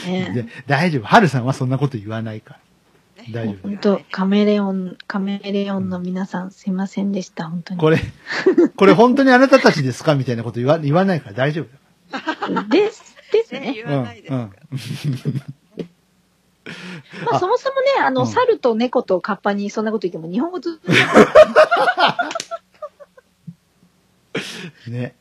[0.06, 1.02] ねで、大丈夫。
[1.04, 2.58] ハルさんはそんなこと言わないか
[3.16, 3.24] ら。
[3.24, 7.80] ね大丈夫本当カメレオン、カメレオンの皆さん、すいませんでした、本当に。
[7.80, 7.98] これ、
[8.76, 10.14] これ本当にあなたたちですか？
[10.14, 11.66] みたいなこと言わ言わないから大丈夫。
[12.68, 13.74] です、ですね、ね。
[13.74, 14.36] 言わないですか？
[14.36, 14.42] ら。
[14.42, 14.52] うん。
[17.24, 20.80] まあ、そもそもね、あの、うん猿と猫とカッパにそんなこと言っても日本語ず
[24.88, 25.14] ね。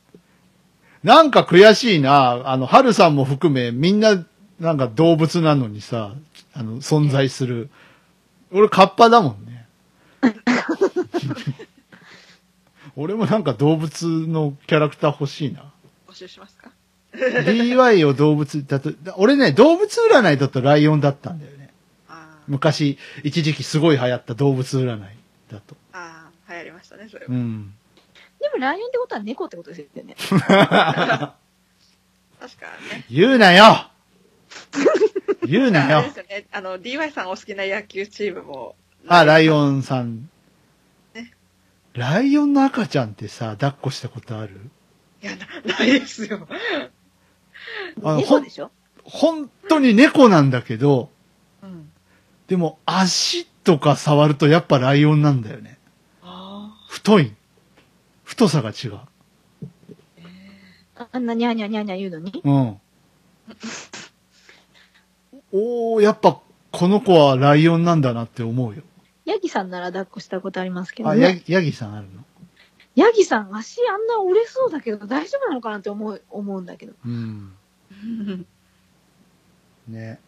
[1.02, 2.48] なんか悔しいな。
[2.50, 4.24] あの、ハルさんも含め、みんな、
[4.58, 6.14] なんか動物なのにさ、
[6.54, 7.68] あの、存在する。
[8.50, 9.66] 俺、カッパだもんね。
[12.96, 15.72] 俺もなんか動物のキャラクター欲しいな。
[16.08, 16.53] 募集しますか
[17.14, 21.70] DY を動物だと、だ俺ね、動物占いだとライオンだったんだよね。
[22.08, 25.00] あ昔、一時期すごい流行った動物占い
[25.50, 25.76] だと。
[25.92, 27.32] あ、ああ、流行りましたね、それは。
[27.32, 27.72] うん。
[28.40, 30.16] でもライオンってことは猫ってことですよね。
[30.28, 31.36] 確か
[32.92, 33.04] ね。
[33.10, 33.88] 言うなよ
[35.46, 36.46] 言うなよあれですよね。
[36.52, 38.76] あの、DY さんお好きな野球チームも。
[39.06, 39.78] あ、ライオン。
[39.78, 40.28] ンさん。
[41.14, 41.32] ね
[41.94, 44.60] ライオンの赤ちゃんってさ、抱っこしたことある？
[45.22, 45.46] いや、な
[45.78, 46.46] ないですよ。
[48.02, 48.70] あの猫でしょ？
[49.04, 51.10] 本当に猫なんだけど、
[51.62, 51.90] うん。
[52.46, 55.78] でも足とか触るとやっぱライオンなんだよね。
[56.22, 57.32] あ太い。
[58.22, 58.98] 太さが違う。
[60.96, 62.40] ああんなニャーニャーニャーニャー言うのに？
[62.44, 62.80] うん。
[65.52, 66.40] おー、やっぱ
[66.70, 68.82] この子はライオンなんだなって思うよ。
[69.24, 71.42] ヤギさんなら抱っこしたことありますけどあ、ヤね。
[71.46, 72.24] ギ、ヤギさんあるの？
[72.94, 76.92] ヤギさん足あんな折れそうだけど大丈夫なのかなって思う、思うんだけど。
[77.04, 77.52] うん。
[78.04, 78.44] ー
[79.88, 80.20] ね。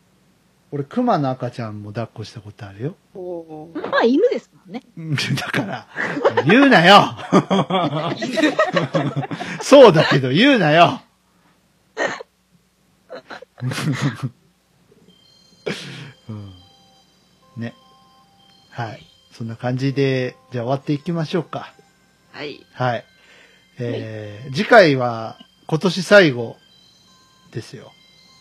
[0.73, 2.97] 俺、熊の赤ちゃんも抱っこしたことあるよ。
[3.15, 4.83] おーまあ犬ですもんね。
[4.97, 5.87] うんだから、
[6.45, 7.17] 言うなよ
[9.63, 11.01] そうだけど言うなよ
[16.29, 16.53] うん、
[17.57, 17.75] ね。
[18.71, 19.07] はい。
[19.33, 21.73] そんな感じで、じゃあ終わっていきましょうか。
[22.33, 22.65] はい。
[22.73, 23.05] はい。
[23.79, 26.57] えー、次回は今年最後
[27.53, 27.93] ですよ。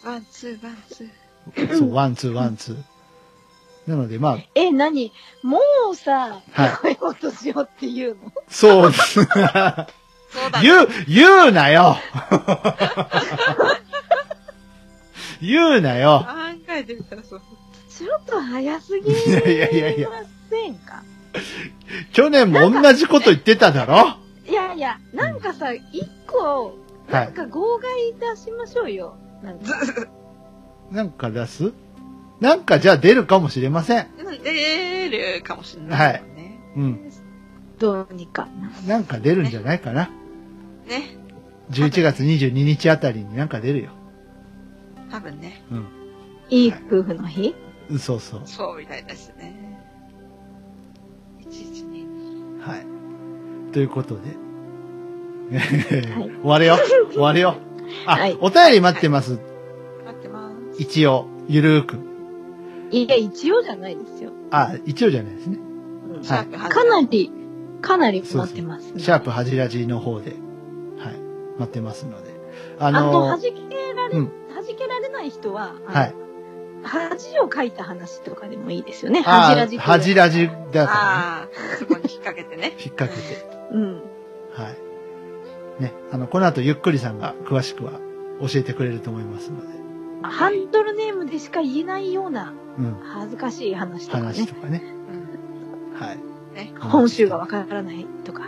[0.04, 1.78] one, two, one, twoー。
[1.78, 2.78] そう、 one, two, one, two。
[3.90, 5.12] なので、まあ、え、何？
[5.44, 5.60] も
[5.92, 8.32] うさ、はいやめようとしようっていうの？
[8.50, 9.88] そう、そうだ
[10.62, 10.62] ね。
[10.64, 11.96] 言う、言うなよ
[15.40, 17.42] 言うなよ考えてみたらそう。
[17.90, 20.16] ちょっと早すぎいやいやいやいやま
[20.50, 21.04] せんか
[22.12, 24.18] 去年も同じこと言ってただろ？
[24.50, 26.72] いやいや、なんかさ、一個、は
[27.10, 29.18] なんか号外出しましょうよ。
[29.44, 29.66] なんか。
[30.92, 30.94] い。
[30.94, 31.74] なんか出す？
[32.40, 34.08] なんかじゃあ出るかもしれません。
[34.44, 36.60] 出るかもしれないですもんね。
[36.76, 37.12] うん。
[37.80, 38.48] どうにか。
[38.88, 40.10] なんか出るんじゃないかな。
[40.88, 41.18] ね。
[41.72, 43.92] 11月22日あたりになんか出るよ。
[45.12, 45.64] 多分ね。
[45.72, 45.88] うん。
[46.50, 47.56] いい夫婦の日？
[48.00, 48.42] そうそう。
[48.46, 49.80] そうみたいですね。
[51.42, 52.62] 112。
[52.62, 52.86] はい。
[53.72, 54.22] ということで、
[56.42, 56.78] 終わるよ。
[57.12, 57.56] 終わるよ。
[58.06, 59.40] あ、はいお便り待ってます。
[60.06, 60.82] 待ってます。
[60.82, 61.98] 一応、ゆるーく。
[62.92, 64.32] いや、一応じゃないですよ。
[64.52, 65.58] あ、一応じゃないですね。
[65.58, 67.32] うんシャープかなり、
[67.82, 70.32] かなり待ってます、シャープはじらじの方で、
[70.98, 71.16] はい、
[71.60, 72.34] 待ってますので。
[72.80, 73.50] ああの、の弾け
[73.96, 76.16] られ、うん弾けられない人は、はい。
[76.84, 79.24] 恥を書いた話とかでもいいですよね。
[79.26, 81.48] あ恥ラジーはじらじだからああ、
[81.80, 82.70] そこに引っ掛けてね。
[82.70, 83.46] ね、引っ掛けて。
[83.72, 83.94] うん。
[84.52, 84.85] はい。
[85.80, 87.94] ね、あの、この後ゆっくりさんが詳しくは
[88.42, 89.68] 教えてくれると思いますので。
[90.24, 92.96] ハンドルネームでしか言えないようなうん。
[93.04, 94.56] 恥ずかしい話とかね話と。
[94.56, 94.84] かね。
[95.94, 96.18] うんはい。
[96.56, 96.74] ね。
[96.80, 98.44] 本州がわからないとか。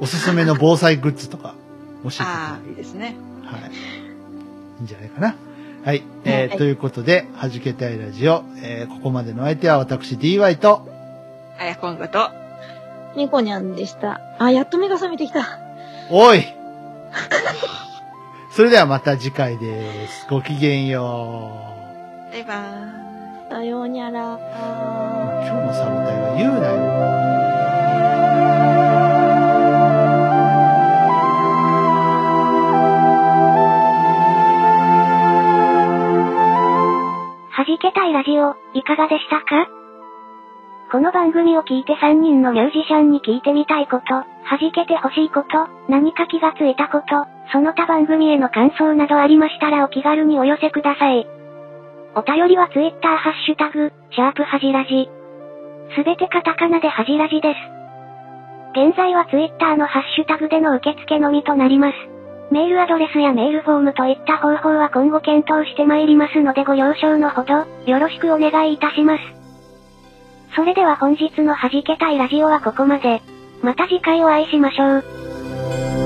[0.00, 1.54] おすすめの防災グッズとか
[2.04, 3.16] 教えてくれるああ、いいですね。
[3.44, 3.60] はい。
[3.70, 5.34] いいんじゃないかな。
[5.84, 6.02] はい。
[6.24, 10.86] えーはいということで、はじけたいラジオ、えーここまでの相手は私 DY と、
[11.58, 12.30] あやこんごと、
[13.16, 14.20] ニコニャンでした。
[14.38, 15.58] あ、やっと目が覚めてきた。
[16.10, 16.55] おい
[18.50, 20.26] それではまた次回です。
[20.28, 21.50] ごきげんよ
[22.30, 22.32] う。
[22.32, 23.50] バイバーイ。
[23.50, 24.20] さようにゃら。
[24.20, 28.16] 今日のサボタイは言うなよ。
[37.56, 39.75] 弾けたいラジオ、いかがでしたか？
[40.90, 51.26] この番組を聞いて3人のミュージシャンに聞いてみたいこと、弾けてほしいこと、何か気がついたこと、その他番組への感想などありましたらお気軽にお寄せください。
[52.14, 55.10] お便りは Twitter ハッシュタグ、シャープはじらじ。
[55.96, 57.56] すべてカタカナではじらじです。
[58.78, 61.96] 現在は Twitter のハッシュタグでの受付のみとなります。
[62.52, 69.45] メールアドレスやメールフォームといった方法は今後検討してまいりますのでご了承のほど、よろしくお願いいたします。
[70.54, 73.22] それでは本日の弾けたいラジオはここまで。
[73.62, 76.05] また次回お会いしましょう。